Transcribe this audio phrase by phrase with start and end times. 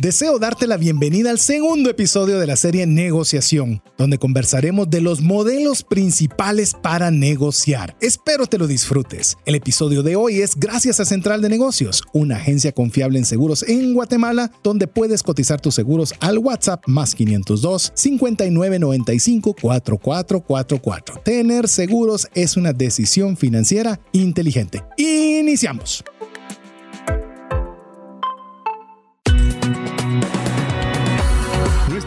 [0.00, 5.20] Deseo darte la bienvenida al segundo episodio de la serie Negociación, donde conversaremos de los
[5.20, 7.94] modelos principales para negociar.
[8.00, 9.36] Espero te lo disfrutes.
[9.44, 13.62] El episodio de hoy es gracias a Central de Negocios, una agencia confiable en seguros
[13.68, 21.20] en Guatemala, donde puedes cotizar tus seguros al WhatsApp más 502 5995 4444.
[21.22, 24.82] Tener seguros es una decisión financiera inteligente.
[24.96, 26.02] Iniciamos.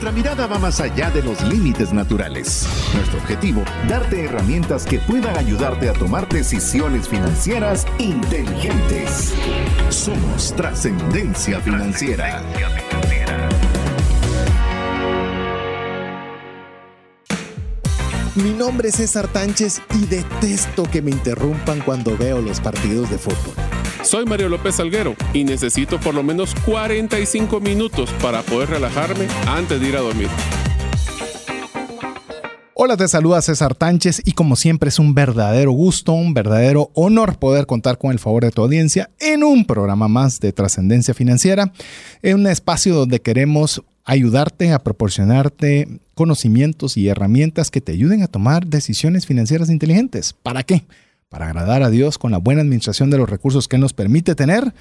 [0.03, 2.67] Nuestra mirada va más allá de los límites naturales.
[2.93, 9.33] Nuestro objetivo, darte herramientas que puedan ayudarte a tomar decisiones financieras inteligentes.
[9.87, 12.43] Somos trascendencia financiera.
[18.35, 23.17] Mi nombre es César Tánchez y detesto que me interrumpan cuando veo los partidos de
[23.17, 23.82] fútbol.
[24.01, 29.79] Soy Mario López Salguero y necesito por lo menos 45 minutos para poder relajarme antes
[29.79, 30.29] de ir a dormir.
[32.75, 37.37] Hola, te saluda César Tánchez y como siempre es un verdadero gusto, un verdadero honor
[37.37, 41.71] poder contar con el favor de tu audiencia en un programa más de trascendencia financiera,
[42.21, 48.27] en un espacio donde queremos ayudarte a proporcionarte conocimientos y herramientas que te ayuden a
[48.27, 50.33] tomar decisiones financieras inteligentes.
[50.33, 50.83] ¿Para qué?
[51.33, 54.71] Para agradar a Dios con la buena administración de los recursos que nos permite tener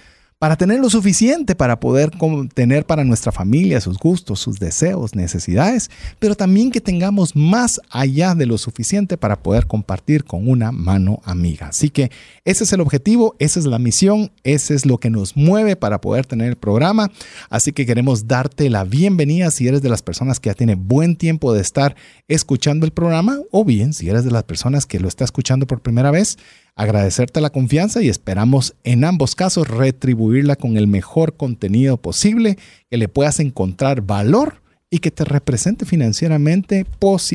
[0.43, 2.11] para tener lo suficiente para poder
[2.53, 8.35] tener para nuestra familia sus gustos, sus deseos, necesidades, pero también que tengamos más allá
[8.35, 11.69] de lo suficiente para poder compartir con una mano amiga.
[11.69, 12.11] Así que
[12.45, 16.01] ese es el objetivo, esa es la misión, ese es lo que nos mueve para
[16.01, 17.13] poder tener el programa.
[17.49, 21.15] Así que queremos darte la bienvenida si eres de las personas que ya tiene buen
[21.15, 21.95] tiempo de estar
[22.27, 25.83] escuchando el programa o bien si eres de las personas que lo está escuchando por
[25.83, 26.37] primera vez
[26.75, 32.59] agradecerte la confianza y esperamos en ambos casos retribuirla con el mejor contenido posible,
[32.91, 36.85] que le puedas encontrar valor y que te represente financieramente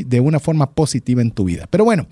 [0.06, 1.66] de una forma positiva en tu vida.
[1.72, 2.06] Pero bueno,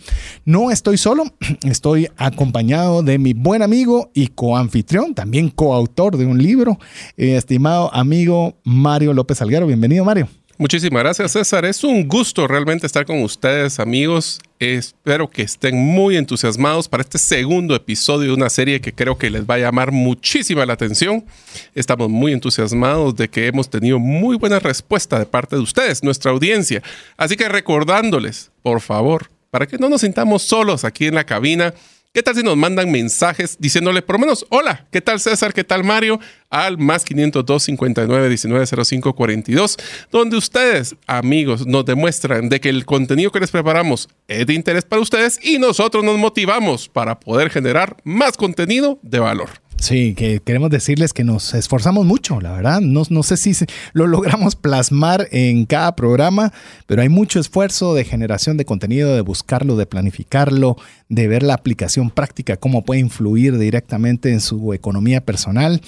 [0.44, 1.24] no estoy solo,
[1.64, 6.80] estoy acompañado de mi buen amigo y coanfitrión, también coautor de un libro,
[7.16, 9.68] eh, estimado amigo Mario López Alguero.
[9.68, 10.28] Bienvenido, Mario.
[10.58, 11.66] Muchísimas gracias, César.
[11.66, 14.40] Es un gusto realmente estar con ustedes, amigos.
[14.58, 19.30] Espero que estén muy entusiasmados para este segundo episodio de una serie que creo que
[19.30, 21.26] les va a llamar muchísima la atención.
[21.74, 26.32] Estamos muy entusiasmados de que hemos tenido muy buena respuesta de parte de ustedes, nuestra
[26.32, 26.82] audiencia.
[27.18, 31.74] Así que recordándoles, por favor, para que no nos sintamos solos aquí en la cabina,
[32.16, 35.54] ¿Qué tal si nos mandan mensajes diciéndole por lo menos, hola, ¿qué tal César?
[35.54, 36.18] ¿Qué tal Mario?
[36.50, 39.76] Al más 502 59 19 05 42,
[40.14, 44.86] donde ustedes, amigos, nos demuestran de que el contenido que les preparamos es de interés
[44.86, 49.65] para ustedes y nosotros nos motivamos para poder generar más contenido de valor.
[49.86, 52.82] Sí, que queremos decirles que nos esforzamos mucho, la verdad.
[52.82, 53.54] No, no sé si
[53.94, 56.52] lo logramos plasmar en cada programa,
[56.88, 60.76] pero hay mucho esfuerzo de generación de contenido, de buscarlo, de planificarlo,
[61.08, 65.82] de ver la aplicación práctica, cómo puede influir directamente en su economía personal.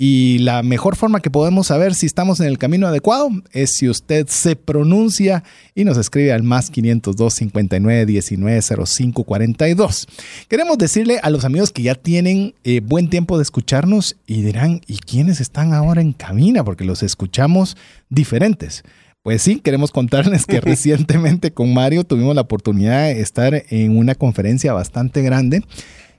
[0.00, 3.88] Y la mejor forma que podemos saber si estamos en el camino adecuado es si
[3.88, 5.42] usted se pronuncia
[5.74, 10.06] y nos escribe al más 502 59 19 05 42.
[10.46, 14.82] Queremos decirle a los amigos que ya tienen eh, buen tiempo de escucharnos y dirán,
[14.86, 16.62] ¿y quiénes están ahora en cabina?
[16.62, 17.76] Porque los escuchamos
[18.08, 18.84] diferentes.
[19.24, 24.14] Pues sí, queremos contarles que recientemente con Mario tuvimos la oportunidad de estar en una
[24.14, 25.64] conferencia bastante grande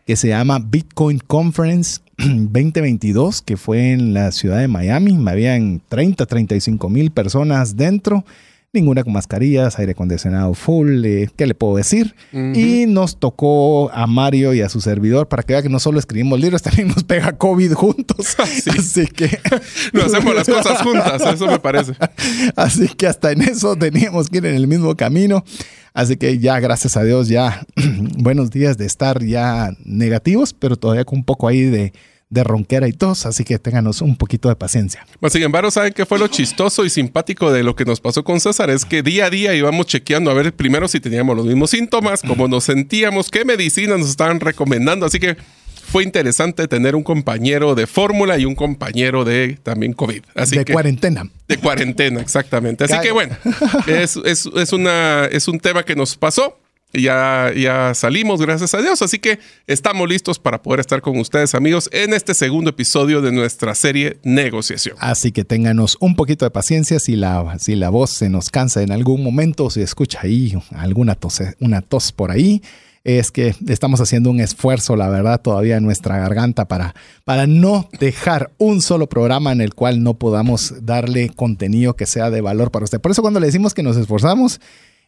[0.06, 5.18] que se llama Bitcoin Conference 2022, que fue en la ciudad de Miami.
[5.28, 8.26] Habían 30, 35 mil personas dentro,
[8.72, 12.16] ninguna con mascarillas, aire acondicionado full, eh, ¿qué le puedo decir?
[12.32, 15.98] Y nos tocó a Mario y a su servidor para que vea que no solo
[15.98, 18.36] escribimos libros, también nos pega COVID juntos.
[18.40, 19.40] Así que...
[19.94, 21.94] no hacemos las cosas juntas, eso me parece.
[22.56, 25.44] Así que hasta en eso teníamos que ir en el mismo camino.
[25.94, 27.66] Así que ya, gracias a Dios, ya
[28.18, 31.92] buenos días de estar ya negativos, pero todavía con un poco ahí de,
[32.30, 35.06] de ronquera y tos, así que ténganos un poquito de paciencia.
[35.20, 38.24] Pues, sin embargo, ¿saben qué fue lo chistoso y simpático de lo que nos pasó
[38.24, 38.70] con César?
[38.70, 42.22] Es que día a día íbamos chequeando a ver primero si teníamos los mismos síntomas,
[42.22, 45.38] cómo nos sentíamos, qué medicinas nos estaban recomendando, así que
[45.90, 50.22] fue interesante tener un compañero de fórmula y un compañero de también COVID.
[50.36, 51.28] Así de cuarentena.
[51.48, 52.84] De cuarentena, exactamente.
[52.84, 53.36] Así que bueno,
[53.88, 56.60] es, es, una, es un tema que nos pasó.
[56.92, 59.02] Ya, ya salimos, gracias a Dios.
[59.02, 63.32] Así que estamos listos para poder estar con ustedes, amigos, en este segundo episodio de
[63.32, 64.96] nuestra serie Negociación.
[65.00, 68.82] Así que ténganos un poquito de paciencia si la, si la voz se nos cansa
[68.82, 72.62] en algún momento, si escucha ahí alguna tos, una tos por ahí
[73.04, 76.94] es que estamos haciendo un esfuerzo, la verdad, todavía en nuestra garganta para,
[77.24, 82.30] para no dejar un solo programa en el cual no podamos darle contenido que sea
[82.30, 83.00] de valor para usted.
[83.00, 84.60] Por eso cuando le decimos que nos esforzamos,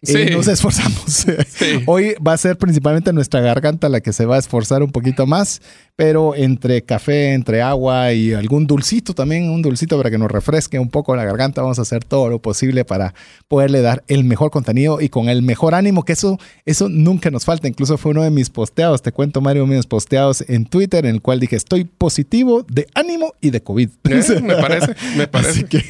[0.03, 1.27] eh, nos esforzamos.
[1.85, 5.27] Hoy va a ser principalmente nuestra garganta la que se va a esforzar un poquito
[5.27, 5.61] más,
[5.95, 10.79] pero entre café, entre agua y algún dulcito también, un dulcito para que nos refresque
[10.79, 13.13] un poco la garganta, vamos a hacer todo lo posible para
[13.47, 17.45] poderle dar el mejor contenido y con el mejor ánimo, que eso, eso nunca nos
[17.45, 17.67] falta.
[17.67, 21.21] Incluso fue uno de mis posteados, te cuento Mario, mis posteados en Twitter, en el
[21.21, 23.89] cual dije, estoy positivo de ánimo y de COVID.
[24.09, 25.49] Eh, me parece, me parece.
[25.51, 25.83] Así que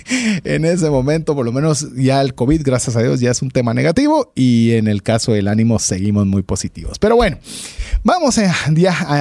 [0.43, 3.49] en ese momento, por lo menos ya el COVID, gracias a Dios, ya es un
[3.49, 4.00] tema negativo
[4.35, 6.99] y en el caso del ánimo seguimos muy positivos.
[6.99, 7.37] Pero bueno,
[8.03, 8.53] vamos a,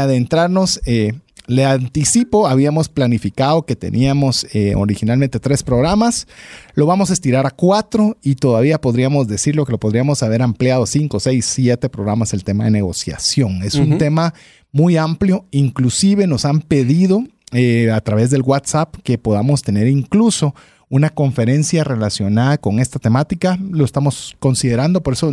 [0.03, 1.13] adentrarnos eh,
[1.51, 6.29] le anticipo, habíamos planificado que teníamos eh, originalmente tres programas,
[6.75, 10.87] lo vamos a estirar a cuatro y todavía podríamos decirlo que lo podríamos haber ampliado
[10.87, 13.65] cinco, seis, siete programas el tema de negociación.
[13.65, 14.33] Es un tema
[14.71, 20.55] muy amplio, inclusive nos han pedido eh, a través del WhatsApp que podamos tener incluso
[20.91, 23.57] una conferencia relacionada con esta temática.
[23.71, 25.33] Lo estamos considerando, por eso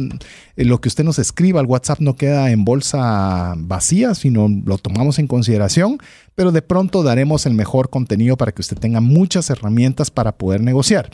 [0.56, 4.78] eh, lo que usted nos escriba al WhatsApp no queda en bolsa vacía, sino lo
[4.78, 5.98] tomamos en consideración,
[6.36, 10.62] pero de pronto daremos el mejor contenido para que usted tenga muchas herramientas para poder
[10.62, 11.10] negociar.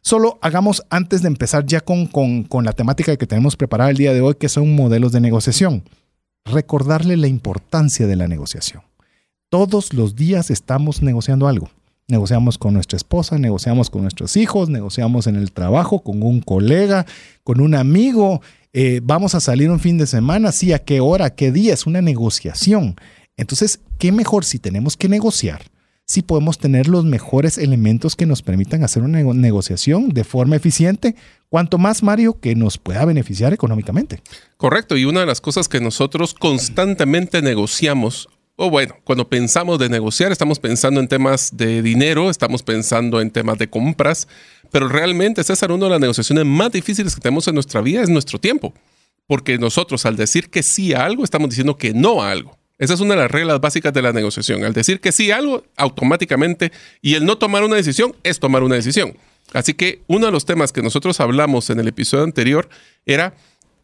[0.00, 3.96] Solo hagamos antes de empezar ya con, con, con la temática que tenemos preparada el
[3.96, 5.82] día de hoy, que son modelos de negociación.
[6.44, 8.82] Recordarle la importancia de la negociación.
[9.50, 11.68] Todos los días estamos negociando algo
[12.08, 17.06] negociamos con nuestra esposa, negociamos con nuestros hijos, negociamos en el trabajo, con un colega,
[17.44, 18.40] con un amigo.
[18.72, 21.86] Eh, vamos a salir un fin de semana, sí, a qué hora, qué día, es
[21.86, 22.96] una negociación.
[23.36, 25.62] Entonces, ¿qué mejor si tenemos que negociar?
[26.06, 31.14] Si podemos tener los mejores elementos que nos permitan hacer una negociación de forma eficiente,
[31.50, 34.22] cuanto más, Mario, que nos pueda beneficiar económicamente.
[34.56, 39.88] Correcto, y una de las cosas que nosotros constantemente negociamos o bueno, cuando pensamos de
[39.88, 44.26] negociar, estamos pensando en temas de dinero, estamos pensando en temas de compras,
[44.72, 48.08] pero realmente, César, una de las negociaciones más difíciles que tenemos en nuestra vida es
[48.08, 48.74] nuestro tiempo,
[49.28, 52.58] porque nosotros al decir que sí a algo, estamos diciendo que no a algo.
[52.78, 54.64] Esa es una de las reglas básicas de la negociación.
[54.64, 58.64] Al decir que sí a algo, automáticamente, y el no tomar una decisión es tomar
[58.64, 59.16] una decisión.
[59.52, 62.68] Así que uno de los temas que nosotros hablamos en el episodio anterior
[63.06, 63.34] era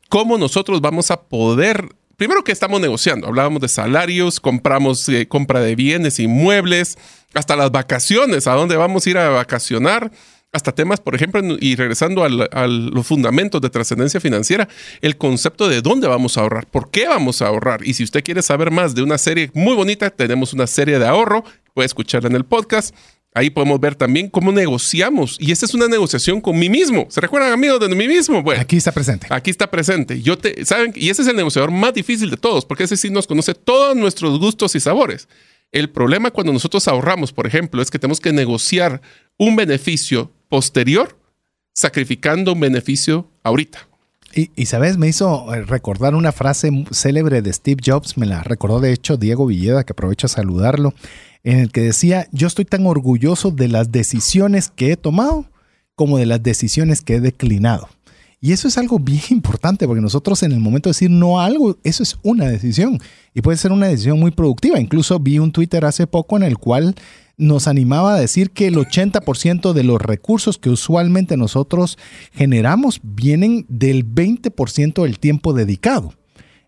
[0.09, 5.61] cómo nosotros vamos a poder primero que estamos negociando, hablábamos de salarios, compramos eh, compra
[5.61, 6.99] de bienes, inmuebles,
[7.35, 10.11] hasta las vacaciones, a dónde vamos a ir a vacacionar,
[10.55, 14.69] hasta temas, por ejemplo, y regresando a los fundamentos de trascendencia financiera,
[15.01, 17.85] el concepto de dónde vamos a ahorrar, por qué vamos a ahorrar.
[17.85, 21.07] Y si usted quiere saber más de una serie muy bonita, tenemos una serie de
[21.09, 21.45] ahorro,
[21.75, 22.95] puede escucharla en el podcast.
[23.37, 25.37] Ahí podemos ver también cómo negociamos.
[25.41, 27.09] Y esta es una negociación con mí mismo.
[27.11, 28.41] ¿Se recuerdan, amigos, de mí mismo?
[28.45, 29.27] Bueno, aquí está presente.
[29.29, 30.23] Aquí está presente.
[30.23, 30.93] Yo te, ¿saben?
[30.95, 33.97] Y ese es el negociador más difícil de todos, porque ese sí nos conoce todos
[33.97, 35.29] nuestros gustos y sabores.
[35.73, 39.03] El problema cuando nosotros ahorramos, por ejemplo, es que tenemos que negociar
[39.37, 41.19] un beneficio posterior
[41.73, 43.89] sacrificando un beneficio ahorita.
[44.35, 48.43] Y, y, sabes, me hizo eh, recordar una frase célebre de Steve Jobs, me la
[48.43, 50.93] recordó de hecho Diego Villeda, que aprovecho a saludarlo
[51.45, 55.45] en el que decía, yo estoy tan orgulloso de las decisiones que he tomado
[55.95, 57.89] como de las decisiones que he declinado.
[58.41, 61.47] Y eso es algo bien importante porque nosotros en el momento de decir no a
[61.47, 62.99] algo, eso es una decisión
[63.35, 64.81] y puede ser una decisión muy productiva.
[64.81, 66.95] Incluso vi un Twitter hace poco en el cual
[67.37, 71.99] nos animaba a decir que el 80% de los recursos que usualmente nosotros
[72.33, 76.15] generamos vienen del 20% del tiempo dedicado.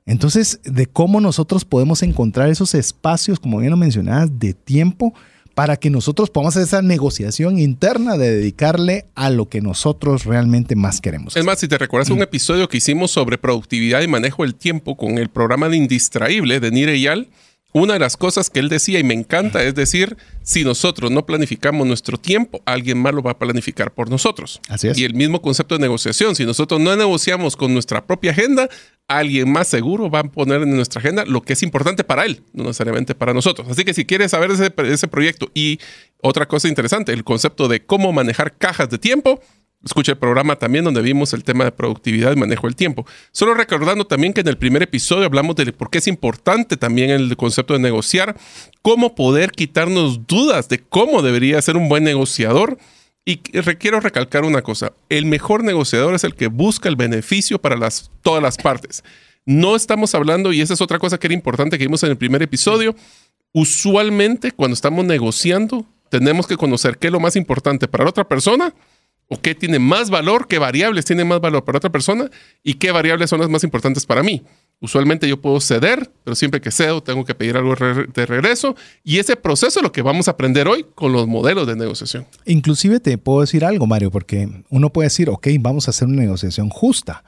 [0.07, 5.13] Entonces, de cómo nosotros podemos encontrar esos espacios, como bien lo mencionabas, de tiempo
[5.57, 10.77] para que nosotros podamos hacer esa negociación interna de dedicarle a lo que nosotros realmente
[10.77, 11.35] más queremos.
[11.35, 14.99] Es más, si te recuerdas un episodio que hicimos sobre productividad y manejo del tiempo
[14.99, 17.29] con el programa de Indistraíble de Nire Yal,
[17.83, 21.27] una de las cosas que él decía y me encanta es decir, si nosotros no
[21.27, 24.61] planificamos nuestro tiempo, alguien más lo va a planificar por nosotros.
[24.69, 24.99] Así es.
[24.99, 28.71] Y el mismo concepto de negociación, si nosotros no negociamos con nuestra propia agenda,
[29.09, 32.43] alguien más seguro va a poner en nuestra agenda lo que es importante para él,
[32.55, 33.69] no necesariamente para nosotros.
[33.69, 35.79] Así que si quieres saber ese, ese proyecto y
[36.23, 39.41] otra cosa interesante, el concepto de cómo manejar cajas de tiempo,
[39.85, 43.07] Escucha el programa también donde vimos el tema de productividad y manejo del tiempo.
[43.31, 47.11] Solo recordando también que en el primer episodio hablamos de por qué es importante también
[47.11, 48.37] el concepto de negociar,
[48.83, 52.79] cómo poder quitarnos dudas de cómo debería ser un buen negociador.
[53.25, 57.77] Y quiero recalcar una cosa, el mejor negociador es el que busca el beneficio para
[57.77, 59.03] las, todas las partes.
[59.45, 62.17] No estamos hablando, y esa es otra cosa que era importante que vimos en el
[62.17, 62.95] primer episodio,
[63.53, 68.29] usualmente cuando estamos negociando tenemos que conocer qué es lo más importante para la otra
[68.29, 68.73] persona
[69.29, 72.31] o qué tiene más valor, qué variables tienen más valor para otra persona
[72.63, 74.43] y qué variables son las más importantes para mí.
[74.79, 78.77] Usualmente yo puedo ceder, pero siempre que cedo tengo que pedir algo de regreso.
[79.03, 82.27] Y ese proceso es lo que vamos a aprender hoy con los modelos de negociación.
[82.45, 86.21] Inclusive te puedo decir algo, Mario, porque uno puede decir, ok, vamos a hacer una
[86.21, 87.25] negociación justa.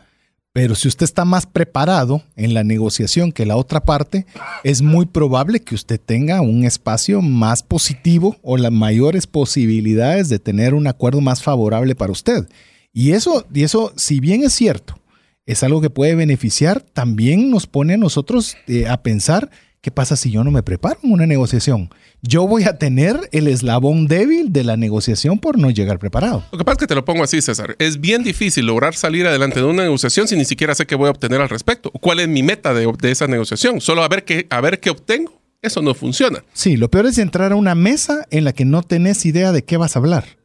[0.53, 4.27] Pero si usted está más preparado en la negociación que la otra parte,
[4.65, 10.39] es muy probable que usted tenga un espacio más positivo o las mayores posibilidades de
[10.39, 12.49] tener un acuerdo más favorable para usted.
[12.93, 14.99] Y eso, y eso si bien es cierto,
[15.47, 20.17] es algo que puede beneficiar, también nos pone a nosotros eh, a pensar, ¿qué pasa
[20.17, 21.91] si yo no me preparo en una negociación?
[22.23, 26.45] Yo voy a tener el eslabón débil de la negociación por no llegar preparado.
[26.51, 27.77] Lo que pasa es que te lo pongo así, César.
[27.79, 31.09] Es bien difícil lograr salir adelante de una negociación si ni siquiera sé qué voy
[31.09, 31.91] a obtener al respecto.
[31.91, 33.81] ¿Cuál es mi meta de, esa negociación?
[33.81, 35.41] Solo a ver, qué, a ver qué obtengo.
[35.61, 36.45] Eso no funciona.
[36.53, 39.65] Sí, lo peor es entrar a una mesa en la que no tenés idea de
[39.65, 40.38] qué vas a hablar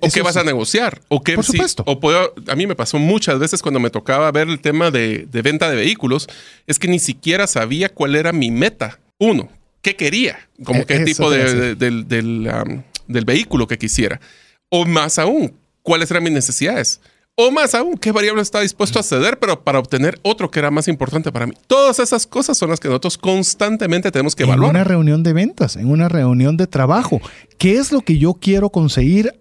[0.00, 1.00] o qué vas a negociar.
[1.08, 1.82] O qué, Por supuesto.
[1.86, 5.26] o puedo, a mí me pasó muchas veces cuando me tocaba ver el tema de,
[5.30, 6.28] venta de vehículos,
[6.66, 9.00] es que ni siquiera sabía cuál era mi meta.
[9.18, 9.48] Uno,
[9.82, 14.20] qué quería, como e, qué tipo de, del, del vehículo que quisiera.
[14.68, 17.00] O más aún, cuáles eran mis necesidades.
[17.36, 20.70] O más aún, qué variable estaba dispuesto a ceder, pero para obtener otro que era
[20.70, 21.54] más importante para mí.
[21.66, 24.70] Todas esas cosas son las que nosotros constantemente tenemos que evaluar.
[24.70, 27.20] En una reunión de ventas, en una reunión de trabajo,
[27.58, 29.40] ¿qué es lo que yo quiero conseguir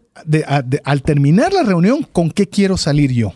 [0.83, 3.33] al terminar la reunión, ¿con qué quiero salir yo?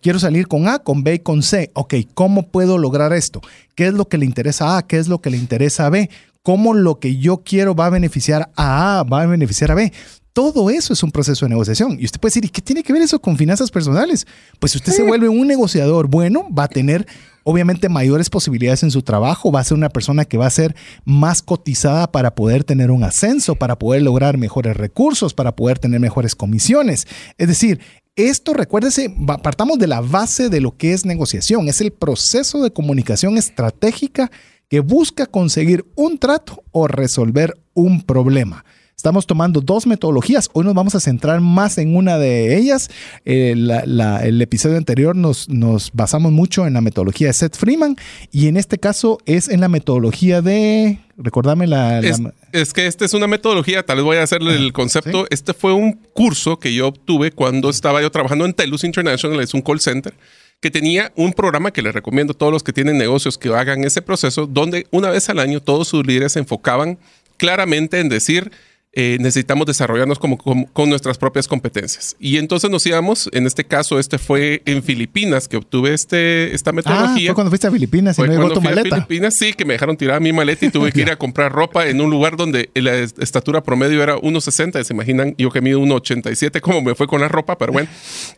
[0.00, 1.70] Quiero salir con A, con B y con C.
[1.74, 3.40] Ok, ¿cómo puedo lograr esto?
[3.74, 4.86] ¿Qué es lo que le interesa a A?
[4.86, 6.10] ¿Qué es lo que le interesa a B?
[6.42, 9.92] ¿Cómo lo que yo quiero va a beneficiar a A, va a beneficiar a B?
[10.32, 11.98] Todo eso es un proceso de negociación.
[12.00, 14.26] Y usted puede decir, ¿y qué tiene que ver eso con finanzas personales?
[14.58, 17.06] Pues si usted se vuelve un negociador bueno, va a tener
[17.44, 20.74] obviamente mayores posibilidades en su trabajo, va a ser una persona que va a ser
[21.04, 26.00] más cotizada para poder tener un ascenso, para poder lograr mejores recursos, para poder tener
[26.00, 27.06] mejores comisiones.
[27.36, 27.80] Es decir,
[28.16, 32.72] esto, recuérdese, partamos de la base de lo que es negociación, es el proceso de
[32.72, 34.30] comunicación estratégica
[34.68, 38.64] que busca conseguir un trato o resolver un problema.
[39.02, 40.48] Estamos tomando dos metodologías.
[40.52, 42.88] Hoy nos vamos a centrar más en una de ellas.
[43.24, 47.96] Eh, el episodio anterior nos, nos, basamos mucho en la metodología de Seth Freeman
[48.30, 51.00] y en este caso es en la metodología de...
[51.16, 51.98] Recordame la...
[52.52, 55.26] Es, que esta es una metodología, tal vez voy a hacerle el concepto.
[55.30, 59.52] Este fue un curso que yo obtuve cuando estaba yo trabajando en Telus International, es
[59.52, 60.14] un call center
[60.60, 63.82] que tenía un programa que les recomiendo a todos los que tienen negocios que hagan
[63.82, 66.98] ese proceso, donde una vez al año todos sus líderes se enfocaban
[67.36, 68.52] claramente en decir,
[68.94, 72.14] eh, necesitamos desarrollarnos como, con nuestras propias competencias.
[72.20, 76.72] Y entonces nos íbamos, en este caso, este fue en Filipinas que obtuve este, esta
[76.72, 77.30] metodología.
[77.30, 78.96] Ah, fue cuando fuiste a Filipinas y no llegó tu maleta.
[78.96, 81.52] A Filipinas, sí, que me dejaron tirar mi maleta y tuve que ir a comprar
[81.52, 84.84] ropa en un lugar donde la estatura promedio era 1,60.
[84.84, 87.88] Se imaginan, yo que mido 1,87, como me fue con la ropa, pero bueno,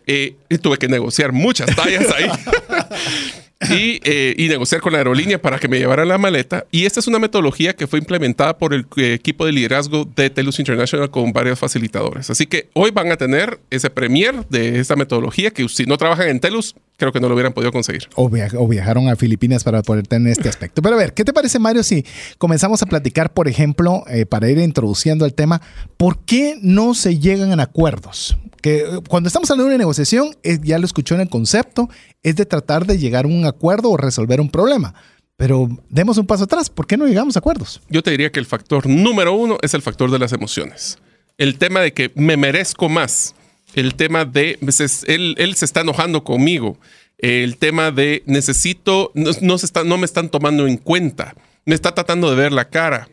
[0.06, 2.28] eh, tuve que negociar muchas tallas ahí.
[3.60, 6.66] Eh, y, negociar con la aerolínea para que me llevara la maleta.
[6.70, 10.30] Y esta es una metodología que fue implementada por el eh, equipo de liderazgo de
[10.30, 12.30] Telus International con varios facilitadores.
[12.30, 16.28] Así que hoy van a tener ese premier de esta metodología que si no trabajan
[16.28, 18.08] en Telus, creo que no lo hubieran podido conseguir.
[18.16, 20.82] O, viajaron a Filipinas para poder tener este aspecto.
[20.82, 22.04] Pero a ver, ¿qué te parece, Mario, si
[22.38, 25.60] comenzamos a platicar, por ejemplo, eh, para ir introduciendo el tema,
[25.96, 28.36] ¿por qué no se llegan a acuerdos?
[28.60, 31.88] Que eh, cuando estamos hablando de una negociación, ya lo escuchó en el concepto,
[32.24, 34.94] es de tratar de llegar a un acuerdo o resolver un problema.
[35.36, 37.80] Pero demos un paso atrás, ¿por qué no llegamos a acuerdos?
[37.88, 40.98] Yo te diría que el factor número uno es el factor de las emociones.
[41.38, 43.34] El tema de que me merezco más
[43.74, 46.78] el tema de, pues, él, él se está enojando conmigo,
[47.18, 51.94] el tema de necesito, no, se está, no me están tomando en cuenta, me está
[51.94, 53.08] tratando de ver la cara.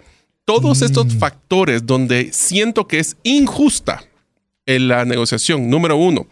[0.46, 0.86] Todos mm.
[0.86, 4.04] estos factores donde siento que es injusta
[4.66, 6.28] en la negociación, número uno,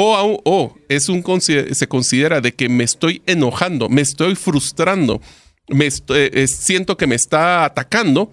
[0.00, 5.20] o, o es un, se considera de que me estoy enojando, me estoy frustrando,
[5.68, 8.30] me eh, siento que me está atacando,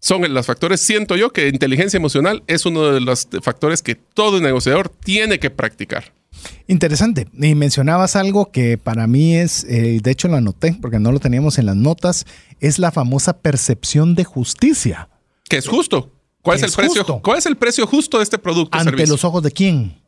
[0.00, 4.40] son los factores, siento yo que inteligencia emocional es uno de los factores que todo
[4.40, 6.12] negociador tiene que practicar.
[6.66, 7.28] Interesante.
[7.34, 11.20] Y mencionabas algo que para mí es, eh, de hecho lo anoté porque no lo
[11.20, 12.24] teníamos en las notas,
[12.58, 15.10] es la famosa percepción de justicia.
[15.48, 16.10] Que es justo.
[16.40, 17.04] ¿Cuál es, el precio?
[17.22, 18.76] ¿Cuál es el precio justo de este producto?
[18.76, 20.01] ¿Ante los ojos de quién?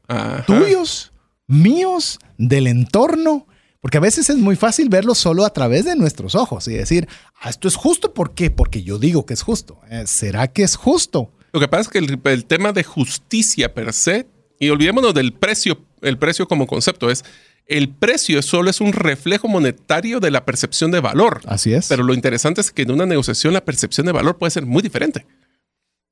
[0.46, 1.12] ¿Tuyos?
[1.46, 2.18] ¿Míos?
[2.38, 3.46] ¿Del entorno?
[3.80, 7.06] Porque a veces es muy fácil verlo solo a través de nuestros ojos y decir,
[7.42, 8.50] ah, esto es justo, ¿por qué?
[8.50, 9.78] Porque yo digo que es justo.
[9.90, 11.32] Eh, ¿Será que es justo?
[11.52, 14.26] Lo que pasa es que el, tema de justicia per se,
[14.58, 17.26] y olvidémonos del precio, el precio como concepto, es
[17.66, 21.42] el precio solo es un reflejo monetario de la percepción de valor.
[21.44, 21.87] Así es.
[21.88, 24.82] Pero lo interesante es que en una negociación la percepción de valor puede ser muy
[24.82, 25.26] diferente.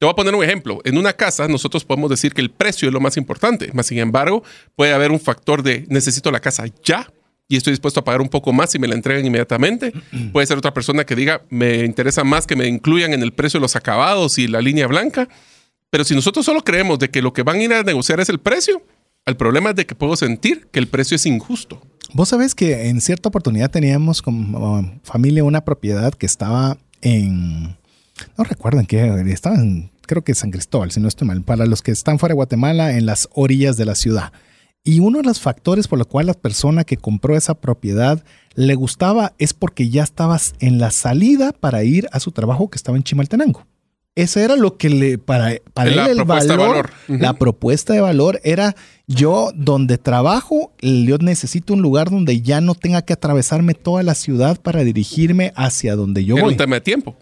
[0.03, 0.81] Te voy a poner un ejemplo.
[0.83, 3.99] En una casa nosotros podemos decir que el precio es lo más importante, más sin
[3.99, 4.43] embargo
[4.75, 7.09] puede haber un factor de necesito la casa ya
[7.47, 9.93] y estoy dispuesto a pagar un poco más si me la entregan inmediatamente.
[10.33, 13.61] Puede ser otra persona que diga, me interesa más que me incluyan en el precio
[13.61, 15.29] de los acabados y la línea blanca.
[15.89, 18.29] Pero si nosotros solo creemos de que lo que van a ir a negociar es
[18.29, 18.83] el precio,
[19.25, 21.81] el problema es de que puedo sentir que el precio es injusto.
[22.13, 27.77] Vos sabés que en cierta oportunidad teníamos como familia una propiedad que estaba en,
[28.37, 31.67] no recuerdo en qué, estaba en, creo que San Cristóbal, si no estoy mal, para
[31.67, 34.33] los que están fuera de Guatemala, en las orillas de la ciudad.
[34.85, 38.75] Y uno de los factores por los cuales la persona que compró esa propiedad le
[38.75, 42.97] gustaba es porque ya estabas en la salida para ir a su trabajo que estaba
[42.97, 43.65] en Chimaltenango.
[44.15, 48.77] Ese era lo que le, para, para él el valor, la propuesta de valor era
[49.07, 54.15] yo donde trabajo, yo necesito un lugar donde ya no tenga que atravesarme toda la
[54.15, 56.53] ciudad para dirigirme hacia donde yo era voy.
[56.53, 57.17] un tema de tiempo.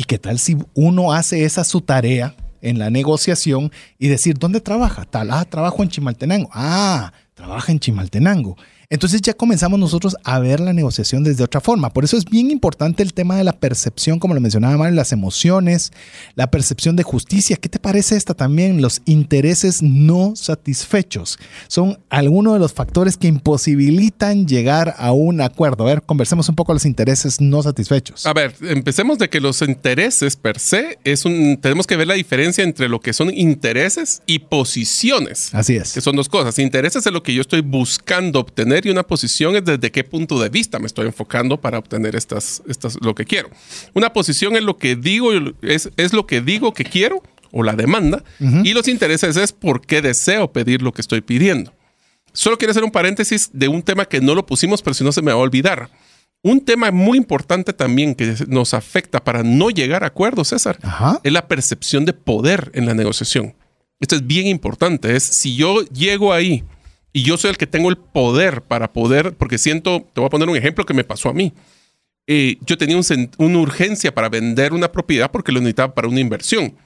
[0.00, 4.62] ¿Y qué tal si uno hace esa su tarea en la negociación y decir, ¿dónde
[4.62, 5.04] trabaja?
[5.04, 6.48] Tal, ah, trabajo en Chimaltenango.
[6.54, 8.56] Ah, trabaja en Chimaltenango.
[8.92, 11.92] Entonces ya comenzamos nosotros a ver la negociación desde otra forma.
[11.92, 15.12] Por eso es bien importante el tema de la percepción, como lo mencionaba Mario, las
[15.12, 15.92] emociones,
[16.34, 17.54] la percepción de justicia.
[17.54, 18.82] ¿Qué te parece esta también?
[18.82, 25.84] Los intereses no satisfechos son algunos de los factores que imposibilitan llegar a un acuerdo.
[25.84, 28.26] A ver, conversemos un poco de los intereses no satisfechos.
[28.26, 31.58] A ver, empecemos de que los intereses per se es un.
[31.62, 35.54] Tenemos que ver la diferencia entre lo que son intereses y posiciones.
[35.54, 35.92] Así es.
[35.92, 36.58] Que son dos cosas.
[36.58, 40.40] Intereses es lo que yo estoy buscando obtener y una posición es desde qué punto
[40.40, 43.50] de vista me estoy enfocando para obtener estas, estas, lo que quiero.
[43.94, 45.30] Una posición es lo que digo,
[45.62, 47.22] es, es lo que digo que quiero
[47.52, 51.72] o la demanda y los intereses es por qué deseo pedir lo que estoy pidiendo.
[52.32, 55.12] Solo quiero hacer un paréntesis de un tema que no lo pusimos, pero si no
[55.12, 55.90] se me va a olvidar.
[56.42, 60.78] Un tema muy importante también que nos afecta para no llegar a acuerdos, César,
[61.22, 63.54] es la percepción de poder en la negociación.
[63.98, 65.14] Esto es bien importante.
[65.14, 66.64] Es si yo llego ahí
[67.12, 70.30] y yo soy el que tengo el poder para poder, porque siento, te voy a
[70.30, 71.52] poner un ejemplo que me pasó a mí.
[72.26, 72.96] Eh, yo tenía
[73.38, 76.76] una urgencia para vender una propiedad porque lo necesitaba para una inversión.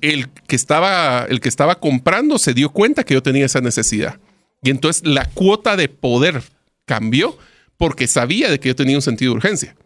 [0.00, 4.20] el, que estaba, el que estaba comprando se dio cuenta que yo tenía esa necesidad.
[4.62, 6.42] Y entonces la cuota de poder
[6.84, 7.36] cambió
[7.76, 9.76] porque sabía de que yo tenía un sentido de urgencia.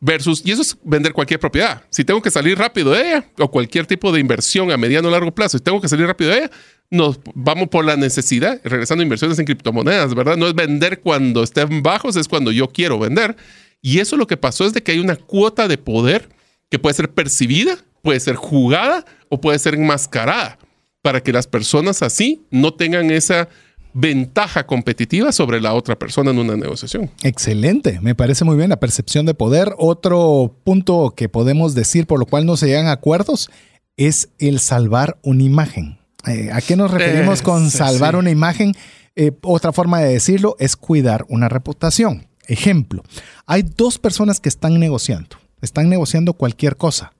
[0.00, 1.82] Versus, y eso es vender cualquier propiedad.
[1.90, 5.10] Si tengo que salir rápido de ella, o cualquier tipo de inversión a mediano o
[5.10, 6.50] largo plazo, si tengo que salir rápido de ella,
[6.90, 10.36] nos vamos por la necesidad, regresando a inversiones en criptomonedas, ¿verdad?
[10.36, 13.36] No es vender cuando estén bajos, es cuando yo quiero vender.
[13.82, 16.28] Y eso lo que pasó es de que hay una cuota de poder
[16.70, 20.58] que puede ser percibida, puede ser jugada o puede ser enmascarada
[21.02, 23.48] para que las personas así no tengan esa
[23.94, 27.10] ventaja competitiva sobre la otra persona en una negociación.
[27.22, 29.74] Excelente, me parece muy bien la percepción de poder.
[29.78, 33.50] Otro punto que podemos decir por lo cual no se llegan a acuerdos
[33.96, 35.98] es el salvar una imagen.
[36.28, 38.74] Eh, ¿A qué nos referimos con salvar una imagen?
[39.16, 42.28] Eh, otra forma de decirlo es cuidar una reputación.
[42.46, 43.02] Ejemplo,
[43.46, 47.12] hay dos personas que están negociando, están negociando cualquier cosa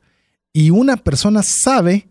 [0.52, 2.08] y una persona sabe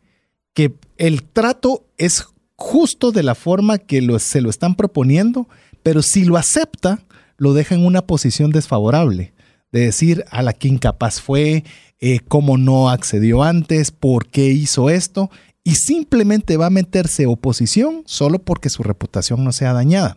[0.53, 5.47] que el trato es justo de la forma que se lo están proponiendo,
[5.83, 6.99] pero si lo acepta,
[7.37, 9.33] lo deja en una posición desfavorable,
[9.71, 11.63] de decir a la que incapaz fue,
[11.99, 15.29] eh, cómo no accedió antes, por qué hizo esto,
[15.67, 20.15] y simplemente va a meterse oposición solo porque su reputación no sea dañada.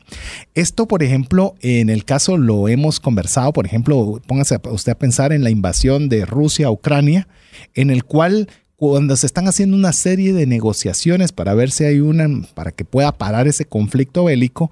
[0.55, 5.33] Esto, por ejemplo, en el caso lo hemos conversado, por ejemplo, póngase usted a pensar
[5.33, 7.27] en la invasión de Rusia a Ucrania,
[7.75, 11.99] en el cual cuando se están haciendo una serie de negociaciones para ver si hay
[11.99, 14.71] una, para que pueda parar ese conflicto bélico,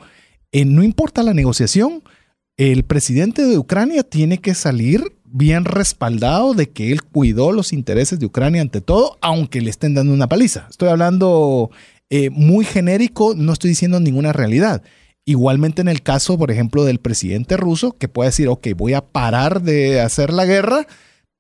[0.53, 2.05] eh, no importa la negociación,
[2.57, 8.19] el presidente de Ucrania tiene que salir bien respaldado de que él cuidó los intereses
[8.19, 10.67] de Ucrania ante todo, aunque le estén dando una paliza.
[10.71, 11.71] Estoy hablando
[12.11, 14.83] eh, muy genérico, no estoy diciendo ninguna realidad.
[15.25, 19.05] Igualmente en el caso, por ejemplo, del presidente ruso, que puede decir, ok, voy a
[19.05, 20.87] parar de hacer la guerra,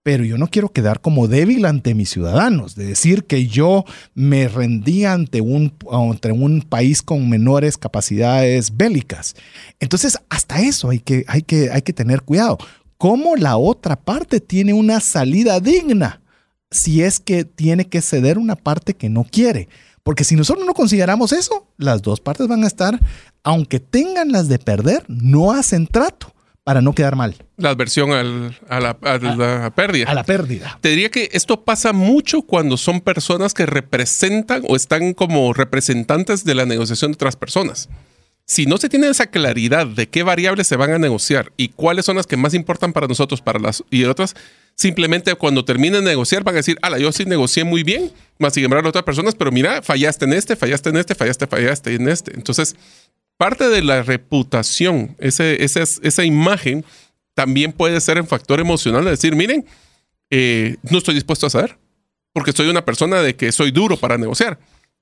[0.02, 4.48] pero yo no quiero quedar como débil ante mis ciudadanos, de decir que yo me
[4.48, 9.36] rendí ante un, ante un país con menores capacidades bélicas.
[9.80, 12.58] Entonces, hasta eso hay que, hay que, hay que tener cuidado
[12.98, 16.20] cómo la otra parte tiene una salida digna
[16.70, 19.68] si es que tiene que ceder una parte que no quiere.
[20.02, 22.98] Porque si nosotros no consideramos eso, las dos partes van a estar,
[23.42, 26.34] aunque tengan las de perder, no hacen trato
[26.64, 27.34] para no quedar mal.
[27.56, 28.22] La adversión a,
[28.80, 30.10] la, pérdida.
[30.10, 30.78] A la pérdida.
[30.82, 36.44] Te diría que esto pasa mucho cuando son personas que representan o están como representantes
[36.44, 37.88] de la negociación de otras personas
[38.50, 42.06] si no se tiene esa claridad de qué variables se van a negociar y cuáles
[42.06, 44.34] son las que más importan para nosotros para las y otras,
[44.74, 48.54] simplemente cuando terminen de negociar van a decir, ala, yo sí negocié muy bien, más
[48.54, 52.08] sin embargo otras personas, pero mira, fallaste en este, fallaste en este, fallaste, fallaste en
[52.08, 52.32] este.
[52.34, 52.74] Entonces,
[53.36, 56.84] parte de la reputación, ese, ese- esa imagen,
[57.34, 59.66] también puede ser en factor emocional de decir, miren,
[60.30, 61.76] eh, no estoy dispuesto a ceder,
[62.32, 64.58] porque soy una persona de que soy duro para negociar.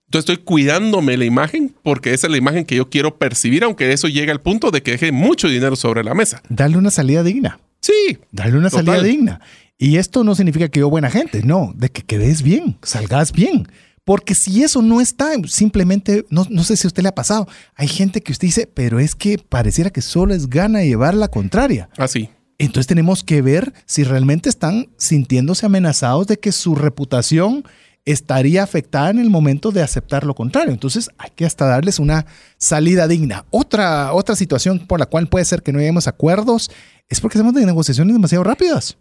[0.07, 3.93] Entonces estoy cuidándome la imagen porque esa es la imagen que yo quiero percibir, aunque
[3.93, 6.43] eso llegue al punto de que deje mucho dinero sobre la mesa.
[6.49, 7.59] Darle una salida digna.
[7.81, 8.87] Sí, Darle una Total.
[8.87, 9.41] salida digna.
[9.79, 13.69] Y esto no significa que yo buena gente, no, de que quedes bien, salgas bien.
[14.05, 17.49] Porque si eso no está, simplemente, no, no sé si a usted le ha pasado,
[17.75, 21.29] hay gente que usted dice, pero es que pareciera que solo es gana llevar la
[21.29, 21.89] contraria.
[21.99, 22.31] así.
[22.59, 27.65] Entonces tenemos que ver si realmente están sintiéndose amenazados de que su reputación
[28.07, 30.73] estaría afectada en el momento de aceptar lo contrario.
[30.73, 32.25] Entonces hay que hasta darles una
[32.57, 33.45] salida digna.
[33.51, 36.71] Otra, otra situación por la cual puede ser que no lleguemos a acuerdos
[37.09, 38.97] es porque hacemos de negociaciones demasiado rápidas.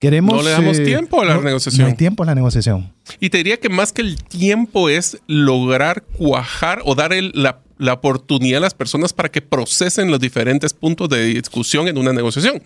[0.00, 0.36] Queremos...
[0.36, 1.82] No le damos eh, tiempo a la no- negociación.
[1.82, 2.92] No hay tiempo a la negociación.
[3.20, 7.60] Y te diría que más que el tiempo es lograr cuajar o dar el- la,
[7.78, 12.12] la oportunidad a las personas para que procesen los diferentes puntos de discusión en una
[12.12, 12.62] negociación.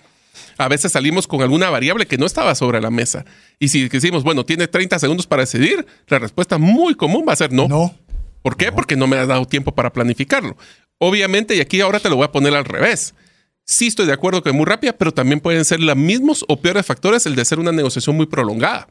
[0.57, 3.24] A veces salimos con alguna variable que no estaba sobre la mesa.
[3.59, 7.37] Y si decimos, bueno, tiene 30 segundos para decidir, la respuesta muy común va a
[7.37, 7.68] ser no.
[7.68, 7.94] No.
[8.42, 8.72] ¿Por qué?
[8.72, 10.57] Porque no me has dado tiempo para planificarlo.
[10.98, 13.14] Obviamente, y aquí ahora te lo voy a poner al revés.
[13.64, 16.61] Sí estoy de acuerdo que es muy rápida, pero también pueden ser los mismos o
[16.61, 18.88] peores factores el de ser una negociación muy prolongada.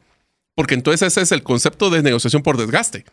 [0.54, 3.04] Porque entonces ese es el concepto de negociación por desgaste.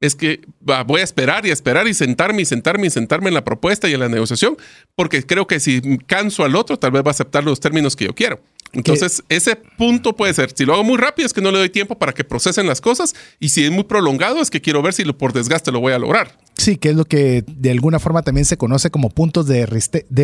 [0.00, 3.44] Es que voy a esperar y esperar y sentarme y sentarme y sentarme en la
[3.44, 4.56] propuesta y en la negociación,
[4.94, 8.04] porque creo que si canso al otro, tal vez va a aceptar los términos que
[8.04, 8.40] yo quiero.
[8.72, 11.70] Entonces, ese punto puede ser, si lo hago muy rápido, es que no le doy
[11.70, 14.92] tiempo para que procesen las cosas, y si es muy prolongado, es que quiero ver
[14.92, 16.38] si lo, por desgaste lo voy a lograr.
[16.56, 19.64] Sí, que es lo que de alguna forma también se conoce como puntos de,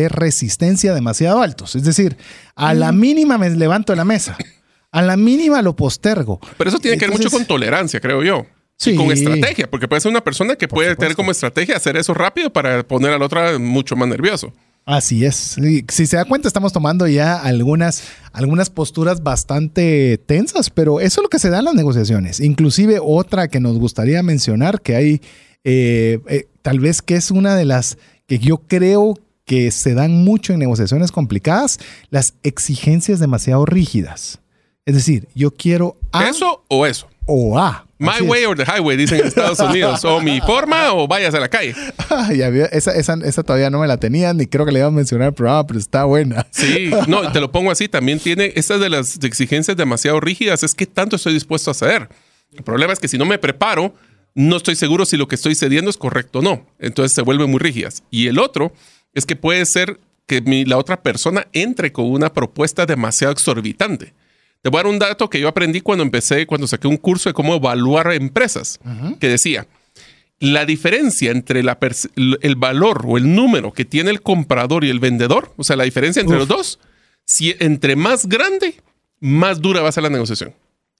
[0.09, 1.75] resistencia demasiado altos.
[1.75, 2.17] Es decir,
[2.55, 4.37] a la mínima me levanto de la mesa,
[4.91, 6.39] a la mínima lo postergo.
[6.57, 8.45] Pero eso tiene que ver mucho con tolerancia, creo yo.
[8.77, 8.91] Sí.
[8.91, 12.13] Y con estrategia, porque puede ser una persona que puede tener como estrategia hacer eso
[12.13, 14.53] rápido para poner al otro mucho más nervioso.
[14.85, 15.57] Así es.
[15.89, 21.23] Si se da cuenta, estamos tomando ya algunas, algunas posturas bastante tensas, pero eso es
[21.23, 22.39] lo que se da en las negociaciones.
[22.39, 25.21] Inclusive otra que nos gustaría mencionar, que hay,
[25.63, 30.23] eh, eh, tal vez que es una de las que yo creo que se dan
[30.23, 31.79] mucho en negociaciones complicadas,
[32.11, 34.39] las exigencias demasiado rígidas.
[34.85, 37.07] Es decir, yo quiero A ¿Eso o eso?
[37.25, 37.85] O A.
[37.97, 38.21] My es.
[38.23, 40.03] way or the highway, dicen en Estados Unidos.
[40.03, 41.73] o mi forma o vayas a la calle.
[42.09, 44.91] Ay, esa, esa, esa todavía no me la tenía, ni creo que le iba a
[44.91, 46.45] mencionar el programa, pero está buena.
[46.51, 47.87] Sí, no, te lo pongo así.
[47.87, 50.61] También tiene estas de las exigencias demasiado rígidas.
[50.63, 52.09] Es que tanto estoy dispuesto a ceder.
[52.51, 53.93] El problema es que si no me preparo,
[54.33, 56.65] no estoy seguro si lo que estoy cediendo es correcto o no.
[56.79, 58.03] Entonces se vuelven muy rígidas.
[58.11, 58.73] Y el otro
[59.13, 64.13] es que puede ser que mi- la otra persona entre con una propuesta demasiado exorbitante.
[64.65, 67.29] Te voy a dar un dato que yo aprendí cuando empecé, cuando saqué un curso
[67.29, 68.79] de cómo evaluar empresas,
[69.19, 69.67] que decía,
[70.39, 71.77] la diferencia entre la
[72.15, 75.83] el valor o el número que tiene el comprador y el vendedor, o sea, la
[75.83, 76.79] diferencia entre los dos,
[77.25, 78.81] si entre más grande,
[79.19, 80.51] más dura va a ser la negociación.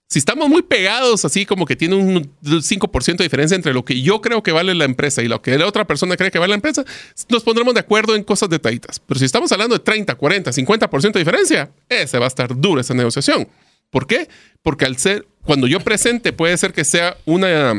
[0.07, 4.01] Si estamos muy pegados, así como que tiene un 5% de diferencia entre lo que
[4.01, 6.51] yo creo que vale la empresa y lo que la otra persona cree que vale
[6.51, 6.85] la empresa,
[7.29, 8.99] nos pondremos de acuerdo en cosas detallitas.
[8.99, 12.81] Pero si estamos hablando de 30, 40, 50% de diferencia, ese va a estar dura
[12.81, 13.47] esa negociación.
[13.89, 14.29] ¿Por qué?
[14.61, 17.73] Porque al ser, cuando yo presente, puede ser que sea una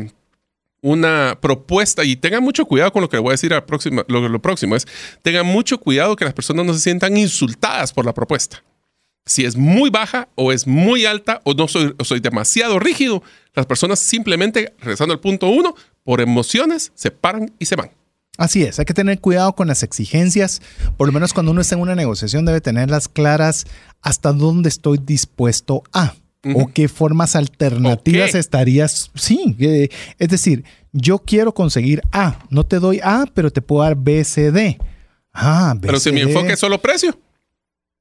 [0.82, 4.28] una propuesta y tengan mucho cuidado con lo que voy a decir al próximo, lo,
[4.28, 4.86] lo próximo es,
[5.22, 8.62] tengan mucho cuidado que las personas no se sientan insultadas por la propuesta.
[9.26, 13.22] Si es muy baja o es muy alta o no soy, o soy demasiado rígido,
[13.54, 17.90] las personas simplemente, regresando al punto uno, por emociones se paran y se van.
[18.38, 20.60] Así es, hay que tener cuidado con las exigencias.
[20.96, 23.64] Por lo menos cuando uno está en una negociación debe tenerlas claras
[24.02, 26.14] hasta dónde estoy dispuesto a
[26.54, 28.36] o qué formas alternativas Ok.
[28.36, 29.10] estarías.
[29.16, 30.62] Sí, eh, es decir,
[30.92, 34.78] yo quiero conseguir A, no te doy A, pero te puedo dar B, C, D.
[35.32, 37.18] Ah, B, Pero si C, mi enfoque es solo precio,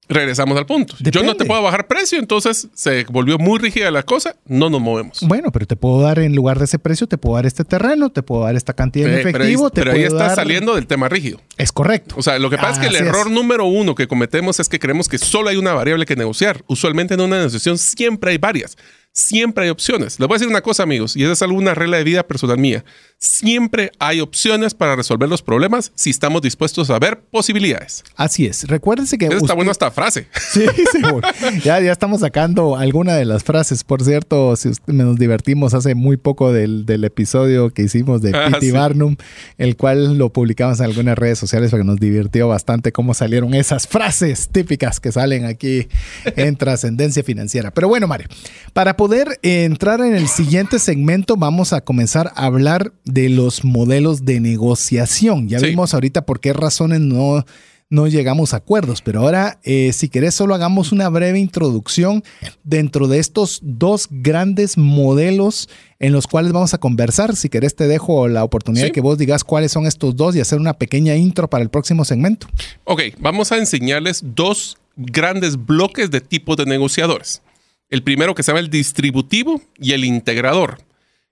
[0.08, 0.96] regresamos al punto.
[1.00, 4.82] Yo no te puedo bajar precio, entonces se volvió muy rígida la cosa, no nos
[4.82, 5.20] movemos.
[5.22, 8.10] Bueno, pero te puedo dar en lugar de ese precio, te puedo dar este terreno,
[8.12, 10.76] te puedo dar esta cantidad Eh, pero ahí, efectivo, te pero ahí está dar- saliendo
[10.76, 11.42] del tema rígido.
[11.58, 12.16] Es correcto.
[12.18, 13.34] O sea, lo que pasa es que el error es.
[13.34, 16.64] número uno que cometemos es que creemos que solo hay una variable que negociar.
[16.68, 18.78] Usualmente en una negociación siempre hay varias.
[19.18, 20.20] Siempre hay opciones.
[20.20, 22.58] Les voy a decir una cosa, amigos, y esa es alguna regla de vida personal
[22.58, 22.84] mía.
[23.18, 28.04] Siempre hay opciones para resolver los problemas si estamos dispuestos a ver posibilidades.
[28.18, 28.68] Así es.
[28.68, 30.28] Recuérdense que está buena esta frase.
[30.52, 31.22] Sí, sí, bueno.
[31.64, 33.84] ya, ya estamos sacando alguna de las frases.
[33.86, 38.32] Por cierto, si usted- nos divertimos hace muy poco del, del episodio que hicimos de
[38.36, 38.72] Ah, sí.
[38.72, 39.16] Barnum,
[39.58, 43.88] el cual lo publicamos en algunas redes sociales porque nos divirtió bastante cómo salieron esas
[43.88, 45.88] frases típicas que salen aquí
[46.36, 47.72] en Trascendencia Financiera.
[47.72, 48.28] Pero bueno, Mario,
[48.74, 53.64] para poder eh, entrar en el siguiente segmento, vamos a comenzar a hablar de los
[53.64, 55.48] modelos de negociación.
[55.48, 57.46] Ya vimos ahorita por qué razones no
[57.90, 59.02] no llegamos a acuerdos.
[59.02, 62.24] Pero ahora, eh, si querés, solo hagamos una breve introducción
[62.64, 67.36] dentro de estos dos grandes modelos en los cuales vamos a conversar.
[67.36, 70.42] Si querés, te dejo la oportunidad de que vos digas cuáles son estos dos y
[70.42, 72.48] hacer una pequeña intro para el próximo segmento.
[72.84, 77.42] Ok, vamos a enseñarles dos grandes bloques de tipos de negociadores.
[77.90, 80.80] El primero que se llama el distributivo y el integrador.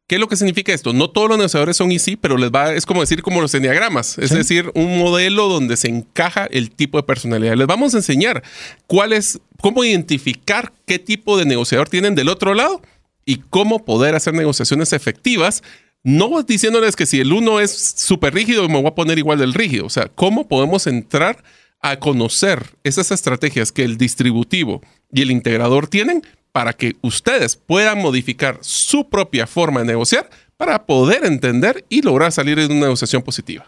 [0.07, 0.91] ¿Qué es lo que significa esto?
[0.91, 4.17] No todos los negociadores son easy, pero les va, es como decir como los enneagramas,
[4.17, 7.55] es decir, un modelo donde se encaja el tipo de personalidad.
[7.55, 8.43] Les vamos a enseñar
[8.85, 12.81] cuál es, cómo identificar qué tipo de negociador tienen del otro lado
[13.25, 15.63] y cómo poder hacer negociaciones efectivas.
[16.03, 19.53] No diciéndoles que si el uno es súper rígido, me voy a poner igual del
[19.53, 19.85] rígido.
[19.85, 21.41] O sea, cómo podemos entrar
[21.79, 24.81] a conocer esas estrategias que el distributivo
[25.13, 30.85] y el integrador tienen para que ustedes puedan modificar su propia forma de negociar para
[30.85, 33.65] poder entender y lograr salir de una negociación positiva.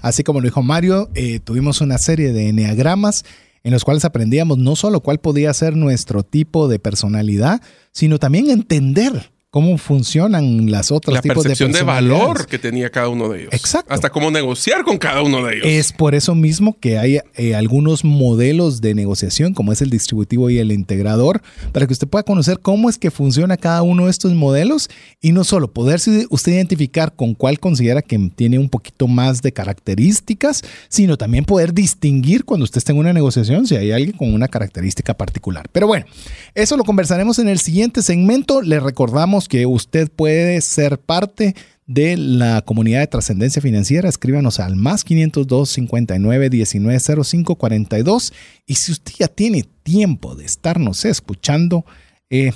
[0.00, 3.24] Así como lo dijo Mario, eh, tuvimos una serie de enneagramas
[3.64, 8.50] en los cuales aprendíamos no solo cuál podía ser nuestro tipo de personalidad, sino también
[8.50, 13.28] entender cómo funcionan las otras la tipos de percepción de valor que tenía cada uno
[13.28, 13.52] de ellos.
[13.52, 13.92] Exacto.
[13.92, 15.66] Hasta cómo negociar con cada uno de ellos.
[15.66, 20.48] Es por eso mismo que hay eh, algunos modelos de negociación, como es el distributivo
[20.48, 24.10] y el integrador, para que usted pueda conocer cómo es que funciona cada uno de
[24.10, 24.88] estos modelos
[25.20, 29.52] y no solo poderse usted identificar con cuál considera que tiene un poquito más de
[29.52, 34.32] características, sino también poder distinguir cuando usted esté en una negociación si hay alguien con
[34.32, 35.68] una característica particular.
[35.72, 36.06] Pero bueno,
[36.54, 38.62] eso lo conversaremos en el siguiente segmento.
[38.62, 41.54] Le recordamos que usted puede ser parte
[41.86, 48.32] de la comunidad de trascendencia financiera, escríbanos al más 502 59 19 05 42.
[48.66, 51.84] Y si usted ya tiene tiempo de estarnos escuchando,
[52.30, 52.52] eh,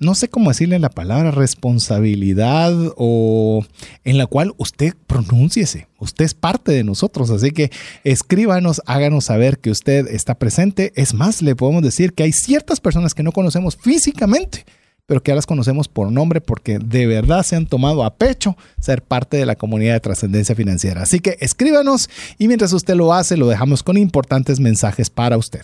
[0.00, 3.64] no sé cómo decirle la palabra responsabilidad o
[4.02, 5.88] en la cual usted pronúnciese.
[5.98, 7.70] Usted es parte de nosotros, así que
[8.02, 10.92] escríbanos, háganos saber que usted está presente.
[10.96, 14.64] Es más, le podemos decir que hay ciertas personas que no conocemos físicamente
[15.10, 18.56] pero que ahora las conocemos por nombre porque de verdad se han tomado a pecho
[18.78, 21.02] ser parte de la comunidad de trascendencia financiera.
[21.02, 25.62] Así que escríbanos y mientras usted lo hace, lo dejamos con importantes mensajes para usted.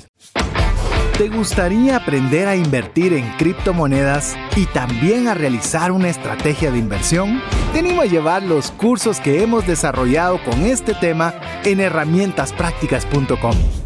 [1.16, 7.40] ¿Te gustaría aprender a invertir en criptomonedas y también a realizar una estrategia de inversión?
[7.72, 13.85] Te animo a llevar los cursos que hemos desarrollado con este tema en herramientasprácticas.com.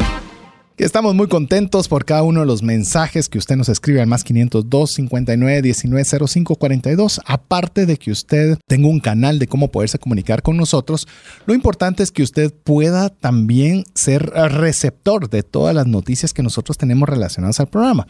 [0.77, 4.23] Estamos muy contentos por cada uno de los mensajes que usted nos escribe al más
[4.23, 7.21] 502 59 19 05 42.
[7.25, 11.07] Aparte de que usted tenga un canal de cómo poderse comunicar con nosotros,
[11.45, 16.77] lo importante es que usted pueda también ser receptor de todas las noticias que nosotros
[16.77, 18.07] tenemos relacionadas al programa.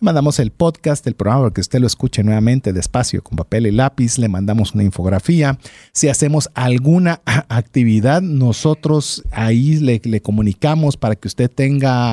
[0.00, 3.66] Le mandamos el podcast del programa para que usted lo escuche nuevamente despacio con papel
[3.66, 4.18] y lápiz.
[4.18, 5.58] Le mandamos una infografía.
[5.92, 12.03] Si hacemos alguna actividad, nosotros ahí le, le comunicamos para que usted tenga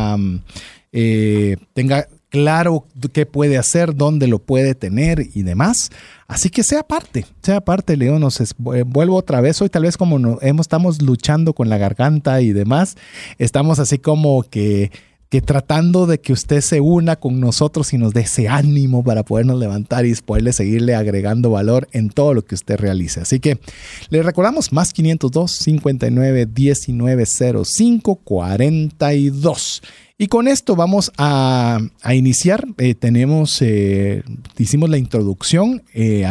[0.91, 5.91] eh, tenga claro qué puede hacer, dónde lo puede tener y demás.
[6.27, 8.21] Así que sea parte, sea parte, León.
[8.21, 9.61] Nos vuelvo otra vez.
[9.61, 12.95] Hoy tal vez como no, hemos, estamos luchando con la garganta y demás,
[13.37, 14.91] estamos así como que
[15.31, 19.23] que tratando de que usted se una con nosotros y nos dé ese ánimo para
[19.23, 23.21] podernos levantar y poderle seguirle agregando valor en todo lo que usted realice.
[23.21, 23.57] Así que
[24.09, 29.81] le recordamos más 502 59 19 05 42.
[30.17, 31.79] Y con esto vamos a,
[32.13, 32.67] iniciar.
[32.77, 34.23] Eh, tenemos, eh,
[34.57, 36.25] hicimos la introducción eh,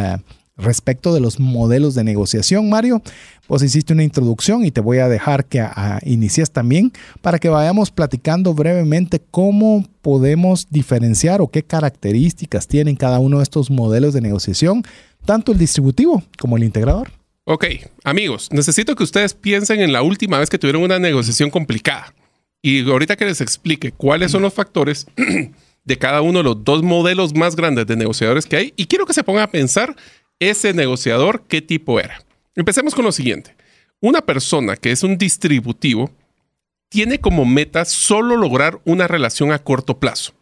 [0.62, 3.02] respecto de los modelos de negociación, Mario.
[3.46, 5.66] Pues hiciste una introducción y te voy a dejar que
[6.04, 13.18] inicies también para que vayamos platicando brevemente cómo podemos diferenciar o qué características tienen cada
[13.18, 14.84] uno de estos modelos de negociación,
[15.24, 17.10] tanto el distributivo como el integrador.
[17.44, 17.64] Ok,
[18.04, 22.14] amigos, necesito que ustedes piensen en la última vez que tuvieron una negociación complicada.
[22.62, 25.06] Y ahorita que les explique cuáles son los factores
[25.84, 29.06] de cada uno de los dos modelos más grandes de negociadores que hay, y quiero
[29.06, 29.96] que se pongan a pensar
[30.40, 32.24] ese negociador qué tipo era.
[32.56, 33.54] Empecemos con lo siguiente.
[34.00, 36.10] Una persona que es un distributivo
[36.88, 40.32] tiene como meta solo lograr una relación a corto plazo.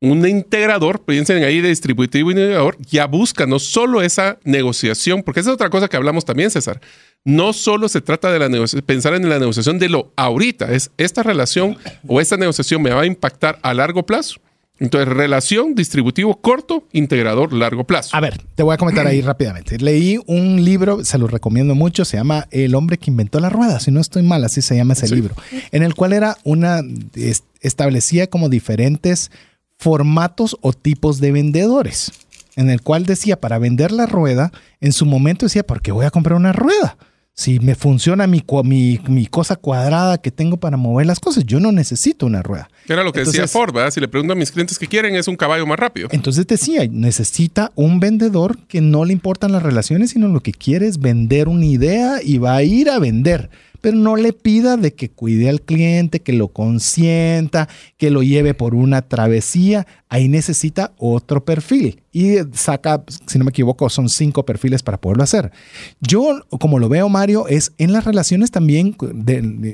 [0.00, 5.40] Un integrador, piensen ahí de distributivo y integrador, ya busca no solo esa negociación, porque
[5.40, 6.80] esa es otra cosa que hablamos también, César.
[7.24, 11.24] No solo se trata de la pensar en la negociación de lo ahorita, es esta
[11.24, 14.40] relación o esta negociación me va a impactar a largo plazo.
[14.80, 18.16] Entonces, relación, distributivo corto, integrador largo plazo.
[18.16, 19.78] A ver, te voy a comentar ahí rápidamente.
[19.78, 23.80] Leí un libro, se lo recomiendo mucho, se llama El hombre que inventó la rueda,
[23.80, 25.34] si no estoy mal, así se llama ese libro,
[25.72, 26.80] en el cual era una,
[27.60, 29.32] establecía como diferentes
[29.78, 32.12] formatos o tipos de vendedores,
[32.54, 36.06] en el cual decía, para vender la rueda, en su momento decía, ¿por qué voy
[36.06, 36.96] a comprar una rueda?
[37.38, 41.70] si me funciona mi, mi, cosa cuadrada que tengo para mover las cosas, yo no
[41.70, 42.68] necesito una rueda.
[42.88, 43.90] Era lo que decía Ford, ¿verdad?
[43.90, 46.08] Si le pregunto a mis clientes que quieren, es un caballo más rápido.
[46.10, 50.86] Entonces decía, necesita un vendedor que no le importan las relaciones, sino lo que quiere
[50.86, 54.92] es vender una idea y va a ir a vender pero no le pida de
[54.92, 59.86] que cuide al cliente, que lo consienta, que lo lleve por una travesía.
[60.08, 65.22] Ahí necesita otro perfil y saca, si no me equivoco, son cinco perfiles para poderlo
[65.22, 65.52] hacer.
[66.00, 68.96] Yo, como lo veo, Mario, es en las relaciones también,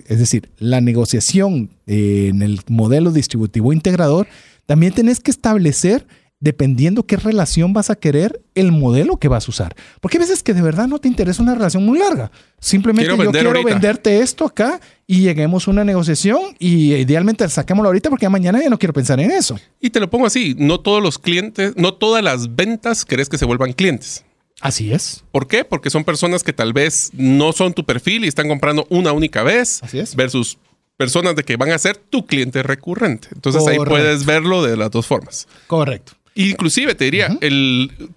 [0.07, 4.27] es decir, la negociación en el modelo distributivo integrador,
[4.66, 6.07] también tenés que establecer
[6.44, 9.75] dependiendo qué relación vas a querer, el modelo que vas a usar.
[10.03, 12.31] Porque hay veces que de verdad no te interesa una relación muy larga.
[12.61, 18.11] Simplemente yo quiero venderte esto acá y lleguemos a una negociación y idealmente saquémoslo ahorita
[18.11, 19.59] porque mañana ya no quiero pensar en eso.
[19.81, 23.38] Y te lo pongo así, no todos los clientes, no todas las ventas querés que
[23.38, 24.23] se vuelvan clientes.
[24.61, 25.25] Así es.
[25.33, 25.64] ¿Por qué?
[25.64, 29.42] Porque son personas que tal vez no son tu perfil y están comprando una única
[29.42, 29.83] vez.
[29.83, 30.14] Así es.
[30.14, 30.59] Versus
[30.96, 33.28] personas de que van a ser tu cliente recurrente.
[33.35, 35.48] Entonces ahí puedes verlo de las dos formas.
[35.66, 36.12] Correcto.
[36.37, 37.38] Inclusive te diría,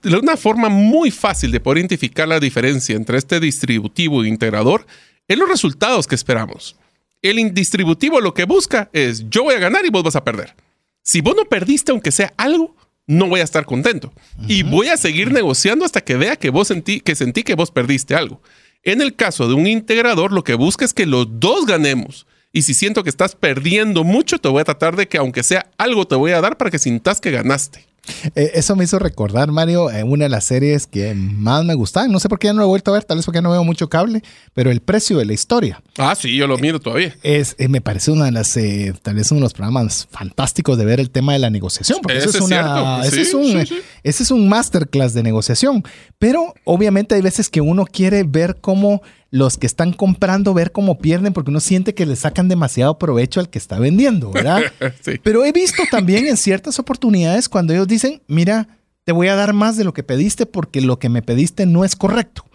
[0.03, 4.87] una forma muy fácil de poder identificar la diferencia entre este distributivo e integrador
[5.27, 6.75] es los resultados que esperamos.
[7.21, 10.55] El distributivo lo que busca es yo voy a ganar y vos vas a perder.
[11.03, 12.75] Si vos no perdiste aunque sea algo,
[13.07, 14.11] no voy a estar contento.
[14.47, 17.71] Y voy a seguir negociando hasta que vea que vos sentí que sentí que vos
[17.71, 18.41] perdiste algo.
[18.83, 22.26] En el caso de un integrador, lo que busca es que los dos ganemos.
[22.57, 25.67] Y si siento que estás perdiendo mucho, te voy a tratar de que aunque sea
[25.77, 27.85] algo te voy a dar para que sintas que ganaste.
[28.33, 32.11] Eh, eso me hizo recordar, Mario, en una de las series que más me gustaban.
[32.11, 33.51] No sé por qué ya no lo he vuelto a ver, tal vez porque no
[33.51, 34.23] veo mucho cable,
[34.55, 35.83] pero El precio de la historia.
[35.99, 37.15] Ah, sí, yo lo miro todavía.
[37.21, 40.79] Es, eh, me parece una de las, eh, tal vez uno de los programas fantásticos
[40.79, 41.99] de ver el tema de la negociación.
[42.01, 43.67] Porque ese, es, una, ese, es un,
[44.01, 45.83] ese es un masterclass de negociación.
[46.17, 50.99] Pero obviamente hay veces que uno quiere ver cómo los que están comprando ver cómo
[50.99, 54.61] pierden porque uno siente que le sacan demasiado provecho al que está vendiendo, ¿verdad?
[55.23, 58.67] Pero he visto también en ciertas oportunidades cuando ellos dicen, mira,
[59.03, 61.85] te voy a dar más de lo que pediste porque lo que me pediste no
[61.85, 62.45] es correcto.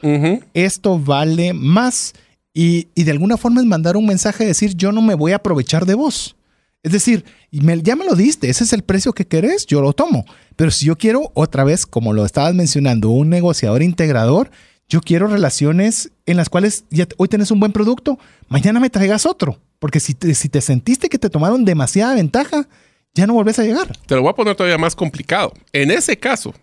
[0.52, 2.12] Esto vale más.
[2.54, 5.36] Y, de alguna forma es mandar un mensaje de decir, yo no me voy a
[5.36, 6.36] aprovechar de vos.
[6.82, 10.26] Es decir, ya me lo diste, ese es el precio que querés, yo lo tomo.
[10.56, 14.50] Pero si yo quiero otra vez, como lo estabas mencionando, un negociador integrador,
[14.88, 18.18] yo quiero relaciones en las cuales ya hoy tenés un buen producto,
[18.48, 19.58] mañana me traigas otro.
[19.78, 22.68] Porque si te, si te sentiste que te tomaron demasiada ventaja,
[23.14, 23.96] ya no volvés a llegar.
[24.06, 25.52] Te lo voy a poner todavía más complicado.
[25.72, 26.54] En ese caso,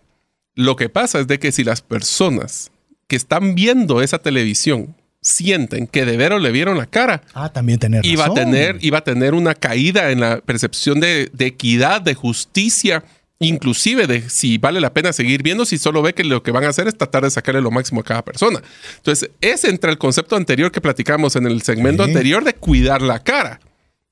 [0.54, 2.70] lo que pasa es de que si las personas
[3.08, 7.78] que están viendo esa televisión sienten que de veras le vieron la cara, ah, también
[7.78, 12.00] tener iba a tener iba a tener una caída en la percepción de, de equidad,
[12.00, 13.04] de justicia
[13.40, 16.64] inclusive de si vale la pena seguir viendo si solo ve que lo que van
[16.64, 18.62] a hacer es tratar de sacarle lo máximo a cada persona.
[18.98, 23.22] Entonces, es entre el concepto anterior que platicamos en el segmento anterior de cuidar la
[23.22, 23.60] cara.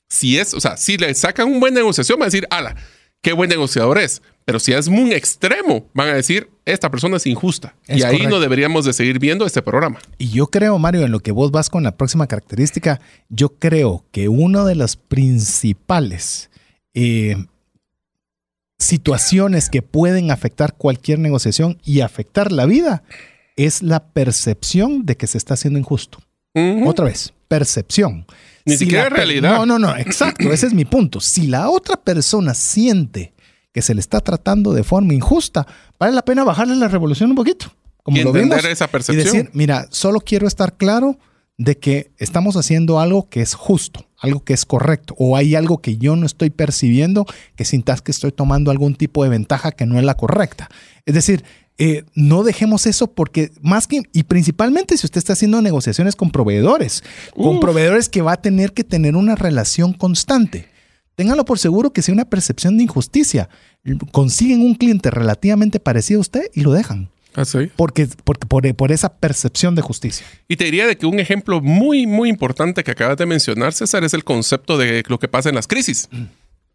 [0.08, 2.74] Si es, o sea, si le sacan un buen negociación, van a decir, ala,
[3.20, 4.22] qué buen negociador es.
[4.46, 7.74] Pero si es muy extremo, van a decir, esta persona es injusta.
[7.86, 9.98] y ahí no deberíamos de seguir viendo este programa.
[10.16, 14.06] Y yo creo, Mario, en lo que vos vas con la próxima característica, yo creo
[14.10, 16.48] que uno de los principales
[16.94, 17.36] eh,
[18.78, 23.02] situaciones que pueden afectar cualquier negociación y afectar la vida
[23.56, 26.18] es la percepción de que se está haciendo injusto.
[26.84, 28.26] Otra vez, percepción.
[28.64, 29.56] Ni siquiera realidad.
[29.56, 31.20] No, no, no, exacto, ese es mi punto.
[31.20, 33.32] Si la otra persona siente
[33.72, 35.66] que se le está tratando de forma injusta,
[35.98, 37.72] vale la pena bajarle la revolución un poquito.
[38.02, 39.20] Como lo vimos, esa percepción.
[39.20, 41.18] Y decir, mira, solo quiero estar claro
[41.58, 45.78] de que estamos haciendo algo que es justo, algo que es correcto, o hay algo
[45.78, 49.86] que yo no estoy percibiendo que sintas que estoy tomando algún tipo de ventaja que
[49.86, 50.68] no es la correcta.
[51.06, 51.44] Es decir,
[51.78, 56.30] eh, no dejemos eso porque más que, y principalmente si usted está haciendo negociaciones con
[56.30, 57.04] proveedores,
[57.36, 60.66] con proveedores que va a tener que tener una relación constante.
[61.14, 63.48] Ténganlo por seguro que si hay una percepción de injusticia,
[64.12, 67.10] consiguen un cliente relativamente parecido a usted y lo dejan.
[67.34, 67.70] Ah, sí.
[67.76, 70.26] Porque, porque por, por esa percepción de justicia.
[70.48, 74.02] Y te diría de que un ejemplo muy, muy importante que acabas de mencionar, César,
[74.04, 76.08] es el concepto de lo que pasa en las crisis.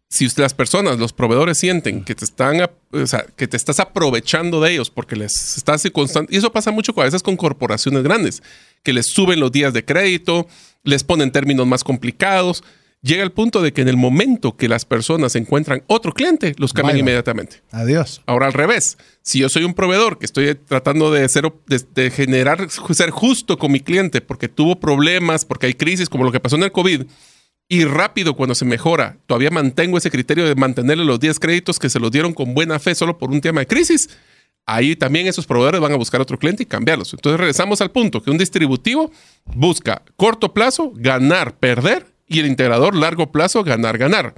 [0.08, 2.58] Si usted- las personas, los proveedores sienten que te están,
[2.92, 6.70] o sea, que te estás aprovechando de ellos porque les estás constant- y eso pasa
[6.70, 8.42] mucho a veces con corporaciones grandes,
[8.82, 10.46] que les suben los días de crédito,
[10.84, 12.62] les ponen términos más complicados.
[13.04, 16.72] Llega el punto de que en el momento que las personas encuentran otro cliente, los
[16.72, 17.60] cambian inmediatamente.
[17.70, 18.22] Adiós.
[18.24, 22.10] Ahora al revés, si yo soy un proveedor que estoy tratando de, ser, de, de
[22.10, 26.40] generar, ser justo con mi cliente porque tuvo problemas, porque hay crisis como lo que
[26.40, 27.02] pasó en el COVID,
[27.68, 31.90] y rápido cuando se mejora, todavía mantengo ese criterio de mantenerle los 10 créditos que
[31.90, 34.08] se los dieron con buena fe solo por un tema de crisis,
[34.64, 37.12] ahí también esos proveedores van a buscar otro cliente y cambiarlos.
[37.12, 39.10] Entonces regresamos al punto que un distributivo
[39.44, 44.34] busca corto plazo, ganar, perder, y el integrador largo plazo, ganar, ganar.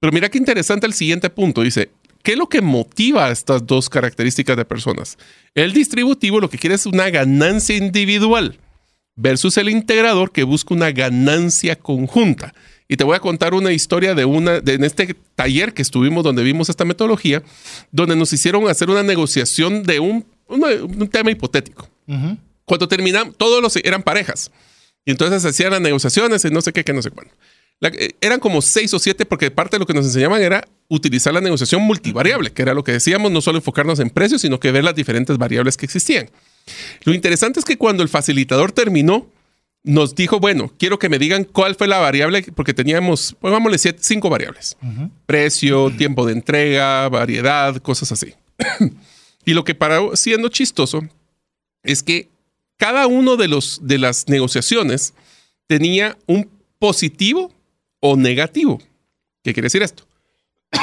[0.00, 1.62] Pero mira qué interesante el siguiente punto.
[1.62, 1.90] Dice,
[2.22, 5.18] ¿qué es lo que motiva a estas dos características de personas?
[5.54, 8.58] El distributivo lo que quiere es una ganancia individual
[9.16, 12.54] versus el integrador que busca una ganancia conjunta.
[12.88, 16.24] Y te voy a contar una historia de una, de, en este taller que estuvimos
[16.24, 17.42] donde vimos esta metodología,
[17.92, 21.88] donde nos hicieron hacer una negociación de un, una- un tema hipotético.
[22.64, 24.50] Cuando terminamos, todos los eran parejas.
[25.04, 27.32] Y entonces hacían las negociaciones y no sé qué, que no sé cuándo.
[27.80, 30.66] La- eh, eran como seis o siete porque parte de lo que nos enseñaban era
[30.88, 34.60] utilizar la negociación multivariable, que era lo que decíamos, no solo enfocarnos en precios, sino
[34.60, 36.28] que ver las diferentes variables que existían.
[37.04, 39.30] Lo interesante es que cuando el facilitador terminó,
[39.82, 44.00] nos dijo, bueno, quiero que me digan cuál fue la variable, porque teníamos, pongámosle siete-
[44.02, 44.76] cinco variables.
[45.24, 48.34] Precio, tiempo de entrega, variedad, cosas así.
[49.46, 51.00] y lo que para siendo chistoso
[51.82, 52.28] es que
[52.80, 55.12] cada uno de, los, de las negociaciones
[55.66, 57.52] tenía un positivo
[58.00, 58.78] o negativo.
[59.44, 60.06] ¿Qué quiere decir esto?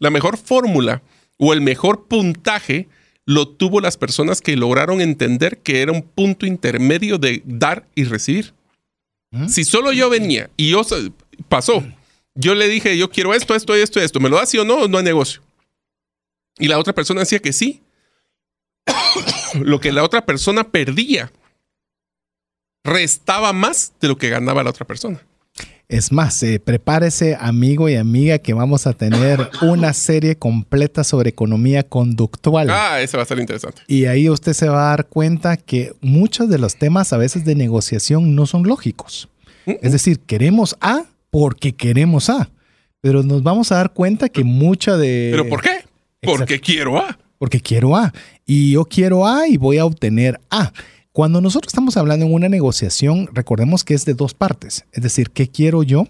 [0.00, 1.02] La mejor fórmula
[1.38, 2.88] o el mejor puntaje
[3.26, 8.04] lo tuvo las personas que lograron entender que era un punto intermedio de dar y
[8.04, 8.52] recibir.
[9.48, 10.82] Si solo yo venía y yo
[11.48, 11.82] pasó,
[12.34, 14.86] yo le dije, yo quiero esto, esto, esto, esto, ¿me lo das sí o no?
[14.86, 15.42] No hay negocio.
[16.58, 17.82] Y la otra persona decía que sí.
[19.60, 21.30] lo que la otra persona perdía
[22.84, 25.20] restaba más de lo que ganaba la otra persona.
[25.88, 31.30] Es más, eh, prepárese amigo y amiga que vamos a tener una serie completa sobre
[31.30, 32.70] economía conductual.
[32.70, 33.82] Ah, eso va a ser interesante.
[33.86, 37.44] Y ahí usted se va a dar cuenta que muchos de los temas a veces
[37.44, 39.28] de negociación no son lógicos.
[39.66, 42.50] Es decir, queremos A porque queremos A.
[43.00, 45.28] Pero nos vamos a dar cuenta que mucha de...
[45.30, 45.84] ¿Pero por qué?
[46.22, 47.18] Porque quiero A.
[47.38, 48.12] Porque quiero A.
[48.46, 50.72] Y yo quiero A y voy a obtener A.
[51.12, 54.84] Cuando nosotros estamos hablando en una negociación, recordemos que es de dos partes.
[54.92, 56.08] Es decir, ¿qué quiero yo?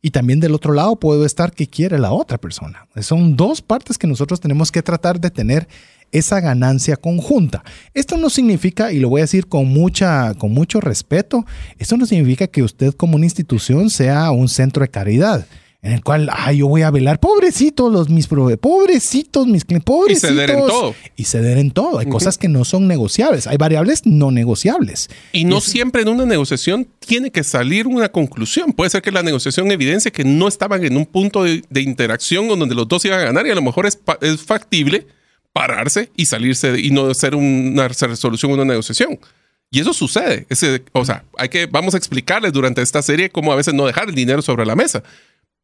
[0.00, 2.86] Y también del otro lado puedo estar qué quiere la otra persona.
[3.00, 5.68] Son dos partes que nosotros tenemos que tratar de tener
[6.12, 7.64] esa ganancia conjunta.
[7.92, 11.44] Esto no significa, y lo voy a decir con, mucha, con mucho respeto,
[11.78, 15.46] esto no significa que usted como una institución sea un centro de caridad
[15.86, 19.84] en el cual, ay, yo voy a velar, pobrecitos los mis proveedores, pobrecitos mis clientes,
[19.86, 20.30] pobrecitos.
[20.30, 20.94] ceder en todo.
[21.16, 21.98] Y ceder en todo.
[22.00, 25.08] Hay cosas que no son negociables, hay variables no negociables.
[25.32, 28.72] Y no siempre en una negociación tiene que salir una conclusión.
[28.72, 32.48] Puede ser que la negociación evidencie que no estaban en un punto de, de interacción
[32.48, 35.06] donde los dos iban a ganar y a lo mejor es, es factible
[35.52, 39.18] pararse y salirse de- y no hacer una resolución, una negociación.
[39.70, 40.46] Y eso sucede.
[40.48, 43.86] Ese- o sea, hay que, vamos a explicarles durante esta serie cómo a veces no
[43.86, 45.02] dejar el dinero sobre la mesa.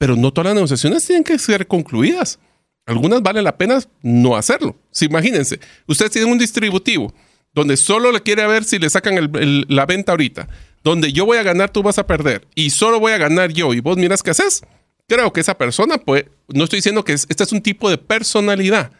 [0.02, 2.40] Pero no todas las negociaciones tienen que ser concluidas.
[2.86, 4.74] Algunas vale la pena no hacerlo.
[4.90, 7.14] Si imagínense, ustedes tienen un distributivo
[7.54, 9.30] donde solo le quiere ver si le sacan
[9.68, 10.48] la venta ahorita,
[10.82, 13.74] donde yo voy a ganar, tú vas a perder, y solo voy a ganar yo,
[13.74, 14.62] y vos miras qué haces.
[15.06, 17.98] Creo que esa persona, pues, no estoy diciendo que es- este es un tipo de
[17.98, 18.90] personalidad.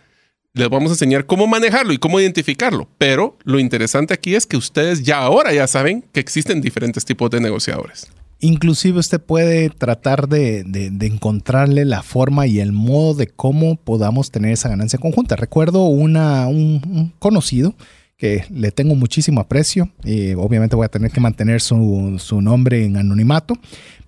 [0.55, 2.89] Les vamos a enseñar cómo manejarlo y cómo identificarlo.
[2.97, 7.29] Pero lo interesante aquí es que ustedes ya ahora ya saben que existen diferentes tipos
[7.29, 8.07] de negociadores.
[8.45, 14.33] Inclusive usted puede tratar de, de- encontrarle la forma y el modo de cómo podamos
[14.33, 15.37] tener esa ganancia conjunta.
[15.37, 17.77] Recuerdo una, un, conocido
[18.17, 19.91] que le tengo muchísimo aprecio.
[20.05, 23.55] y obviamente voy a tener que mantener su, su nombre en anonimato.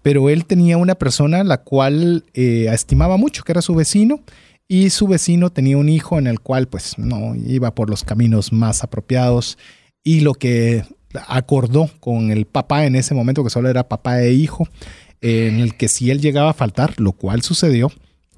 [0.02, 4.20] Pero él tenía una persona la cual eh, estimaba mucho, que era su vecino.
[4.66, 8.52] Y su vecino tenía un hijo en el cual pues no iba por los caminos
[8.52, 9.58] más apropiados.
[10.02, 10.82] Y lo que
[11.28, 14.68] acordó con el papá en ese momento, que solo era papá e hijo,
[15.20, 17.90] en el que si él llegaba a faltar, lo cual sucedió,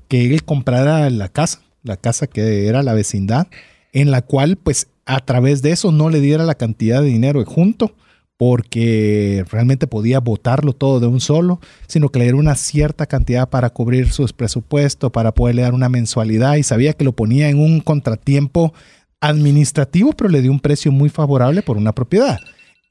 [0.09, 3.49] que él comprara la casa, la casa que era la vecindad,
[3.93, 7.45] en la cual pues a través de eso no le diera la cantidad de dinero
[7.45, 7.95] junto,
[8.37, 13.49] porque realmente podía botarlo todo de un solo, sino que le diera una cierta cantidad
[13.49, 17.59] para cubrir sus presupuestos, para poderle dar una mensualidad y sabía que lo ponía en
[17.59, 18.75] un contratiempo
[19.21, 22.39] administrativo, pero le dio un precio muy favorable por una propiedad.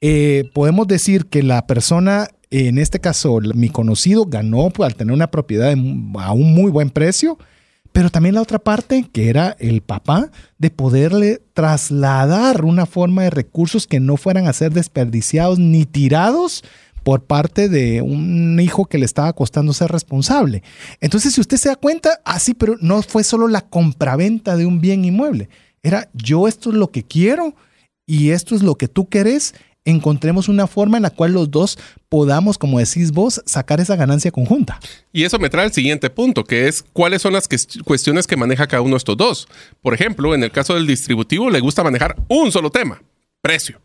[0.00, 5.14] Eh, podemos decir que la persona, en este caso, mi conocido, ganó pues, al tener
[5.14, 7.38] una propiedad a un muy buen precio,
[7.92, 13.30] pero también la otra parte, que era el papá, de poderle trasladar una forma de
[13.30, 16.62] recursos que no fueran a ser desperdiciados ni tirados
[17.06, 20.64] por parte de un hijo que le estaba costando ser responsable.
[21.00, 24.66] Entonces, si usted se da cuenta, así, ah, pero no fue solo la compraventa de
[24.66, 25.48] un bien inmueble.
[25.84, 27.54] Era yo esto es lo que quiero
[28.06, 29.54] y esto es lo que tú querés.
[29.86, 31.78] Encontremos una forma en la cual los dos
[32.10, 34.78] podamos, como decís vos, sacar esa ganancia conjunta.
[35.12, 37.48] Y eso me trae al siguiente punto, que es cuáles son las
[37.84, 39.48] cuestiones que maneja cada uno de estos dos.
[39.80, 43.02] Por ejemplo, en el caso del distributivo le gusta manejar un solo tema,
[43.40, 43.80] precio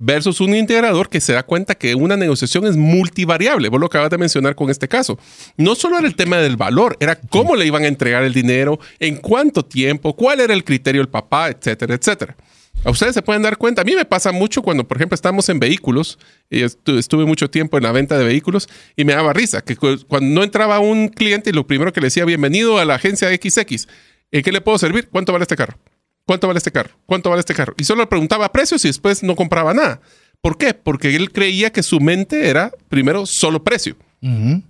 [0.00, 3.68] versus un integrador que se da cuenta que una negociación es multivariable.
[3.68, 5.18] Vos lo acabas de mencionar con este caso.
[5.56, 8.80] No solo era el tema del valor, era cómo le iban a entregar el dinero,
[8.98, 12.34] en cuánto tiempo, cuál era el criterio del papá, etcétera, etcétera.
[12.82, 13.82] A ustedes se pueden dar cuenta.
[13.82, 16.18] A mí me pasa mucho cuando, por ejemplo, estamos en vehículos.
[16.48, 20.20] Y estuve mucho tiempo en la venta de vehículos y me daba risa que cuando
[20.34, 23.86] no entraba un cliente y lo primero que le decía, bienvenido a la agencia XX,
[24.30, 25.08] ¿en qué le puedo servir?
[25.10, 25.78] ¿Cuánto vale este carro?
[26.24, 26.90] ¿Cuánto vale este carro?
[27.06, 27.74] ¿Cuánto vale este carro?
[27.76, 30.00] Y solo le preguntaba precios y después no compraba nada.
[30.40, 30.72] ¿Por qué?
[30.72, 33.96] Porque él creía que su mente era primero solo precio.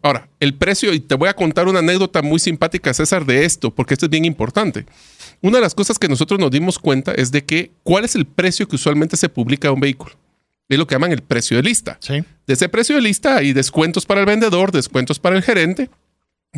[0.02, 3.74] Ahora, el precio, y te voy a contar una anécdota muy simpática, César, de esto,
[3.74, 4.86] porque esto es bien importante.
[5.42, 8.26] Una de las cosas que nosotros nos dimos cuenta es de que cuál es el
[8.26, 10.14] precio que usualmente se publica de un vehículo.
[10.68, 11.98] Es lo que llaman el precio de lista.
[12.00, 12.22] Sí.
[12.46, 15.90] De ese precio de lista hay descuentos para el vendedor, descuentos para el gerente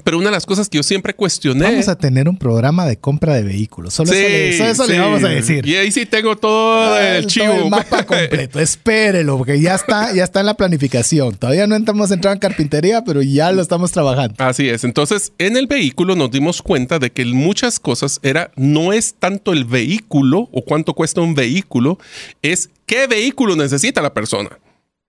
[0.05, 1.65] pero una de las cosas que yo siempre cuestioné.
[1.65, 3.93] Vamos a tener un programa de compra de vehículos.
[3.93, 5.67] Solo eso, le, vamos a decir.
[5.67, 7.53] Y ahí sí tengo todo ah, el chivo.
[7.53, 8.59] el mapa completo.
[8.59, 11.35] Espérelo, porque ya está, ya está en la planificación.
[11.35, 14.35] Todavía no estamos entrando en carpintería, pero ya lo estamos trabajando.
[14.39, 14.83] Así es.
[14.85, 19.53] Entonces, en el vehículo nos dimos cuenta de que muchas cosas era, no es tanto
[19.53, 21.99] el vehículo o cuánto cuesta un vehículo,
[22.41, 24.59] es qué vehículo necesita la persona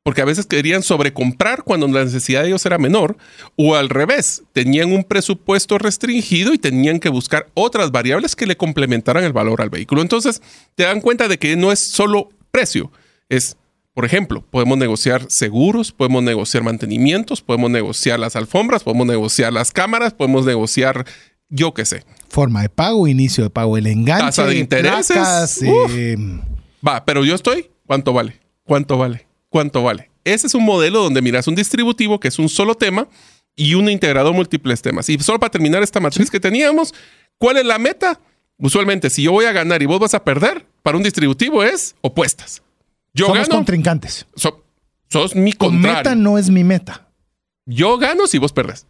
[0.04, 3.18] porque a veces querían sobrecomprar cuando la necesidad de ellos era menor,
[3.56, 8.58] o al revés, tenían un presupuesto restringido y tenían que buscar otras variables que le
[8.58, 10.02] complementaran el valor al vehículo.
[10.02, 10.42] Entonces,
[10.76, 12.92] te dan cuenta de que no es solo precio,
[13.30, 13.56] es,
[13.94, 19.72] por ejemplo, podemos negociar seguros, podemos negociar mantenimientos, podemos negociar las alfombras, podemos negociar las
[19.72, 21.06] cámaras, podemos negociar,
[21.50, 22.04] yo qué sé.
[22.28, 24.26] Forma de pago, inicio de pago, el enganche.
[24.26, 25.62] Tasa de intereses.
[25.62, 26.18] Eh,
[26.86, 28.42] Va, pero yo estoy, ¿cuánto vale?
[28.66, 29.26] ¿Cuánto vale?
[29.54, 30.10] Cuánto vale.
[30.24, 33.08] Ese es un modelo donde miras un distributivo que es un solo tema
[33.56, 35.08] y un integrador múltiples temas.
[35.10, 36.92] Y solo para terminar esta matriz que teníamos,
[37.38, 38.20] ¿cuál es la meta?
[38.58, 41.94] Usualmente, si yo voy a ganar y vos vas a perder, para un distributivo es
[42.02, 42.64] opuestas.
[43.14, 44.26] Yo Somos contrincantes.
[44.36, 45.98] sos mi contrario.
[45.98, 47.08] meta no es mi meta.
[47.68, 48.88] Yo gano si vos perdés.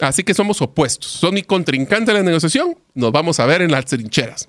[0.00, 1.10] Así que somos opuestos.
[1.10, 2.78] Son mi contrincante en la negociación.
[2.94, 4.48] Nos vamos a ver en las trincheras.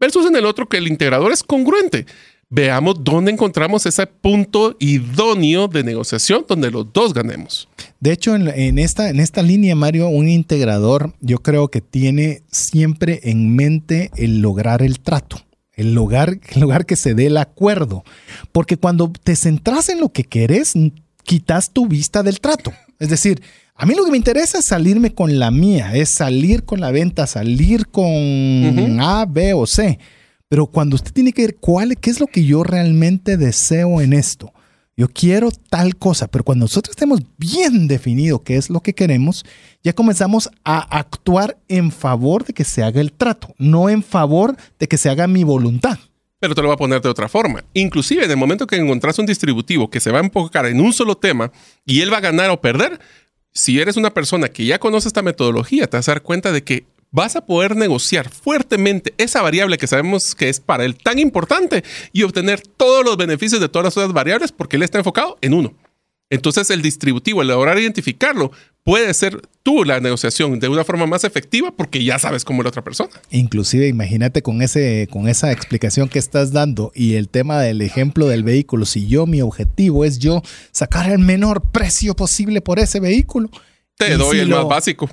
[0.00, 2.04] Versus en el otro que el integrador es congruente
[2.50, 7.68] veamos dónde encontramos ese punto idóneo de negociación donde los dos ganemos.
[8.00, 13.20] De hecho, en, esta, en esta línea, Mario, un integrador yo creo que tiene siempre
[13.24, 15.40] en mente el lograr el trato.
[15.72, 18.04] El lugar, el lugar que se dé el acuerdo.
[18.52, 20.74] Porque cuando te centras en lo que querés,
[21.24, 22.72] quitas tu vista del trato.
[23.00, 23.42] Es decir,
[23.74, 26.92] a mí lo que me interesa es salirme con la mía, es salir con la
[26.92, 29.98] venta, salir con A, B o C.
[30.48, 34.12] Pero cuando usted tiene que ver cuál, qué es lo que yo realmente deseo en
[34.12, 34.52] esto,
[34.96, 39.44] yo quiero tal cosa, pero cuando nosotros tenemos bien definido qué es lo que queremos,
[39.82, 44.56] ya comenzamos a actuar en favor de que se haga el trato, no en favor
[44.78, 45.98] de que se haga mi voluntad.
[46.38, 47.64] Pero te lo voy a poner de otra forma.
[47.72, 50.92] Inclusive en el momento que encontrás un distributivo que se va a enfocar en un
[50.92, 51.50] solo tema
[51.84, 53.00] y él va a ganar o perder,
[53.52, 56.62] si eres una persona que ya conoce esta metodología, te vas a dar cuenta de
[56.62, 56.84] que
[57.14, 61.84] vas a poder negociar fuertemente esa variable que sabemos que es para él tan importante
[62.12, 65.54] y obtener todos los beneficios de todas las otras variables porque él está enfocado en
[65.54, 65.74] uno.
[66.28, 68.50] Entonces el distributivo, el lograr identificarlo,
[68.82, 72.64] puede ser tú la negociación de una forma más efectiva porque ya sabes cómo es
[72.64, 73.12] la otra persona.
[73.30, 78.26] Inclusive imagínate con, ese, con esa explicación que estás dando y el tema del ejemplo
[78.26, 80.42] del vehículo, si yo mi objetivo es yo
[80.72, 83.50] sacar el menor precio posible por ese vehículo.
[83.96, 85.08] Te doy el más básico.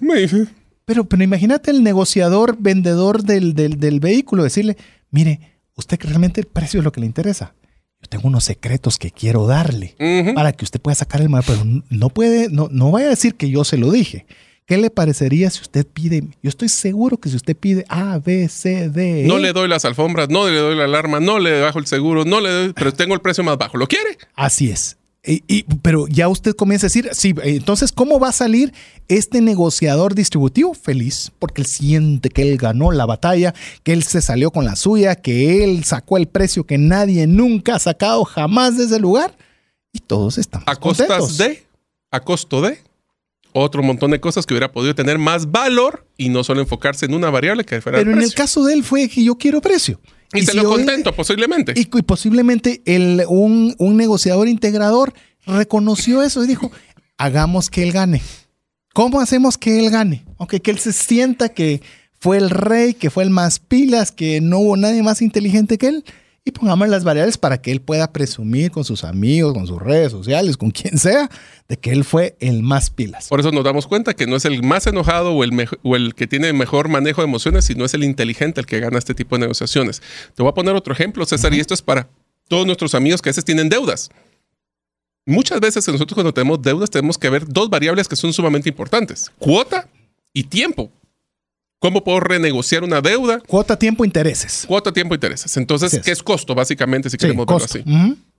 [0.92, 4.76] Pero, pero imagínate el negociador, vendedor del, vehículo, decirle,
[5.10, 5.40] mire,
[5.76, 7.56] usted realmente el precio es lo que le interesa.
[8.02, 9.96] Yo tengo unos secretos que quiero darle
[10.36, 13.36] para que usted pueda sacar el mal, pero no puede, no, no vaya a decir
[13.36, 14.26] que yo se lo dije.
[14.66, 16.24] ¿Qué le parecería si usted pide?
[16.44, 19.24] Yo estoy seguro que si usted pide A, B, C, D.
[19.24, 21.86] E, no le doy las alfombras, no le doy la alarma, no le bajo el
[21.86, 23.78] seguro, no le doy, pero tengo el precio más bajo.
[23.78, 24.18] ¿Lo quiere?
[24.36, 24.98] Así es.
[25.24, 28.74] Y, pero ya usted comienza a decir, sí, entonces, ¿cómo va a salir
[29.08, 30.74] este negociador distributivo?
[30.74, 33.54] Feliz, porque él siente que él ganó la batalla,
[33.84, 37.76] que él se salió con la suya, que él sacó el precio que nadie nunca
[37.76, 39.38] ha sacado jamás de ese lugar.
[39.94, 41.66] Y todos están a costas de,
[42.10, 42.80] a costo de
[43.54, 47.14] otro montón de cosas que hubiera podido tener más valor y no solo enfocarse en
[47.14, 50.00] una variable que fuera Pero en el caso de él fue que yo quiero precio.
[50.34, 51.74] Y, se lo contento, posiblemente.
[51.76, 55.14] Y, posiblemente el, un, un, negociador integrador
[55.46, 56.72] reconoció eso y dijo,
[57.18, 58.22] hagamos que él gane.
[58.94, 60.26] ¿Cómo hacemos que él gane?
[60.38, 61.82] Aunque que él se sienta que
[62.20, 65.88] fue el rey, que fue el más pilas, que no hubo nadie más inteligente que
[65.88, 66.06] él
[66.44, 70.12] y pongamos las variables para que él pueda presumir con sus amigos, con sus redes
[70.12, 71.30] sociales, con quien sea,
[71.68, 73.28] de que él fue el más pilas.
[73.28, 76.16] Por eso nos damos cuenta que no es el más enojado o el, o el
[76.16, 79.36] que tiene mejor manejo de emociones, sino es el inteligente el que gana este tipo
[79.36, 80.02] de negociaciones.
[80.34, 82.10] Te voy a poner otro ejemplo, César, y esto es para
[82.48, 84.10] todos nuestros amigos que a veces tienen deudas.
[85.28, 89.32] Muchas veces nosotros cuando tenemos deudas tenemos que ver dos variables que son sumamente importantes,
[89.38, 89.88] cuota
[90.34, 90.92] y tiempo.
[91.82, 93.40] ¿Cómo puedo renegociar una deuda?
[93.48, 94.66] Cuota, tiempo, intereses.
[94.68, 95.58] Cuota, tiempo, intereses.
[95.58, 97.84] Entonces, ¿qué es costo, básicamente, si queremos verlo así?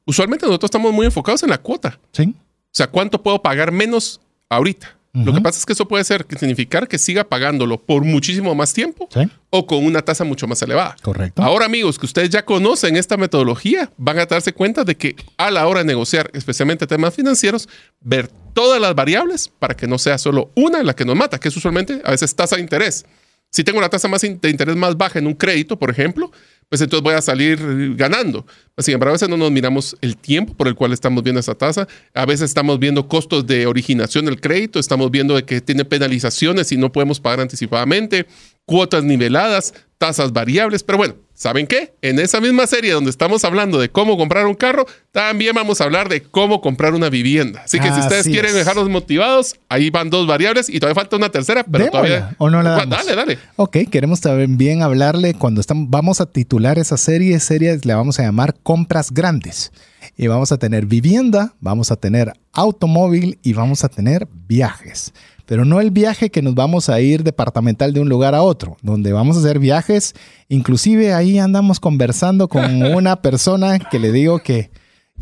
[0.05, 1.99] Usualmente nosotros estamos muy enfocados en la cuota.
[2.13, 2.23] Sí.
[2.23, 4.97] O sea, ¿cuánto puedo pagar menos ahorita?
[5.13, 8.73] Lo que pasa es que eso puede ser, significar que siga pagándolo por muchísimo más
[8.73, 9.09] tiempo
[9.51, 10.95] o con una tasa mucho más elevada.
[11.03, 11.43] Correcto.
[11.43, 15.51] Ahora, amigos, que ustedes ya conocen esta metodología, van a darse cuenta de que a
[15.51, 17.69] la hora de negociar, especialmente temas financieros,
[18.01, 21.49] ver todas las variables para que no sea solo una la que nos mata, que
[21.49, 23.05] es usualmente a veces tasa de interés.
[23.53, 26.33] Si tengo la tasa más de interés más baja en un crédito, por ejemplo,
[26.71, 28.47] pues entonces voy a salir ganando.
[28.79, 31.55] Sin embargo, a veces no nos miramos el tiempo por el cual estamos viendo esa
[31.55, 31.87] tasa.
[32.15, 36.79] A veces estamos viendo costos de originación del crédito, estamos viendo que tiene penalizaciones y
[36.79, 38.27] no podemos pagar anticipadamente,
[38.65, 41.95] cuotas niveladas, tasas variables, pero bueno, ¿Saben qué?
[42.03, 45.85] En esa misma serie donde estamos hablando de cómo comprar un carro, también vamos a
[45.85, 47.63] hablar de cómo comprar una vivienda.
[47.65, 51.31] Así que si ustedes quieren dejarnos motivados, ahí van dos variables y todavía falta una
[51.31, 52.35] tercera, pero todavía...
[52.39, 52.91] ¿O no la damos?
[52.91, 53.39] Dale, dale.
[53.57, 58.23] Ok, queremos también hablarle cuando estamos, vamos a titular esa serie, serie le vamos a
[58.23, 59.73] llamar compras grandes.
[60.17, 65.13] Y vamos a tener vivienda, vamos a tener automóvil y vamos a tener viajes
[65.47, 68.77] pero no el viaje que nos vamos a ir departamental de un lugar a otro,
[68.83, 70.15] donde vamos a hacer viajes.
[70.49, 74.71] Inclusive ahí andamos conversando con una persona que le digo que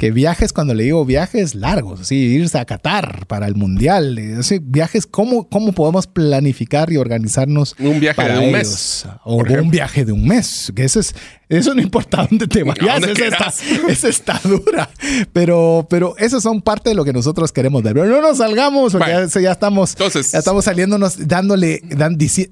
[0.00, 4.58] que viajes, cuando le digo viajes largos, así, irse a Qatar para el Mundial, así,
[4.58, 7.76] viajes, ¿cómo, ¿cómo podemos planificar y organizarnos?
[7.78, 9.06] Un viaje de un mes.
[9.24, 11.14] O un viaje de un mes, que eso es,
[11.50, 13.02] eso no importa dónde te vayas,
[13.88, 14.88] esa está, dura.
[15.32, 17.94] Pero, pero esas son parte de lo que nosotros queremos ver.
[17.94, 21.82] Pero no nos salgamos, porque ya, estamos, ya estamos saliéndonos, dándole,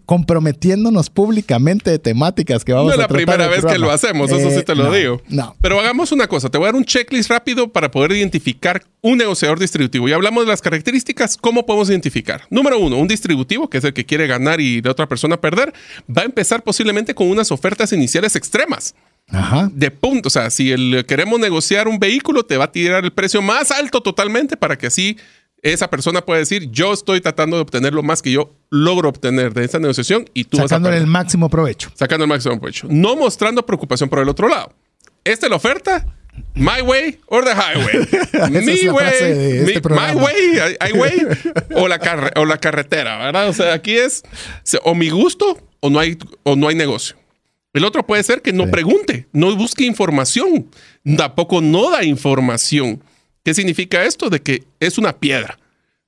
[0.04, 3.12] comprometiéndonos públicamente de temáticas que vamos a tratar.
[3.12, 5.22] No es la primera vez que lo hacemos, eso sí te lo eh, digo.
[5.28, 5.54] No.
[5.60, 9.18] Pero hagamos una cosa, te voy a dar un checklist rápido para poder identificar un
[9.18, 10.08] negociador distributivo.
[10.08, 12.42] Y hablamos de las características, ¿cómo podemos identificar?
[12.50, 15.72] Número uno, un distributivo, que es el que quiere ganar y la otra persona perder,
[16.10, 18.87] va a empezar posiblemente con unas ofertas iniciales extremas.
[19.30, 19.70] Ajá.
[19.72, 20.28] De punto.
[20.28, 23.70] O sea, si el, queremos negociar un vehículo, te va a tirar el precio más
[23.70, 25.16] alto totalmente para que así
[25.62, 29.52] esa persona pueda decir, yo estoy tratando de obtener lo más que yo logro obtener
[29.52, 31.90] de esta negociación y tú Sacándole vas el máximo provecho.
[31.94, 32.86] Sacando el máximo provecho.
[32.90, 34.72] No mostrando preocupación por el otro lado.
[35.24, 36.06] Esta es la oferta
[36.54, 38.06] My way or the highway.
[38.64, 41.26] Mi way, este my way, highway
[41.74, 43.48] o la, o la carretera, ¿verdad?
[43.48, 44.22] O sea, aquí es
[44.82, 47.16] o mi gusto o no hay, o no hay negocio.
[47.72, 50.68] El otro puede ser que no pregunte, no busque información,
[51.16, 53.02] tampoco no da información.
[53.44, 54.30] ¿Qué significa esto?
[54.30, 55.58] De que es una piedra.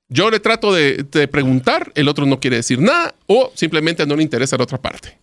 [0.08, 4.16] Yo le trato de, de preguntar, el otro no quiere decir nada o simplemente no
[4.16, 5.18] le interesa la otra parte.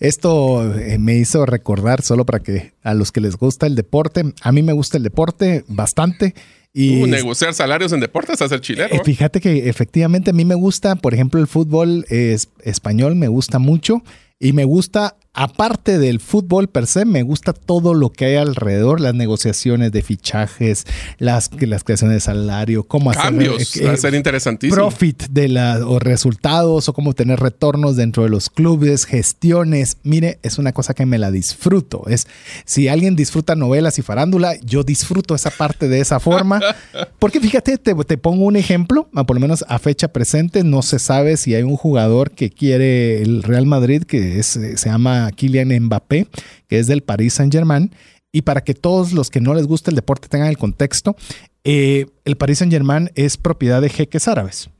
[0.00, 4.24] Esto eh, me hizo recordar, solo para que a los que les gusta el deporte,
[4.40, 6.34] a mí me gusta el deporte bastante.
[6.72, 8.88] Y uh, negociar salarios en deportes, hacer chileno.
[8.94, 13.58] Eh, fíjate que efectivamente a mí me gusta, por ejemplo, el fútbol español me gusta
[13.58, 14.02] mucho
[14.38, 19.00] y me gusta aparte del fútbol per se, me gusta todo lo que hay alrededor,
[19.00, 20.86] las negociaciones de fichajes,
[21.18, 24.76] las, las creaciones de salario, cómo hacer cambios, eh, va a ser interesantísimo.
[24.76, 29.96] Profit de la, o resultados o cómo tener retornos dentro de los clubes, gestiones.
[30.02, 32.04] Mire, es una cosa que me la disfruto.
[32.08, 32.26] Es
[32.66, 36.60] si alguien disfruta novelas y farándula, yo disfruto esa parte de esa forma.
[37.18, 40.98] Porque fíjate, te, te pongo un ejemplo, por lo menos a fecha presente, no se
[40.98, 45.68] sabe si hay un jugador que quiere el Real Madrid que es, se llama Kylian
[45.84, 46.26] Mbappé,
[46.68, 47.92] que es del Paris Saint-Germain.
[48.32, 51.16] Y para que todos los que no les gusta el deporte tengan el contexto,
[51.64, 54.70] eh, el Paris Saint-Germain es propiedad de jeques árabes.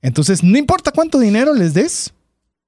[0.00, 2.12] Entonces, no importa cuánto dinero les des,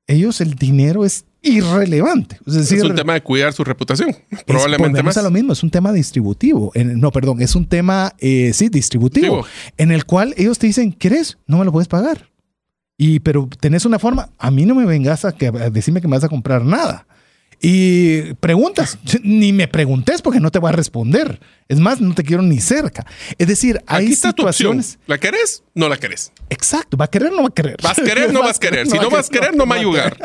[0.07, 2.39] ellos el dinero es irrelevante.
[2.47, 4.16] Es, decir, es un tema de cuidar su reputación.
[4.47, 5.16] Probablemente más.
[5.16, 6.72] a lo mismo, es un tema distributivo.
[6.74, 9.47] En- no, perdón, es un tema, eh, sí, distributivo, Digo.
[9.76, 11.39] en el cual ellos te dicen, ¿querés?
[11.47, 12.30] No me lo puedes pagar.
[12.97, 16.09] Y, pero tenés una forma, a mí no me vengas a, que, a decirme que
[16.09, 17.07] me vas a comprar nada.
[17.61, 21.40] Y preguntas, ni me preguntes porque no te voy a responder.
[21.68, 23.07] Es más, no te quiero ni cerca.
[23.38, 24.98] Es decir, hay Aquí está tu situaciones.
[25.07, 25.62] ¿La querés?
[25.74, 26.32] No la querés.
[26.50, 27.76] Exacto, ¿va a querer o no va a querer?
[27.82, 28.32] ¿Vas a querer?
[28.32, 28.86] No vas a querer.
[28.86, 30.16] Si no vas a querer, no me va a ayudar.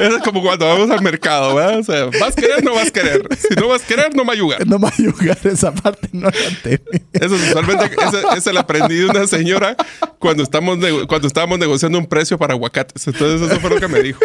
[0.00, 1.78] Eso es como cuando vamos al mercado, ¿verdad?
[1.78, 2.64] O sea, ¿vas a querer?
[2.64, 3.22] No vas a querer.
[3.36, 4.66] Si no vas a querer, no me va a ayudar.
[4.66, 7.02] No me va a ayudar esa parte, no la entendí.
[7.12, 7.90] Eso es usualmente,
[8.36, 9.76] ese, lo aprendí de una señora
[10.18, 10.78] cuando, estamos
[11.08, 13.06] cuando estábamos negociando un precio para aguacates.
[13.06, 14.20] Entonces, eso fue lo que me dijo.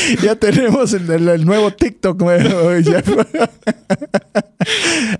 [0.22, 2.22] Ya tenemos el, nuevo TikTok.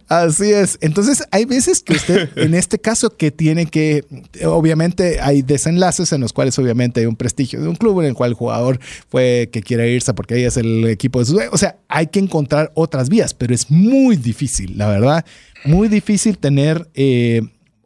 [0.09, 0.78] Así es.
[0.81, 4.05] Entonces, hay veces que usted, en este caso, que tiene que,
[4.45, 8.14] obviamente, hay desenlaces en los cuales, obviamente, hay un prestigio de un club en el
[8.14, 11.41] cual el jugador fue que quiere irse porque ahí es el equipo de su.
[11.53, 15.24] O sea, hay que encontrar otras vías, pero es muy difícil, la verdad,
[15.64, 16.89] muy difícil tener.
[16.95, 17.43] eh,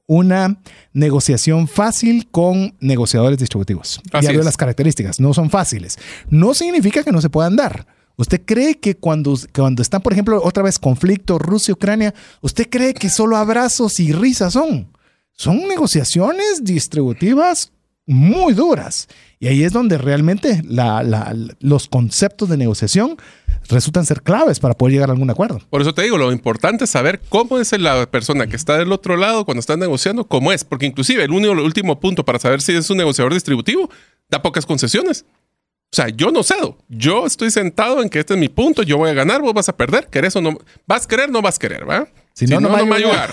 [0.07, 0.59] una
[0.93, 4.01] negociación fácil con negociadores distributivos.
[4.13, 4.47] Así ya veo es.
[4.47, 5.99] las características, no son fáciles.
[6.29, 7.87] No significa que no se puedan dar.
[8.17, 13.09] ¿Usted cree que cuando, cuando están, por ejemplo, otra vez conflicto Rusia-Ucrania, ¿usted cree que
[13.11, 14.89] solo abrazos y risas son?
[15.33, 17.73] Son negociaciones distributivas
[18.07, 19.09] muy duras.
[19.41, 23.17] Y ahí es donde realmente la- la- los conceptos de negociación
[23.69, 25.61] resultan ser claves para poder llegar a algún acuerdo.
[25.71, 28.93] Por eso te digo, lo importante es saber cómo es la persona que está del
[28.93, 30.65] otro lado cuando está negociando, cómo es.
[30.65, 33.91] Porque inclusive el único, el último punto para saber si es un negociador distributivo,
[34.29, 35.25] da pocas concesiones.
[35.93, 36.77] O sea, yo no cedo.
[36.89, 39.69] Yo estoy sentado en que este es mi punto, yo voy a ganar, vos vas
[39.69, 40.59] a perder, querés o no.
[40.87, 42.09] Vas a querer, no vas a querer, ¿va?
[42.33, 43.31] Si no, no me va a ayudar.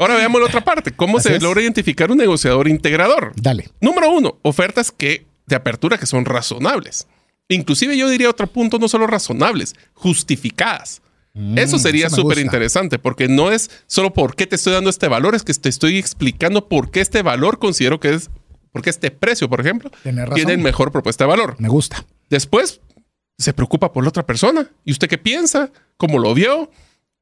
[0.00, 0.90] Ahora veamos la otra parte.
[0.90, 1.42] ¿Cómo Así se es.
[1.42, 3.32] logra identificar un negociador integrador?
[3.36, 3.68] Dale.
[3.80, 7.06] Número uno, ofertas que de apertura que son razonables.
[7.48, 11.00] Inclusive yo diría otro punto, no solo razonables, justificadas.
[11.56, 15.06] Eso sería Mm, súper interesante porque no es solo por qué te estoy dando este
[15.06, 18.28] valor, es que te estoy explicando por qué este valor considero que es,
[18.72, 19.90] porque este precio, por ejemplo,
[20.34, 21.54] Tiene mejor propuesta de valor.
[21.58, 22.04] Me gusta.
[22.28, 22.80] Después
[23.38, 24.68] se preocupa por la otra persona.
[24.84, 25.70] ¿Y usted qué piensa?
[25.96, 26.70] ¿Cómo lo vio?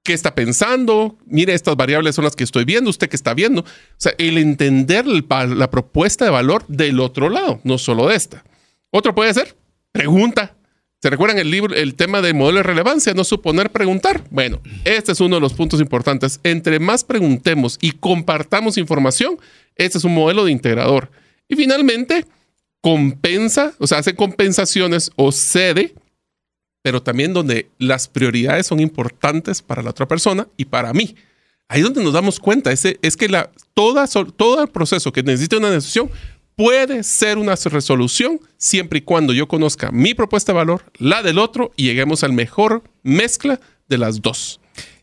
[0.02, 1.18] ¿Qué está pensando?
[1.26, 2.88] Mire, estas variables son las que estoy viendo.
[2.88, 3.62] ¿Usted qué está viendo?
[3.62, 3.64] O
[3.98, 5.26] sea, el entender el
[5.58, 8.44] la propuesta de valor del otro lado, no solo de esta.
[8.90, 9.54] Otro puede ser
[9.96, 10.54] pregunta.
[11.00, 13.14] ¿Se recuerdan el libro, el tema del modelo de relevancia?
[13.14, 14.24] No suponer preguntar.
[14.30, 16.40] Bueno, este es uno de los puntos importantes.
[16.42, 19.38] Entre más preguntemos y compartamos información,
[19.74, 21.10] este es un modelo de integrador.
[21.48, 22.26] Y finalmente,
[22.80, 25.94] compensa, o sea, hace compensaciones o cede,
[26.82, 31.14] pero también donde las prioridades son importantes para la otra persona y para mí.
[31.68, 35.22] Ahí es donde nos damos cuenta, ese, es que la, toda, todo el proceso que
[35.22, 36.10] necesita una decisión
[36.56, 41.38] puede ser una resolución siempre y cuando yo conozca mi propuesta de valor, la del
[41.38, 44.60] otro y lleguemos al mejor mezcla de las dos.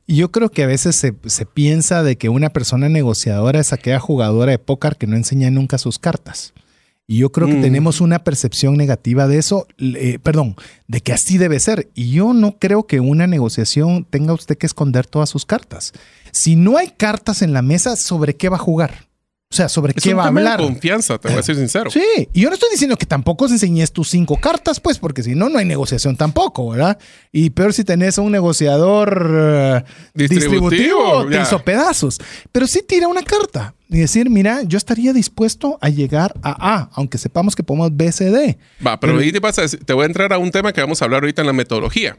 [0.07, 3.99] Yo creo que a veces se, se piensa de que una persona negociadora es aquella
[3.99, 6.53] jugadora de póker que no enseña nunca sus cartas.
[7.05, 7.61] Y yo creo que Mm.
[7.61, 10.55] tenemos una percepción negativa de eso, eh, perdón,
[10.87, 11.89] de que así debe ser.
[11.93, 15.93] Y yo no creo que una negociación tenga usted que esconder todas sus cartas.
[16.31, 19.07] Si no hay cartas en la mesa, ¿sobre qué va a jugar?
[19.53, 20.65] O sea, ¿sobre Es qué un va a tema de hablar?
[20.67, 21.91] confianza, te voy a ser sincero.
[21.91, 22.01] Sí,
[22.33, 25.47] y yo no estoy diciendo que tampoco enseñes tus cinco cartas, pues, porque si no,
[25.47, 26.97] no hay negociación tampoco, ¿verdad?
[27.31, 29.83] Y peor si tenés a un negociador eh,
[30.15, 32.19] Distributivo, distributivo, te hizo pedazos.
[32.51, 36.89] Pero sí tira una carta y decir, mira, yo estaría dispuesto a llegar a A,
[36.93, 38.57] aunque sepamos que podemos B, C, D.
[38.83, 40.73] Va, pero Pero- ahí te, vas a decir- te voy a entrar a un tema
[40.73, 42.17] que vamos a hablar ahorita en la metodología.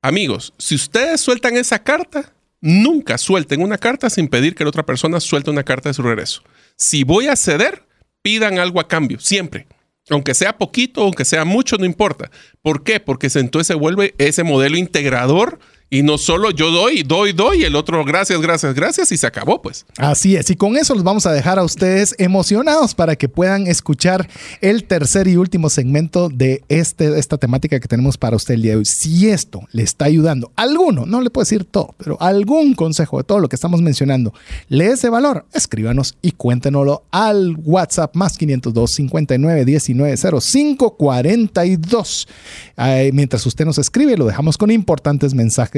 [0.00, 4.86] Amigos, si ustedes sueltan esa carta, nunca suelten una carta sin pedir que la otra
[4.86, 6.42] persona suelte una carta de su regreso.
[6.76, 7.84] Si voy a ceder,
[8.22, 9.66] pidan algo a cambio, siempre.
[10.10, 12.30] Aunque sea poquito, aunque sea mucho, no importa.
[12.62, 13.00] ¿Por qué?
[13.00, 15.58] Porque entonces se vuelve ese modelo integrador
[15.90, 19.62] y no solo yo doy, doy, doy, el otro gracias, gracias, gracias y se acabó
[19.62, 19.86] pues.
[19.96, 23.66] Así es, y con eso los vamos a dejar a ustedes emocionados para que puedan
[23.66, 24.28] escuchar
[24.60, 28.72] el tercer y último segmento de este, esta temática que tenemos para usted el día
[28.72, 28.84] de hoy.
[28.84, 33.24] Si esto le está ayudando, alguno, no le puedo decir todo, pero algún consejo de
[33.24, 34.34] todo lo que estamos mencionando,
[34.68, 42.28] le es de valor, escríbanos y cuéntenoslo al WhatsApp más 502 59 19 05 42.
[42.76, 45.77] Ay, mientras usted nos escribe, lo dejamos con importantes mensajes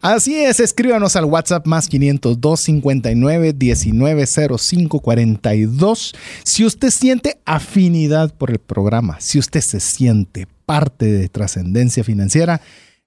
[0.00, 6.14] Así es, escríbanos al WhatsApp más 502 59 19 05 42.
[6.42, 12.62] Si usted siente afinidad por el programa, si usted se siente parte de trascendencia financiera,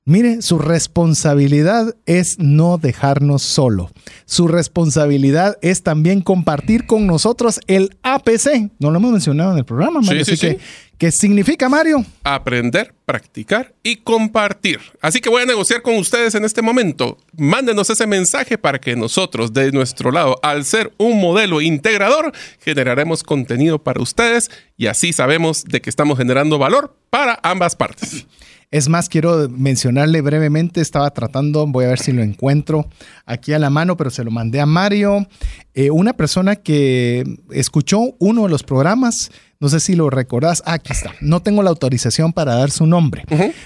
[0.05, 3.89] Mire, su responsabilidad es no dejarnos solo.
[4.25, 8.69] Su responsabilidad es también compartir con nosotros el APC.
[8.79, 10.25] No lo hemos mencionado en el programa, Mario.
[10.25, 10.57] Sí, sí, sí.
[10.97, 12.05] ¿Qué significa, Mario?
[12.23, 14.79] Aprender, practicar y compartir.
[15.01, 17.17] Así que voy a negociar con ustedes en este momento.
[17.35, 23.23] Mándenos ese mensaje para que nosotros, de nuestro lado, al ser un modelo integrador, generaremos
[23.23, 28.25] contenido para ustedes y así sabemos de que estamos generando valor para ambas partes.
[28.73, 32.89] Es más, quiero mencionarle brevemente, estaba tratando, voy a ver si lo encuentro
[33.23, 35.27] aquí a la mano, pero se lo mandé a Mario,
[35.75, 40.91] eh, una persona que escuchó uno de los programas, no sé si lo recordás, aquí
[40.91, 43.25] está, no tengo la autorización para dar su nombre,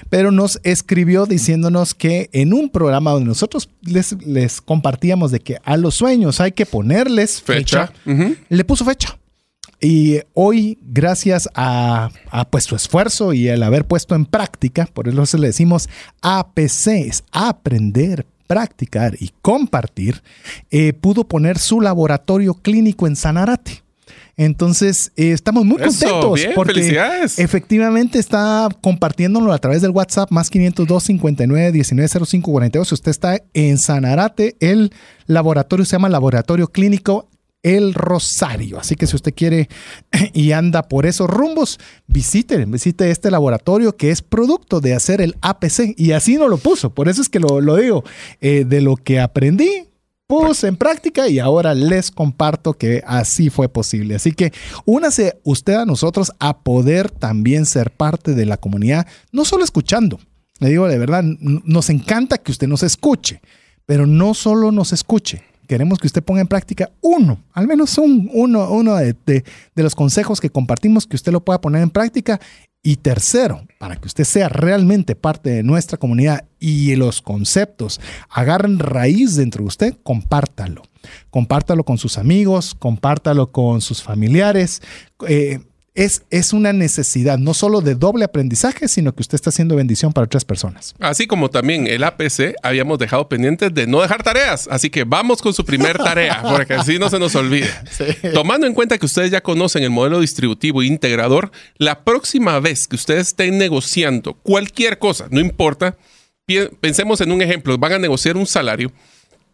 [0.09, 5.57] pero nos escribió diciéndonos que en un programa donde nosotros les, les compartíamos de que
[5.63, 7.93] a los sueños hay que ponerles fecha,
[8.49, 9.17] le puso fecha.
[9.79, 12.09] Y hoy, gracias a,
[12.49, 15.87] pues, su esfuerzo y el haber puesto en práctica, por eso le decimos
[16.21, 20.23] APC, es aprender, practicar y compartir,
[20.71, 23.83] eh, pudo poner su laboratorio clínico en Sanarate.
[24.35, 31.03] Entonces, eh, estamos muy contentos porque efectivamente está compartiéndolo a través del WhatsApp más 502
[31.03, 32.87] 59 19 05 42.
[32.87, 34.91] Si usted está en Sanarate, el
[35.25, 37.29] laboratorio se llama Laboratorio Clínico
[37.75, 38.79] el Rosario.
[38.79, 39.67] Así que si usted quiere
[40.33, 45.35] y anda por esos rumbos, visite, visite este laboratorio que es producto de hacer el
[45.41, 45.93] APC.
[45.97, 46.91] Y así no lo puso.
[46.91, 48.03] Por eso es que lo, digo.
[48.39, 49.85] Eh, de lo que aprendí,
[50.27, 54.15] puse en práctica y ahora les comparto que así fue posible.
[54.15, 54.53] Así que
[54.85, 60.19] únase usted a nosotros a poder también ser parte de la comunidad, no solo escuchando.
[60.59, 63.41] Le digo de verdad, nos encanta que usted nos escuche,
[63.85, 68.29] pero no solo nos escuche queremos que usted ponga en práctica uno, al menos un,
[68.33, 69.43] uno, uno de, de,
[69.83, 72.39] los consejos que compartimos, que usted lo pueda poner en práctica.
[72.83, 77.99] Y tercero, para que usted sea realmente parte de nuestra comunidad y los conceptos
[78.29, 80.83] agarren raíz dentro de usted, compártalo.
[81.29, 84.81] Compártalo con sus amigos, compártalo con sus familiares.
[85.27, 85.59] Eh,
[85.97, 90.25] es, una necesidad no solo de doble aprendizaje, sino que usted está haciendo bendición para
[90.25, 90.93] otras personas.
[90.99, 94.67] Así como también el APC habíamos dejado pendiente de no dejar tareas.
[94.69, 97.69] Así que vamos con su primer tarea, porque así no se nos olvide.
[98.33, 102.95] Tomando en cuenta que ustedes ya conocen el modelo distributivo integrador, la próxima vez que
[102.95, 105.97] ustedes estén negociando cualquier cosa, no importa,
[106.79, 108.91] pensemos en un ejemplo, van a negociar un salario.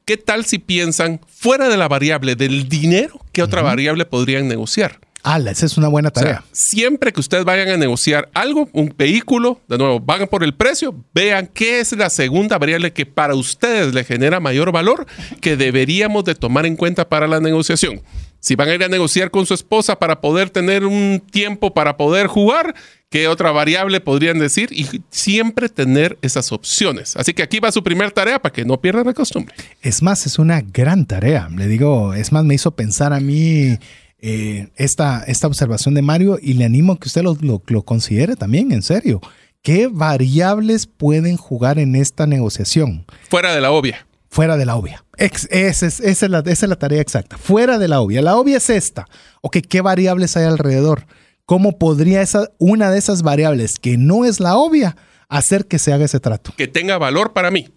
[0.03, 4.99] ¿Qué tal si piensan fuera de la variable del dinero, qué otra variable podrían negociar?
[5.24, 6.43] Ah, esa es una buena tarea.
[6.51, 10.93] siempre que ustedes vayan a negociar algo, un vehículo, de nuevo, van por el precio,
[11.13, 15.05] vean qué es la segunda variable que para ustedes le genera mayor valor
[15.39, 18.01] que deberíamos de tomar en cuenta para la negociación.
[18.41, 21.95] Si van a ir a negociar con su esposa para poder tener un tiempo para
[21.95, 22.76] poder jugar,
[23.09, 24.67] ¿qué otra variable podrían decir?
[24.74, 27.15] Y siempre tener esas opciones.
[27.15, 29.55] Así que aquí va su primera tarea para que no pierdan la costumbre.
[29.82, 31.47] Es más, es una gran tarea.
[31.55, 33.78] Le digo, es más, me hizo pensar a mí
[34.26, 38.38] eh, esta, esta observación de Mario y le animo a que usted lo, lo, considere
[38.38, 39.19] también, en serio.
[39.61, 43.05] ¿Qué variables pueden jugar en esta negociación?
[43.30, 44.07] Fuera de la obvia.
[44.30, 45.03] Fuera de la obvia.
[45.17, 45.45] esa,
[45.88, 47.38] es, la, esa, es, la, tarea exacta.
[47.38, 48.21] Fuera de la obvia.
[48.21, 49.09] La obvia es esta.
[49.41, 51.05] Ok, ¿qué variables hay alrededor?
[51.45, 54.95] ¿Cómo podría esa, una de esas variables que no es la obvia
[55.28, 56.53] hacer que se haga ese trato?
[56.55, 57.67] Que tenga valor para mí.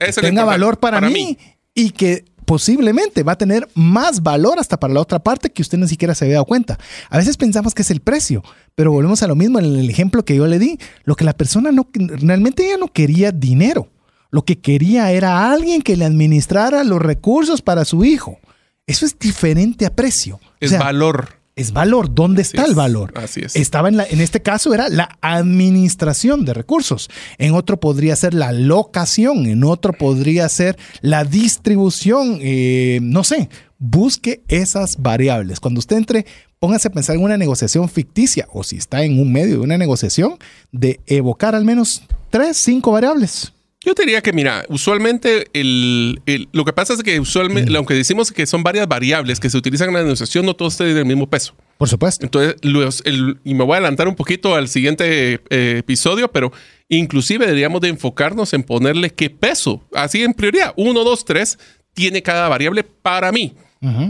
[0.00, 1.38] que tenga valor para, mí,
[1.72, 5.78] y que posiblemente va a tener más valor hasta para la otra parte que usted
[5.78, 6.78] ni siquiera se había dado cuenta.
[7.10, 8.42] A veces pensamos que es el precio,
[8.74, 10.78] pero volvemos a lo mismo en el ejemplo que yo le di.
[11.04, 13.88] Lo que la persona no, realmente ella no quería dinero.
[14.30, 18.38] Lo que quería era alguien que le administrara los recursos para su hijo.
[18.86, 20.40] Eso es diferente a precio.
[20.60, 22.14] Es valor es valor.
[22.14, 23.12] ¿Dónde está el valor?
[23.16, 23.56] Así es.
[23.56, 27.08] Estaba en, la, en este caso era la administración de recursos.
[27.38, 29.46] En otro podría ser la locación.
[29.46, 32.38] En otro podría ser la distribución.
[32.40, 33.48] Eh, no sé.
[33.78, 35.60] Busque esas variables.
[35.60, 36.26] Cuando usted entre,
[36.58, 39.78] póngase a pensar en una negociación ficticia o si está en un medio de una
[39.78, 40.38] negociación,
[40.72, 43.53] de evocar al menos tres, cinco variables.
[43.84, 47.94] Yo te diría que, mira, usualmente el, el- lo que pasa es que usualmente, aunque
[47.94, 51.04] decimos que son varias variables que se utilizan en la negociación, no todos tienen el
[51.04, 51.54] mismo peso.
[51.76, 52.24] Por supuesto.
[52.24, 56.50] Entonces, los- el- y me voy a adelantar un poquito al siguiente eh, episodio, pero
[56.88, 61.58] inclusive deberíamos de enfocarnos en ponerle qué peso, así en prioridad, uno, dos, tres,
[61.92, 63.54] tiene cada variable para mí.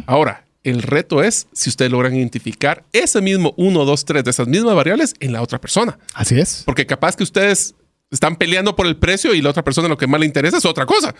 [0.06, 4.46] Ahora, el reto es si ustedes logran identificar ese mismo uno, dos, tres de esas
[4.46, 5.98] mismas variables en la otra persona.
[6.14, 6.62] Así es.
[6.64, 7.74] Porque capaz que ustedes
[8.14, 10.64] están peleando por el precio y la otra persona lo que más le interesa es
[10.64, 11.14] otra cosa.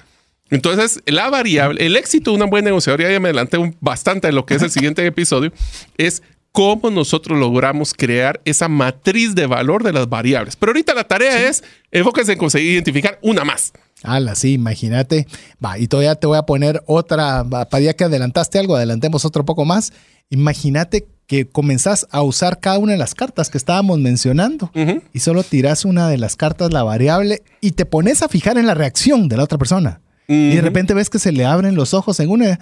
[0.51, 4.33] Entonces, la variable, el éxito de una buena negociadora, ya me adelanté un- bastante de
[4.33, 5.53] lo que es el siguiente episodio,
[5.97, 6.23] es
[6.53, 10.55] cómo nosotros logramos crear esa matriz de valor de las variables.
[10.57, 13.73] Pero ahorita la tarea es enfóquense en conseguir identificar una más.
[14.03, 15.27] Ala, sí, imagínate.
[15.65, 19.45] Va, y todavía te voy a poner otra, para ya que adelantaste algo, adelantemos otro
[19.45, 19.93] poco más.
[20.31, 24.71] Imagínate que comenzás a usar cada una de las cartas que estábamos mencionando
[25.13, 28.67] y solo tirás una de las cartas, la variable, y te pones a fijar en
[28.67, 30.01] la reacción de la otra persona.
[30.29, 32.59] Y de repente ves que se le abren los ojos en una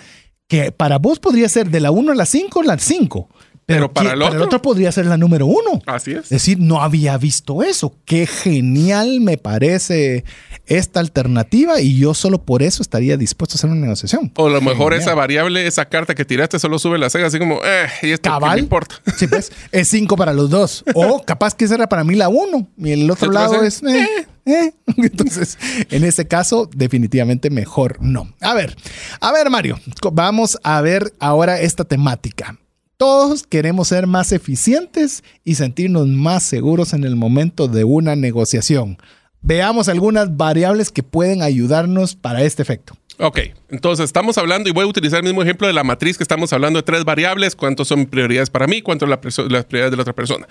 [0.49, 3.29] que para vos podría ser de la 1 a la 5, la 5.
[3.67, 5.83] Pero para que- el otro- podría ser la número 1.
[5.87, 6.25] Así es.
[6.25, 7.95] Es decir, no había visto eso.
[8.05, 10.25] Qué genial me parece
[10.67, 14.33] esta alternativa y yo solo por eso estaría dispuesto a hacer una negociación.
[14.37, 17.39] O a lo mejor esa variable, esa carta que tiraste, solo sube la ceja así
[17.39, 18.55] como, eh, y esto Cabal.
[18.57, 18.97] me importa.
[19.17, 20.85] Sí, pues es 5 para los dos.
[20.95, 23.63] O capaz que esa era para mí la 1 y el otro ¿Qué te lado
[23.63, 23.83] es...
[23.83, 24.07] eh,
[24.47, 24.73] eh.
[24.97, 25.57] Entonces,
[25.91, 28.33] en ese caso, definitivamente mejor no.
[28.41, 28.77] A ver,
[29.21, 29.79] a ver, Mario,
[30.13, 32.59] vamos a ver ahora esta temática.
[33.03, 38.97] Todos queremos ser más eficientes y sentirnos más seguros en el momento de una negociación.
[39.41, 42.95] Veamos algunas variables que pueden ayudarnos para este efecto.
[43.19, 43.41] Ok,
[43.71, 46.53] entonces estamos hablando, y voy a utilizar el mismo ejemplo de la matriz que estamos
[46.53, 49.97] hablando de tres variables, cuántos son prioridades para mí, cuánto la perso- las prioridades de
[49.97, 50.47] la otra persona.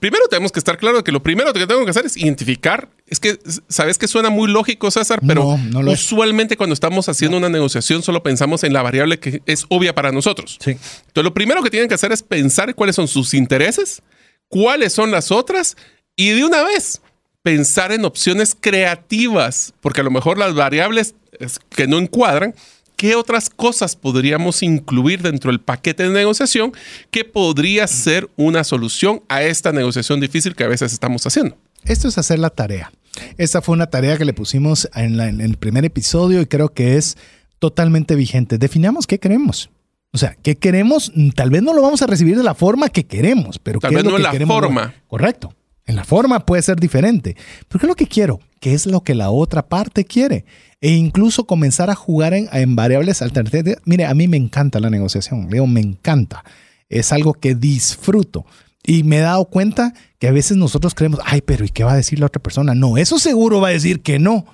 [0.00, 3.18] Primero tenemos que estar claro que lo primero que tengo que hacer es identificar, es
[3.18, 3.38] que,
[3.68, 6.04] sabes que suena muy lógico, César, pero No, no lo es.
[6.04, 10.12] usualmente cuando estamos haciendo una negociación solo pensamos en la variable que es obvia para
[10.12, 10.58] nosotros.
[10.62, 10.72] Sí.
[10.72, 14.02] Entonces lo primero que tienen que hacer es pensar cuáles son sus intereses,
[14.48, 15.76] cuáles son las otras,
[16.14, 17.00] y de una vez
[17.42, 22.54] pensar en opciones creativas, porque a lo mejor las variables es, que no encuadran,
[22.96, 26.72] ¿qué otras cosas podríamos incluir dentro del paquete de negociación
[27.10, 31.56] que podría ser una solución a esta negociación difícil que a veces estamos haciendo?
[31.84, 32.90] Esto es hacer la tarea.
[33.38, 36.70] Esta fue una tarea que le pusimos en, la- en el primer episodio y creo
[36.74, 37.16] que es
[37.58, 38.58] totalmente vigente.
[38.58, 39.70] Definamos qué queremos.
[40.12, 41.12] O sea, ¿qué queremos?
[41.14, 43.90] Mm, Tal vez no lo vamos a recibir de la forma que queremos, pero Tal
[43.90, 44.54] ¿qué vez es lo no que en la queremos?
[44.60, 44.94] forma.
[45.08, 45.54] Correcto.
[45.86, 47.36] En la forma puede ser diferente.
[47.68, 48.40] Pero ¿qué es lo que quiero?
[48.60, 50.44] ¿Qué es lo que la otra parte quiere?
[50.80, 53.76] E incluso comenzar a jugar en, en variables alternativas.
[53.84, 55.48] Mire, a mí me encanta la negociación.
[55.50, 56.44] Leo, me encanta.
[56.88, 58.46] Es algo que disfruto.
[58.82, 61.92] Y me he dado cuenta que a veces nosotros creemos, ay, pero ¿y qué va
[61.92, 62.74] a decir la otra persona?
[62.74, 64.46] No, eso seguro va a decir que no.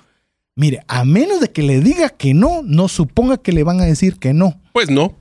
[0.55, 3.85] Mire, a menos de que le diga que no, no suponga que le van a
[3.85, 4.59] decir que no.
[4.71, 5.15] Pues no.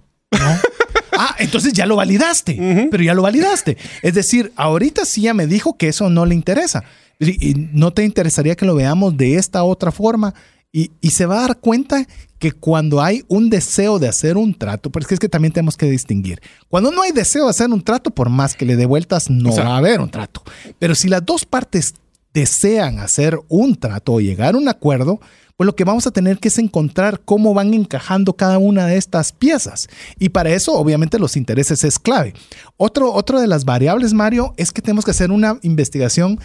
[1.15, 3.77] Ah, entonces ya lo validaste, pero ya lo validaste.
[4.01, 6.85] Es decir, ahorita sí ya me dijo que eso no le interesa.
[7.31, 10.35] Y no te interesaría que lo veamos de esta otra forma.
[10.75, 12.07] Y, y se va a dar cuenta
[12.39, 15.89] que cuando hay un deseo de hacer un trato, porque es que también tenemos que
[15.91, 16.41] distinguir.
[16.69, 19.51] Cuando no hay deseo de hacer un trato, por más que le dé vueltas, no
[19.51, 20.43] O sea- va a haber un trato.
[20.79, 21.95] Pero si las dos partes
[22.33, 25.21] desean hacer un trato o llegar a un acuerdo,
[25.59, 28.97] pues lo que vamos a tener que es encontrar cómo van encajando cada una de
[28.97, 29.89] estas piezas.
[30.19, 32.33] Y para eso, obviamente, los intereses es clave.
[32.79, 36.41] Otro, otro de las variables, Mario, es que tenemos que hacer una investigación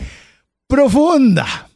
[0.67, 1.69] profunda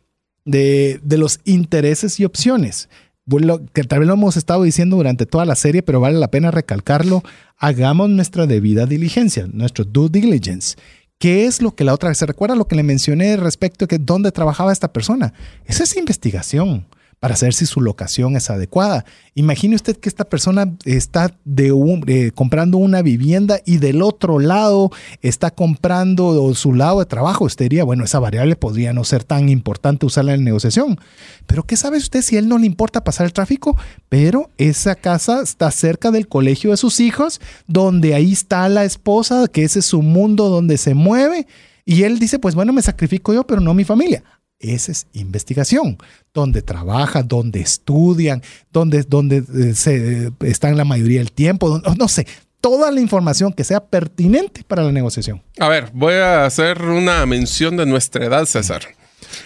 [0.45, 2.89] de, de los intereses y opciones.
[3.25, 6.31] Bueno, que tal vez lo hemos estado diciendo durante toda la serie, pero vale la
[6.31, 7.23] pena recalcarlo.
[7.57, 10.75] Hagamos nuestra debida diligencia, nuestro due diligence.
[11.19, 13.87] ¿Qué es lo que la otra vez se recuerda lo que le mencioné respecto a
[13.87, 15.33] que dónde trabajaba esta persona?
[15.65, 16.87] Esa es investigación
[17.21, 19.05] para saber si su locación es adecuada.
[19.35, 21.71] Imagine usted que esta persona está de
[22.07, 24.89] eh, comprando una vivienda y del otro lado
[25.21, 27.45] está comprando su lado de trabajo.
[27.45, 30.99] Usted bueno, esa variable podría no ser tan importante usarla en la negociación.
[31.45, 33.77] Pero ¿qué sabe usted si a él no le importa pasar el tráfico?
[34.09, 39.47] Pero esa casa está cerca del colegio de sus hijos, donde ahí está la esposa,
[39.47, 41.45] que ese es su mundo donde se mueve.
[41.85, 44.23] Y él dice, pues bueno, me sacrifico yo, pero no mi familia.
[44.61, 45.97] Esa es investigación,
[46.33, 48.41] donde trabajan, donde estudian,
[48.71, 52.27] donde, donde eh, se, eh, están la mayoría del tiempo, donde- no sé,
[52.61, 55.41] toda la información que sea pertinente para la negociación.
[55.59, 58.81] A ver, voy a hacer una mención de nuestra edad, César.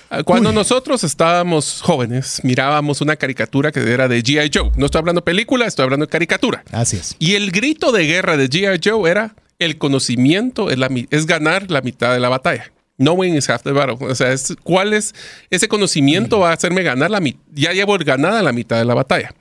[0.10, 0.56] Ah, Cuando Uy.
[0.56, 4.50] nosotros estábamos jóvenes, mirábamos una caricatura que era de G.I.
[4.54, 4.72] Joe.
[4.76, 6.64] No estoy hablando película, estoy hablando de caricatura.
[6.72, 7.16] Así es.
[7.20, 8.80] Y el grito de guerra de G.I.
[8.84, 12.72] Joe era: el conocimiento es, la mi- es ganar la mitad de la batalla.
[12.98, 13.98] Knowing is half the battle.
[14.00, 15.14] O sea, es, ¿cuál es
[15.50, 17.40] ese conocimiento va a hacerme ganar la mitad?
[17.52, 19.34] Ya llevo ganada la mitad de la batalla.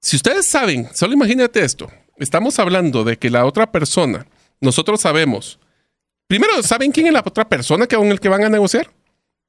[0.00, 1.90] Si ustedes saben, solo imagínate esto.
[2.16, 4.26] Estamos hablando de que la otra persona,
[4.60, 5.60] nosotros sabemos,
[6.26, 8.90] primero, ¿saben quién es la otra persona con el que van a negociar?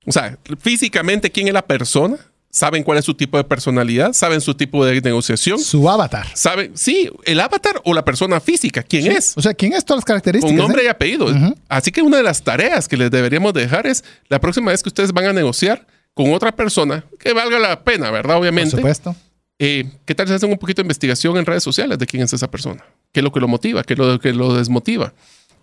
[0.06, 2.18] O sea, físicamente, ¿quién es la persona?
[2.54, 5.58] Saben cuál es su tipo de personalidad, saben su tipo de negociación.
[5.58, 6.28] Su avatar.
[6.36, 9.34] Saben, sí, el avatar o la persona física, quién es.
[9.36, 10.56] O sea, quién es todas las características.
[10.56, 10.86] Con nombre ¿eh?
[10.86, 11.26] y apellido.
[11.68, 14.90] Así que una de las tareas que les deberíamos dejar es la próxima vez que
[14.90, 18.38] ustedes van a negociar con otra persona, que valga la pena, ¿verdad?
[18.38, 18.72] Obviamente.
[18.72, 19.16] Por supuesto.
[19.58, 22.34] Eh, ¿Qué tal si hacen un poquito de investigación en redes sociales de quién es
[22.34, 22.86] esa persona?
[23.12, 23.84] ¿Qué es lo que lo motiva?
[23.84, 25.14] ¿Qué es lo que lo desmotiva?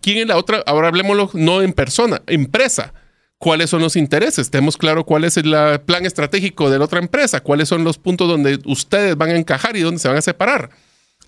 [0.00, 0.64] ¿Quién es la otra?
[0.66, 2.92] Ahora hablemoslo no en persona, empresa
[3.40, 7.40] cuáles son los intereses, tenemos claro cuál es el plan estratégico de la otra empresa,
[7.40, 10.70] cuáles son los puntos donde ustedes van a encajar y dónde se van a separar.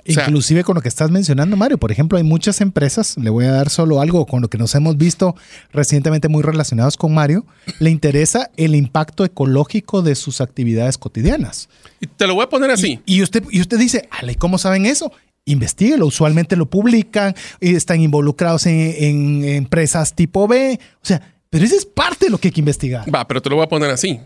[0.04, 1.78] Inclusive con lo que estás mencionando, Mario.
[1.78, 4.74] Por ejemplo, hay muchas empresas, le voy a dar solo algo con lo que nos
[4.74, 5.36] hemos visto
[5.72, 7.46] recientemente muy relacionados con Mario,
[7.78, 11.70] le interesa el impacto ecológico de sus actividades cotidianas.
[11.98, 13.00] Y te lo voy a poner así.
[13.06, 15.12] Y, usted, y usted dice, Ale, ¿cómo saben eso?
[15.46, 20.78] Investíguelo, usualmente lo publican, y están involucrados en, en empresas tipo B.
[20.96, 23.14] O sea, pero eso es parte de lo que hay que investigar.
[23.14, 24.18] Va, pero te lo voy a poner así.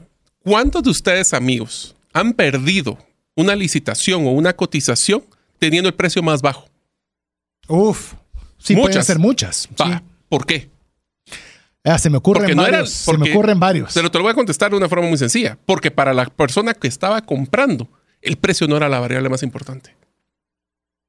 [0.45, 2.97] ¿Cuántos de ustedes, amigos, han perdido
[3.35, 5.24] una licitación o una cotización
[5.59, 6.68] teniendo el precio más bajo?
[7.66, 8.12] Uf,
[8.59, 8.91] sí, muchas.
[8.91, 9.68] pueden ser muchas.
[9.81, 10.70] Va, ¿por qué?
[11.83, 12.91] Ah, se me ocurren varios.
[12.91, 13.93] se me ocurren varios.
[13.93, 15.59] Pero te lo voy a contestar de una forma muy sencilla.
[15.66, 17.89] Porque para la persona que estaba comprando,
[18.22, 19.97] el precio no era la variable más importante.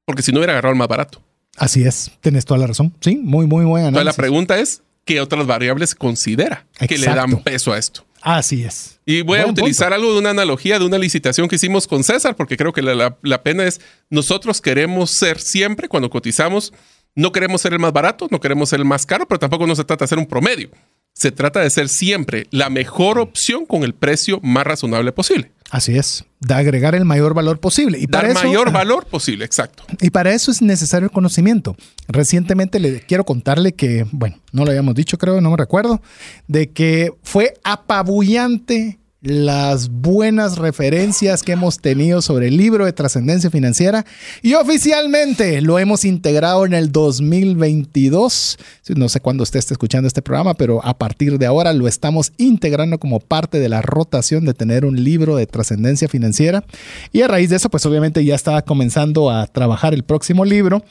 [0.04, 1.22] Porque si no hubiera agarrado el más barato.
[1.56, 2.92] Así es, tienes toda la razón.
[2.98, 3.86] Sí, muy, muy buena.
[3.86, 8.04] Entonces la pregunta es, qué otras variables considera que le dan peso a esto.
[8.20, 9.00] Así es.
[9.06, 12.36] Y voy a utilizar algo de una analogía de una licitación que hicimos con César,
[12.36, 13.80] porque creo que la, la, pena es,
[14.10, 16.74] nosotros queremos ser siempre, cuando cotizamos,
[17.14, 19.74] no queremos ser el más barato, no queremos ser el más caro, pero tampoco no
[19.74, 20.68] se trata de ser un promedio.
[21.14, 25.52] Se trata de ser siempre la mejor opción con el precio más razonable posible.
[25.70, 27.98] Así es, de agregar el mayor valor posible.
[27.98, 29.84] Y Dar para mayor valor posible, exacto.
[30.00, 31.76] Y para eso es necesario el conocimiento.
[32.06, 36.00] Recientemente le quiero contarle que, bueno, no lo habíamos dicho, creo, no me recuerdo,
[36.46, 43.50] de que fue apabullante las buenas referencias que hemos tenido sobre el libro de trascendencia
[43.50, 44.06] financiera
[44.42, 48.58] y oficialmente lo hemos integrado en el 2022.
[48.94, 52.32] No sé cuándo usted esté escuchando este programa, pero a partir de ahora lo estamos
[52.36, 56.64] integrando como parte de la rotación de tener un libro de trascendencia financiera.
[57.12, 60.84] Y a raíz de eso, pues obviamente ya estaba comenzando a trabajar el próximo libro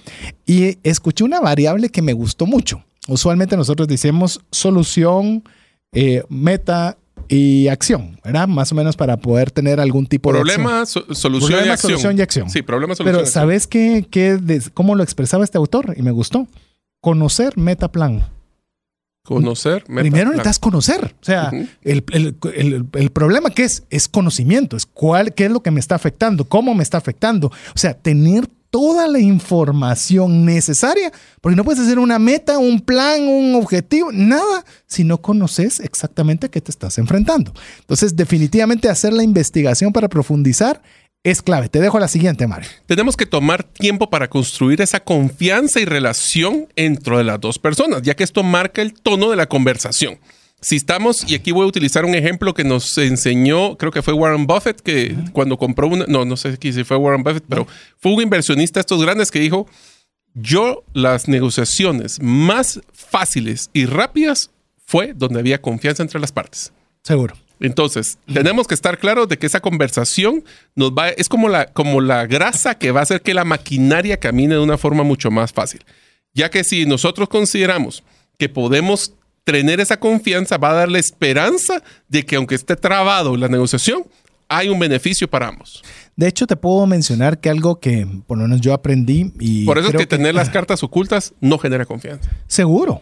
[0.46, 2.84] y escuché una variable que me gustó mucho.
[3.08, 5.44] Usualmente nosotros decimos solución,
[5.94, 6.98] eh, meta
[7.28, 8.48] y acción, ¿verdad?
[8.48, 11.78] Más o menos para poder tener algún tipo de problema, solución, y acción.
[11.78, 12.50] solución y acción.
[12.50, 13.22] Sí, problema, solución.
[13.22, 14.40] Pero ¿sabes qué, qué
[14.74, 15.94] cómo lo expresaba este autor?
[15.98, 16.48] Y me gustó.
[17.02, 18.26] Conocer metaplan.
[19.24, 20.04] Conocer metaplan.
[20.04, 21.16] Primero necesitas conocer.
[21.22, 21.52] O sea,
[21.84, 24.78] el, el, el, problema que es, es conocimiento.
[24.78, 27.48] Es cuál, qué es lo que me está afectando, cómo me está afectando.
[27.48, 31.12] O sea, tener toda la información necesaria,
[31.42, 36.48] porque no puedes hacer una meta, un plan, un objetivo, nada, si no conoces exactamente
[36.48, 37.54] a qué te estás enfrentando.
[37.80, 40.82] Entonces, definitivamente hacer la investigación para profundizar
[41.24, 41.68] es clave.
[41.68, 42.70] Te dejo la siguiente, Mario.
[42.86, 48.16] Tenemos que tomar tiempo para construir esa confianza y relación entre las dos personas, ya
[48.16, 50.20] que esto marca el tono de la conversación
[50.60, 54.14] si estamos, y aquí voy a utilizar un ejemplo que nos enseñó, creo que fue
[54.14, 58.14] Warren Buffett, que cuando compró una, no, no sé si fue Warren Buffett, pero fue
[58.14, 59.68] un inversionista estos grandes que dijo,
[60.34, 64.50] yo las negociaciones más fáciles y rápidas
[64.86, 66.72] fue donde había confianza entre las partes.
[67.04, 67.36] Seguro.
[67.60, 70.44] Entonces, tenemos que estar claros de que esa conversación
[70.76, 74.20] nos va, es como la, como la grasa que va a hacer que la maquinaria
[74.20, 75.84] camine de una forma mucho más fácil.
[76.34, 78.04] Ya que si nosotros consideramos
[78.38, 79.14] que podemos
[79.52, 84.06] tener esa confianza va a darle esperanza de que aunque esté trabado la negociación,
[84.50, 85.84] hay un beneficio para ambos.
[86.18, 89.66] De hecho, te puedo mencionar que algo que por lo menos yo aprendí y...
[89.66, 92.30] Por eso es que, tener las cartas ocultas no genera confianza.
[92.48, 93.02] Seguro.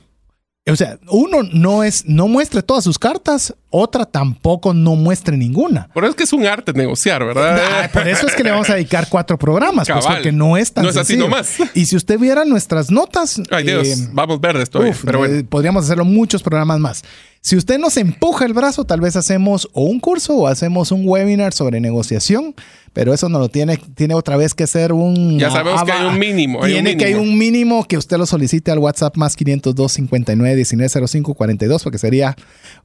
[0.68, 5.90] O sea, uno no es, no muestre todas sus cartas, otra tampoco no muestre ninguna.
[5.94, 7.92] Por eso es que es un arte negociar, ¿verdad?
[7.92, 10.86] por eso es que le vamos a dedicar cuatro programas, pues porque no es tan
[10.86, 11.58] No es así nomás.
[11.74, 13.42] Y si usted viera nuestras notas...
[13.52, 15.36] Ay Dios, eh, vamos verdes todavía, pero bueno.
[15.36, 17.04] Eh, podríamos hacerlo muchos programas más.
[17.42, 21.08] Si usted nos empuja el brazo, tal vez hacemos o un curso o hacemos un
[21.08, 22.56] webinar sobre negociación,
[22.92, 25.38] pero eso no lo tiene, tiene otra vez que ser un...
[25.38, 26.66] Ya sabemos que hay un mínimo.
[26.66, 31.34] tiene que hay un mínimo que usted lo solicite al WhatsApp más 502 59 1905
[31.34, 32.38] 42 porque sería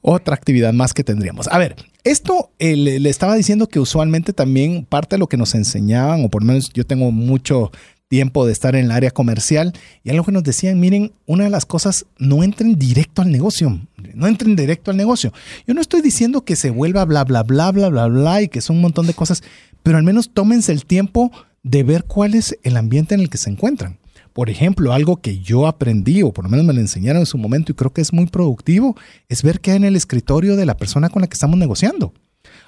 [0.03, 1.49] otra actividad más que tendríamos.
[1.49, 5.55] A ver, esto eh, le, estaba diciendo que usualmente también parte de lo que nos
[5.55, 7.71] enseñaban, o por lo menos yo tengo mucho
[8.09, 11.51] tiempo de estar en el área comercial y algo que nos decían, miren, una de
[11.51, 13.81] las cosas, no entren directo al negocio,
[14.15, 15.33] no entren directo al negocio.
[15.67, 18.61] Yo no estoy diciendo que se vuelva bla, bla, bla, bla, bla, bla y que
[18.61, 19.45] son un montón de cosas,
[19.85, 21.31] pero al menos tómense el tiempo
[21.63, 24.00] de ver cuál es el ambiente en el que se encuentran.
[24.33, 27.39] Por ejemplo, algo que yo aprendí, o por lo menos me lo enseñaron en su
[27.39, 28.97] momento y creo que es muy productivo,
[29.29, 32.13] es ver qué hay en el escritorio de la persona con la que estamos negociando.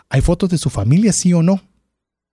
[0.09, 1.63] ¿Hay fotos de su familia, sí o no?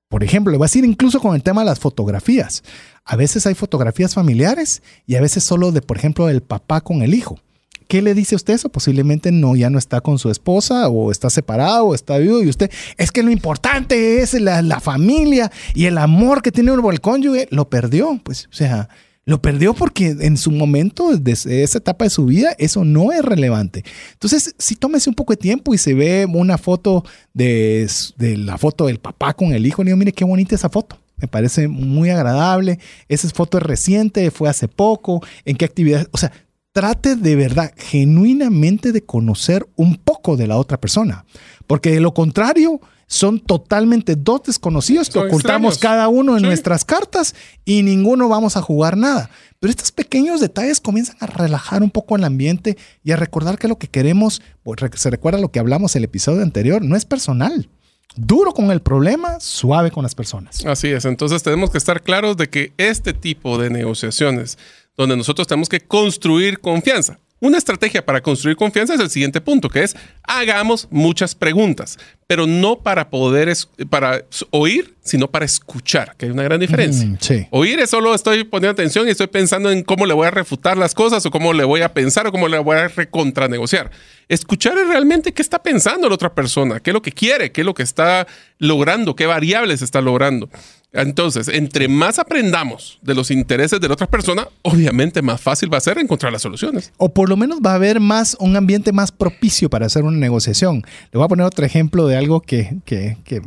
[0.09, 2.63] Por ejemplo, le voy a decir incluso con el tema de las fotografías.
[3.05, 7.03] A veces hay fotografías familiares y a veces solo de, por ejemplo, el papá con
[7.03, 7.39] el hijo.
[7.87, 8.69] ¿Qué le dice usted eso?
[8.69, 12.49] Posiblemente no, ya no está con su esposa o está separado o está vivo y
[12.49, 16.83] usted, es que lo importante es la, la familia y el amor que tiene uno
[16.83, 18.19] por el cónyuge, lo perdió.
[18.23, 18.89] Pues, o sea,
[19.29, 23.21] lo perdió porque en su momento, desde esa etapa de su vida, eso no es
[23.21, 23.83] relevante.
[24.13, 27.87] Entonces, si tómese un poco de tiempo y se ve una foto de,
[28.17, 30.97] de la foto del papá con el hijo, le digo, mire qué bonita esa foto.
[31.17, 32.79] Me parece muy agradable.
[33.07, 35.21] Esa foto es reciente, fue hace poco.
[35.45, 36.07] ¿En qué actividad?
[36.09, 36.31] O sea,
[36.71, 41.25] trate de verdad, genuinamente de conocer un poco de la otra persona.
[41.67, 47.35] Porque de lo contrario, son totalmente dos desconocidos que ocultamos cada uno en nuestras cartas
[47.65, 49.31] y ninguno vamos a jugar nada.
[49.59, 53.67] Pero estos pequeños detalles comienzan a relajar un poco el ambiente y a recordar que
[53.67, 57.67] lo que queremos, pues, se recuerda lo que hablamos el episodio anterior, no es personal
[58.15, 60.65] duro con el problema, suave con las personas.
[60.65, 64.57] Así es, entonces tenemos que estar claros de que este tipo de negociaciones,
[64.97, 69.69] donde nosotros tenemos que construir confianza, una estrategia para construir confianza es el siguiente punto,
[69.69, 71.97] que es hagamos muchas preguntas,
[72.27, 73.51] pero no para poder
[73.89, 77.07] para oír, sino para escuchar, que hay una gran diferencia.
[77.07, 77.47] Mm, sí.
[77.51, 80.77] Oír es solo estoy poniendo atención y estoy pensando en cómo le voy a refutar
[80.77, 83.89] las cosas o cómo le voy a pensar o cómo le voy a recontranegociar.
[84.27, 87.61] Escuchar es realmente qué está pensando la otra persona, qué es lo que quiere, qué
[87.61, 88.27] es lo que está
[88.59, 90.49] logrando, qué variables está logrando.
[90.91, 95.77] Entonces, entre más aprendamos de los intereses de la otra persona, obviamente más fácil va
[95.77, 96.91] a ser encontrar las soluciones.
[96.97, 100.17] O por lo menos va a haber más un ambiente más propicio para hacer una
[100.17, 100.83] negociación.
[101.11, 103.41] Le voy a poner otro ejemplo de algo que, que, que,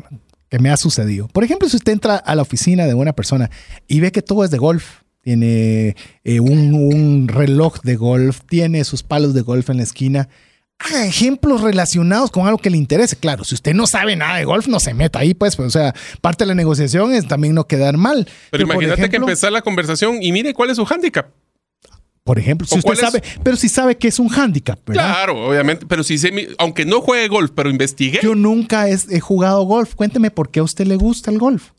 [0.60, 1.28] me ha sucedido.
[1.28, 3.50] Por ejemplo, si usted entra a la oficina de una persona
[3.88, 8.84] y ve que todo es de golf, tiene eh, un, un reloj de golf, tiene
[8.84, 10.28] sus palos de golf en la esquina,
[11.04, 13.16] ejemplos relacionados con algo que le interese.
[13.16, 15.70] Claro, si usted no sabe nada de golf, no se meta ahí, pues, pues o
[15.70, 18.28] sea, parte de la negociación es también no quedar mal.
[18.50, 21.26] Pero, imagínate que empezar la conversación y mire cuál es su hándicap.
[22.24, 26.04] Por ejemplo, si usted sabe, pero si sabe que es un hándicap, Claro, obviamente, pero
[26.04, 28.20] si se, aunque no juegue golf, pero investigue.
[28.22, 29.96] Yo nunca he, jugado golf.
[29.96, 31.70] Cuénteme por qué a usted le gusta el golf.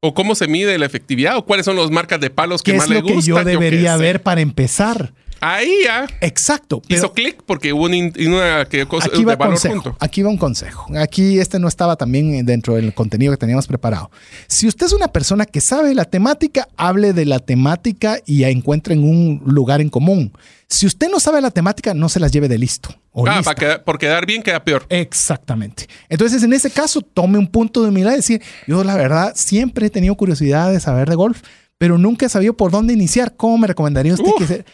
[0.00, 2.88] O cómo se mide la efectividad, o cuáles son las marcas de palos que más
[2.88, 3.06] le gustan.
[3.06, 5.12] ¿Qué es lo que yo debería ver para empezar?
[5.40, 6.06] Ahí ya.
[6.20, 6.82] Exacto.
[6.88, 10.86] Hizo clic porque hubo una, cosa aquí va de valor consejo, Aquí va un consejo.
[10.96, 14.10] Aquí este no estaba también dentro del contenido que teníamos preparado.
[14.46, 19.04] Si usted es una persona que sabe la temática, hable de la temática y encuentren
[19.04, 20.32] un lugar en común.
[20.68, 22.90] Si usted no sabe la temática, no se las lleve de listo.
[23.26, 24.84] ah, para por quedar bien queda peor.
[24.90, 25.88] Exactamente.
[26.10, 29.86] Entonces, en ese caso, tome un punto de humildad y decir, yo la verdad siempre
[29.86, 31.40] he tenido curiosidad de saber de golf,
[31.78, 33.34] pero nunca he sabido por dónde iniciar.
[33.34, 34.64] ¿Cómo me recomendaría usted que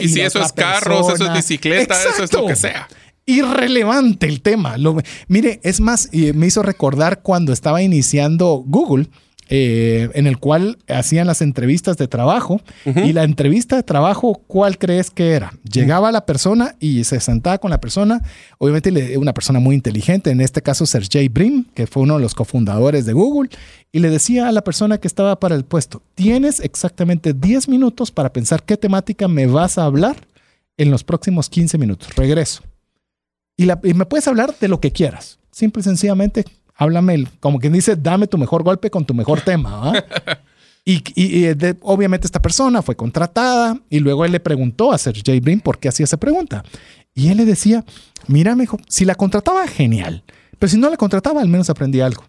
[0.00, 2.88] Y, si eso es carros, eso es bicicleta, eso es lo que sea.
[3.24, 4.76] Irrelevante el tema.
[5.26, 9.08] mire, es más, me hizo recordar cuando estaba iniciando Google.
[9.48, 12.60] Eh, en el cual hacían las entrevistas de trabajo.
[12.84, 15.52] Y la entrevista de trabajo, ¿cuál crees que era?
[15.70, 18.22] Llegaba la persona y se sentaba con la persona,
[18.58, 22.34] obviamente una persona muy inteligente, en este caso Sergey Brin, que fue uno de los
[22.34, 23.50] cofundadores de Google,
[23.92, 28.10] y le decía a la persona que estaba para el puesto, tienes exactamente 10 minutos
[28.10, 30.16] para pensar qué temática me vas a hablar
[30.76, 32.16] en los próximos 15 minutos.
[32.16, 32.62] Regreso.
[33.56, 35.38] Y, y me puedes hablar de lo que quieras.
[35.50, 36.44] Simple y sencillamente
[36.76, 39.92] háblame, como quien dice, dame tu mejor golpe con tu mejor tema.
[40.88, 41.02] Y,
[41.82, 45.88] obviamente esta persona fue contratada y luego él le preguntó a Sergey Brin por qué
[45.88, 46.62] hacía esa pregunta.
[47.12, 47.84] Y él le decía,
[48.28, 50.22] mira, mejor, si la contrataba, genial.
[50.60, 52.24] Pero si no la contrataba, al menos aprendí algo.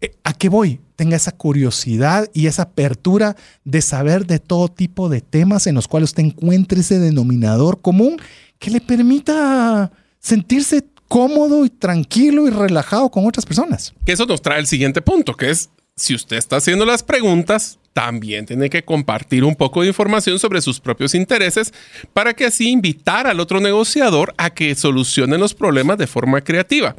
[0.00, 0.80] Eh, ¿A qué voy?
[0.96, 5.86] Tenga esa curiosidad y esa apertura de saber de todo tipo de temas en los
[5.86, 8.16] cuales usted encuentre ese denominador común
[8.58, 13.94] que le permita sentirse cómodo y tranquilo y relajado con otras personas.
[14.04, 17.78] Que eso nos trae el siguiente punto, que es si usted está haciendo las preguntas,
[17.92, 21.74] también tiene que compartir un poco de información sobre sus propios intereses
[22.12, 26.94] para que así invitar al otro negociador a que solucione los problemas de forma creativa.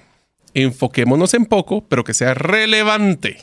[0.54, 3.38] Enfoquémonos en poco, pero que sea relevante.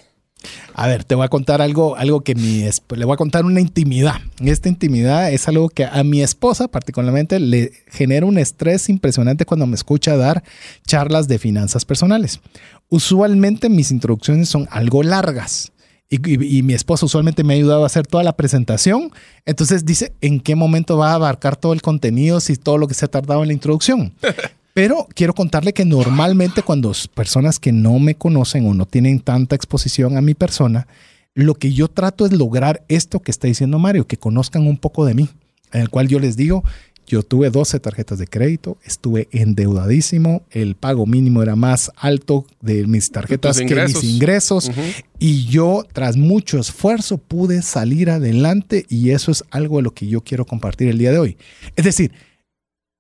[0.74, 2.64] A ver, te voy a contar algo, algo que mi
[2.96, 4.16] le voy a contar una intimidad.
[4.40, 9.66] Esta intimidad es algo que a mi esposa particularmente le genera un estrés impresionante cuando
[9.66, 10.42] me escucha dar
[10.86, 12.40] charlas de finanzas personales.
[12.88, 15.72] Usualmente mis introducciones son algo largas
[16.08, 19.10] y, mi esposo usualmente me ha ayudado a hacer toda la presentación.
[19.44, 22.94] Entonces dice, ¿en qué momento va a abarcar todo el contenido si todo lo que
[22.94, 24.12] se ha tardado en la introducción?
[24.76, 29.56] Pero quiero contarle que normalmente cuando personas que no me conocen o no tienen tanta
[29.56, 30.86] exposición a mi persona,
[31.32, 35.06] lo que yo trato es lograr esto que está diciendo Mario, que conozcan un poco
[35.06, 35.30] de mí,
[35.72, 36.62] en el cual yo les digo,
[37.06, 42.86] yo tuve 12 tarjetas de crédito, estuve endeudadísimo, el pago mínimo era más alto de
[42.86, 44.70] mis tarjetas que mis ingresos
[45.18, 50.06] y yo tras mucho esfuerzo pude salir adelante y eso es algo de lo que
[50.06, 51.38] yo quiero compartir el día de hoy.
[51.76, 52.12] Es decir,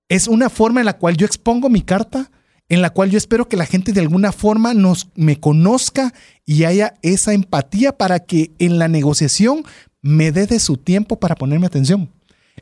[0.08, 2.30] es una forma en la cual yo expongo mi carta,
[2.68, 6.12] en la cual yo espero que la gente de alguna forma nos me conozca
[6.44, 9.64] y haya esa empatía para que en la negociación
[10.02, 12.10] me dé su tiempo para ponerme atención.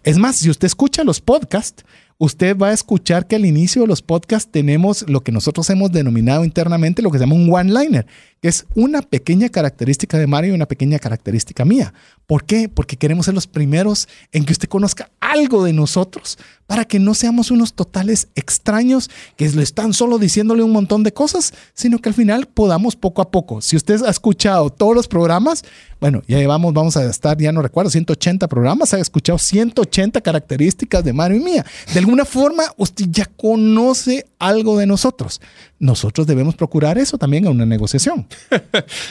[0.03, 1.85] Es más, si usted escucha los podcasts,
[2.19, 5.93] usted va a escuchar que al inicio de los podcasts tenemos lo que nosotros hemos
[5.93, 8.07] denominado internamente lo que se llama un one-liner,
[8.41, 11.95] que es una pequeña característica de Mario y una pequeña característica mía.
[12.27, 12.69] ¿Por qué?
[12.69, 17.15] Porque queremos ser los primeros en que usted conozca algo de nosotros para que no
[17.15, 22.09] seamos unos totales extraños que le están solo diciéndole un montón de cosas, sino que
[22.09, 23.61] al final podamos poco a poco.
[23.61, 25.65] Si usted ha escuchado todos los programas,
[26.01, 31.05] bueno, ya llevamos, vamos a estar, ya no recuerdo, 180 programas, ha escuchado 180 características
[31.05, 31.65] de Mario y mía.
[31.93, 35.41] De alguna forma, usted ya conoce algo de nosotros.
[35.79, 38.27] Nosotros debemos procurar eso también en una negociación.
[38.51, 38.61] Yo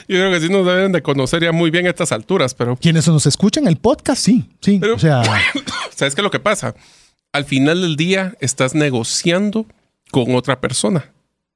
[0.07, 2.75] creo que sí nos deben de conocer ya muy bien a estas alturas, pero...
[2.75, 4.81] Quienes nos escuchan el podcast, sí, sí.
[4.83, 5.23] o sea...
[5.95, 6.73] ¿Sabes qué es lo que pasa?
[7.33, 9.65] Al final del día estás negociando
[10.11, 11.11] con otra persona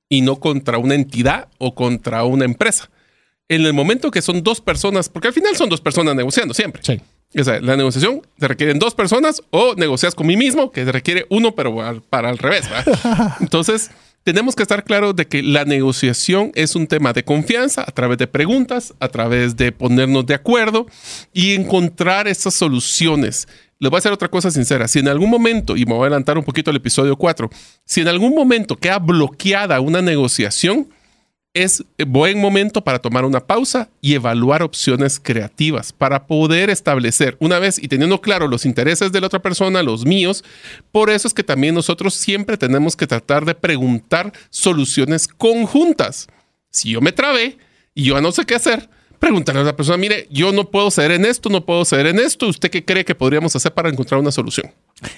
[0.10, 2.90] y no contra una entidad o contra una empresa.
[3.48, 6.82] En el momento que son dos personas, porque al final son dos personas negociando siempre.
[6.84, 7.00] Sí.
[7.40, 10.92] O sea, la negociación se requieren dos personas o negocias con mí mismo, que se
[10.92, 12.68] requiere uno, pero para al revés.
[13.40, 13.92] Entonces,
[14.24, 18.18] tenemos que estar claros de que la negociación es un tema de confianza a través
[18.18, 20.88] de preguntas, a través de ponernos de acuerdo
[21.34, 23.48] y encontrar esas soluciones.
[23.80, 24.88] Les voy a hacer otra cosa sincera.
[24.88, 27.50] Si en algún momento, y me voy a adelantar un poquito al episodio 4,
[27.86, 30.90] si en algún momento queda bloqueada una negociación,
[31.54, 37.58] es buen momento para tomar una pausa y evaluar opciones creativas para poder establecer una
[37.58, 40.44] vez y teniendo claro los intereses de la otra persona, los míos.
[40.92, 46.28] Por eso es que también nosotros siempre tenemos que tratar de preguntar soluciones conjuntas.
[46.70, 47.58] Si yo me trabé
[47.96, 48.88] y yo no sé qué hacer,
[49.20, 52.20] preguntarle a la persona, mire, yo no puedo ceder en esto, no puedo ceder en
[52.20, 54.72] esto, ¿usted qué cree que podríamos hacer para encontrar una solución?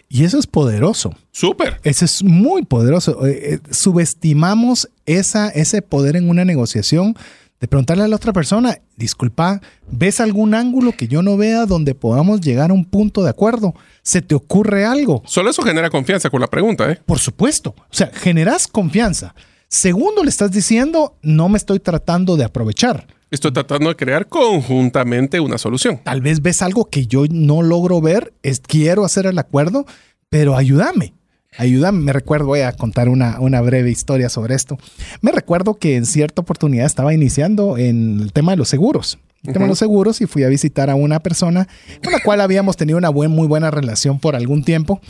[0.09, 1.13] Y eso es poderoso.
[1.31, 1.79] Súper.
[1.83, 3.25] Eso es muy poderoso.
[3.25, 7.15] Eh, eh, subestimamos esa, ese poder en una negociación
[7.59, 9.61] de preguntarle a la otra persona, disculpa,
[9.91, 13.73] ¿ves algún ángulo que yo no vea donde podamos llegar a un punto de acuerdo?
[14.01, 15.21] ¿Se te ocurre algo?
[15.25, 17.01] Solo eso genera confianza con la pregunta, ¿eh?
[17.05, 17.75] Por supuesto.
[17.77, 19.35] O sea, generas confianza.
[19.67, 25.39] Segundo, le estás diciendo, no me estoy tratando de aprovechar Estoy tratando de crear conjuntamente
[25.39, 25.99] una solución.
[26.03, 29.85] Tal vez ves algo que yo no logro ver, es, quiero hacer el acuerdo,
[30.29, 31.13] pero ayúdame.
[31.57, 34.79] Ayúdame, me recuerdo, voy a contar una, una breve historia sobre esto.
[35.21, 39.19] Me recuerdo que en cierta oportunidad estaba iniciando en el tema de los seguros.
[39.43, 41.67] El tema de los seguros y fui a visitar a una persona
[42.03, 45.01] con la cual habíamos tenido una muy buena relación por algún tiempo.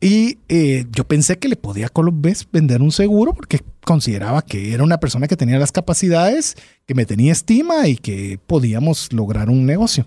[0.00, 4.82] Y eh, yo pensé que le podía vez vender un seguro porque consideraba que era
[4.82, 6.56] una persona que tenía las capacidades,
[6.86, 10.06] que me tenía estima y que podíamos lograr un negocio.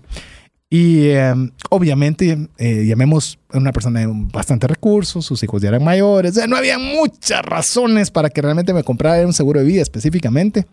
[0.68, 5.84] Y em, obviamente, eh, llamemos a una persona de bastante recursos, sus hijos ya eran
[5.84, 10.66] mayores, no había muchas razones para que realmente me comprara un seguro de vida específicamente.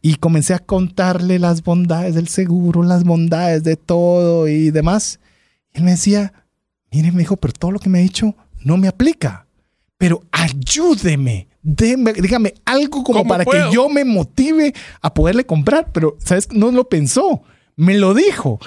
[0.00, 5.20] Y comencé a contarle las bondades del seguro, las bondades de todo y demás.
[5.74, 6.32] Y él me decía,
[6.90, 8.34] mire, me dijo, pero todo lo que me ha dicho
[8.66, 9.46] no me aplica.
[9.96, 15.92] Pero ayúdeme, dígame algo como para que yo me motive a poderle comprar.
[15.92, 16.48] Pero, ¿sabes?
[16.50, 17.42] No lo pensó,
[17.76, 18.58] me lo dijo.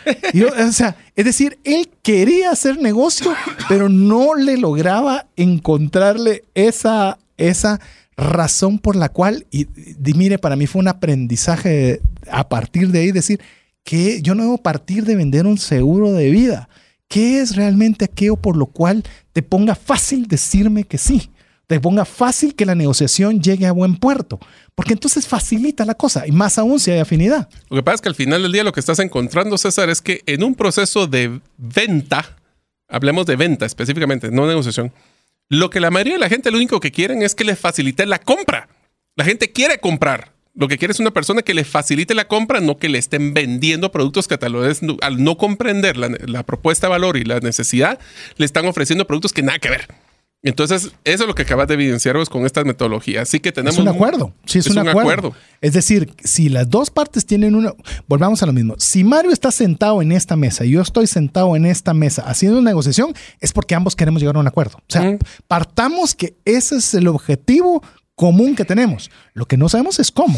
[0.67, 3.33] o sea, es decir, él quería hacer negocio,
[3.67, 7.81] pero no le lograba encontrarle esa, esa
[8.15, 12.01] razón por la cual, y, y, mire, para mí fue un aprendizaje
[12.31, 13.41] a partir de ahí, decir
[13.83, 16.69] que yo no debo partir de vender un seguro de vida.
[17.09, 19.03] ¿Qué es realmente aquello por lo cual
[19.33, 21.31] te ponga fácil decirme que sí?
[21.65, 24.39] Te ponga fácil que la negociación llegue a buen puerto.
[24.75, 27.49] Porque entonces facilita la cosa y más aún si hay afinidad.
[27.69, 30.01] Lo que pasa es que al final del día lo que estás encontrando, César, es
[30.01, 32.37] que en un proceso de venta,
[32.87, 34.93] hablemos de venta específicamente, no negociación,
[35.49, 38.05] lo que la mayoría de la gente lo único que quieren es que le facilite
[38.05, 38.69] la compra.
[39.15, 40.31] La gente quiere comprar.
[40.55, 43.33] Lo que quiere es una persona que le facilite la compra, no que le estén
[43.33, 47.99] vendiendo productos que tal vez al no comprender la, propuesta de valor y la necesidad,
[48.37, 49.87] le están ofreciendo productos que nada que ver.
[50.41, 53.23] Entonces, eso es lo que acabas de evidenciar con estas metodologías.
[53.23, 53.75] Así que tenemos...
[53.75, 54.33] Es un acuerdo.
[54.45, 55.33] Sí, es, un, acuerdo.
[55.59, 57.73] Es decir, si las dos partes tienen una...
[58.07, 58.75] Volvamos a lo mismo.
[58.77, 62.59] Si Mario está sentado en esta mesa y yo estoy sentado en esta mesa haciendo
[62.59, 64.77] una negociación, es porque ambos queremos llegar a un acuerdo.
[64.77, 65.17] O sea,
[65.49, 67.83] partamos que ese es el objetivo
[68.19, 69.09] común que tenemos.
[69.33, 70.37] Lo que no sabemos es cómo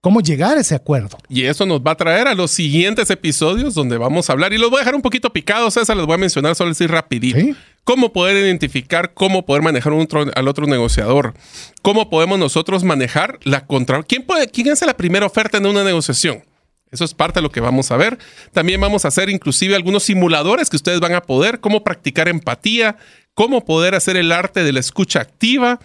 [0.00, 1.18] cómo llegar a ese acuerdo.
[1.28, 4.58] Y eso nos va a traer a los siguientes episodios donde vamos a hablar, y
[4.58, 7.40] los voy a dejar un poquito picados, esas les voy a mencionar solo así rapidito.
[7.82, 11.34] Cómo poder identificar, cómo poder manejar al otro negociador,
[11.82, 14.00] cómo podemos nosotros manejar la contra...
[14.04, 16.44] ¿Quién, puede, ¿Quién hace la primera oferta en una negociación?
[16.92, 18.16] Eso es parte de lo que vamos a ver.
[18.52, 22.96] También vamos a hacer inclusive algunos simuladores que ustedes van a poder, cómo practicar empatía,
[23.34, 25.80] cómo poder hacer el arte de la escucha activa,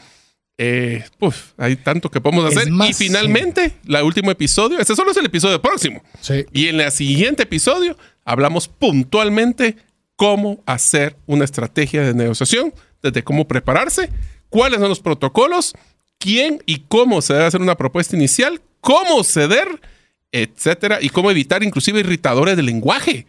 [0.64, 1.04] eh,
[1.58, 2.72] hay tanto que podemos hacer.
[2.88, 6.04] y finalmente, el último episodio, este solo es el episodio próximo.
[6.54, 9.76] Y en el siguiente episodio hablamos puntualmente
[10.16, 14.12] cómo hacer una estrategia de negociación, desde cómo prepararse,
[14.50, 15.74] cuáles son los protocolos,
[16.20, 19.68] quién y cómo se debe hacer una propuesta inicial, cómo ceder,
[20.32, 23.26] etcétera, y cómo evitar inclusive irritadores del lenguaje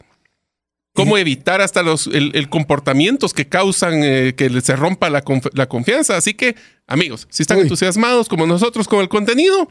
[0.92, 6.16] cómo evitar hasta los el, comportamientos que causan eh, que se rompa la, confianza.
[6.16, 6.54] Así que,
[6.86, 9.68] amigos, si están entusiasmados como nosotros con el contenido,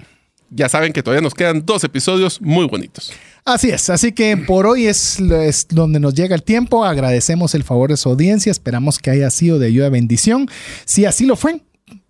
[0.50, 3.14] ya saben que todavía nos quedan dos episodios muy bonitos.
[3.46, 6.86] Así es, así que por hoy es, es, donde nos llega el tiempo.
[6.86, 10.48] Agradecemos el favor de su audiencia, esperamos que haya sido de ayuda y bendición.
[10.86, 11.62] Si así lo fue,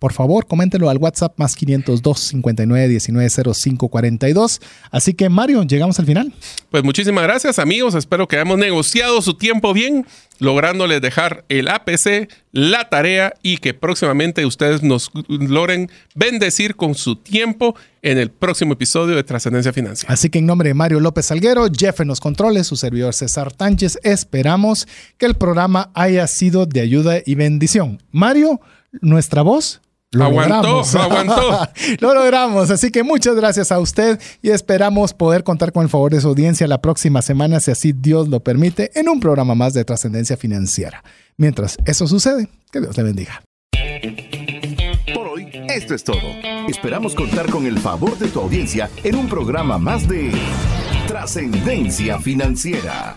[0.02, 4.60] por favor, coméntelo al WhatsApp más 502 59 19 05 42.
[4.90, 6.34] Así que, Mario, llegamos al final.
[6.72, 7.94] Pues muchísimas gracias, amigos.
[7.94, 10.04] Espero que hayamos negociado su tiempo bien,
[10.40, 17.14] lográndoles dejar el APC, la tarea y que próximamente ustedes nos logren bendecir con su
[17.14, 20.12] tiempo en el próximo episodio de Trascendencia Financiera.
[20.12, 23.52] Así que en nombre de Mario López Salguero, Jeff en los controles, su servidor César
[23.52, 28.02] Tánchez, esperamos que el programa haya sido de ayuda y bendición.
[28.10, 28.60] Mario,
[29.00, 29.81] nuestra voz
[30.12, 30.94] lo aguantó, logramos.
[30.94, 31.68] aguantó.
[32.00, 32.70] lo logramos.
[32.70, 36.28] Así que muchas gracias a usted y esperamos poder contar con el favor de su
[36.28, 40.36] audiencia la próxima semana, si así Dios lo permite, en un programa más de trascendencia
[40.36, 41.02] financiera.
[41.36, 43.42] Mientras eso sucede, que Dios le bendiga.
[45.14, 46.20] Por hoy, esto es todo.
[46.68, 50.30] Esperamos contar con el favor de tu audiencia en un programa más de
[51.08, 53.16] trascendencia financiera.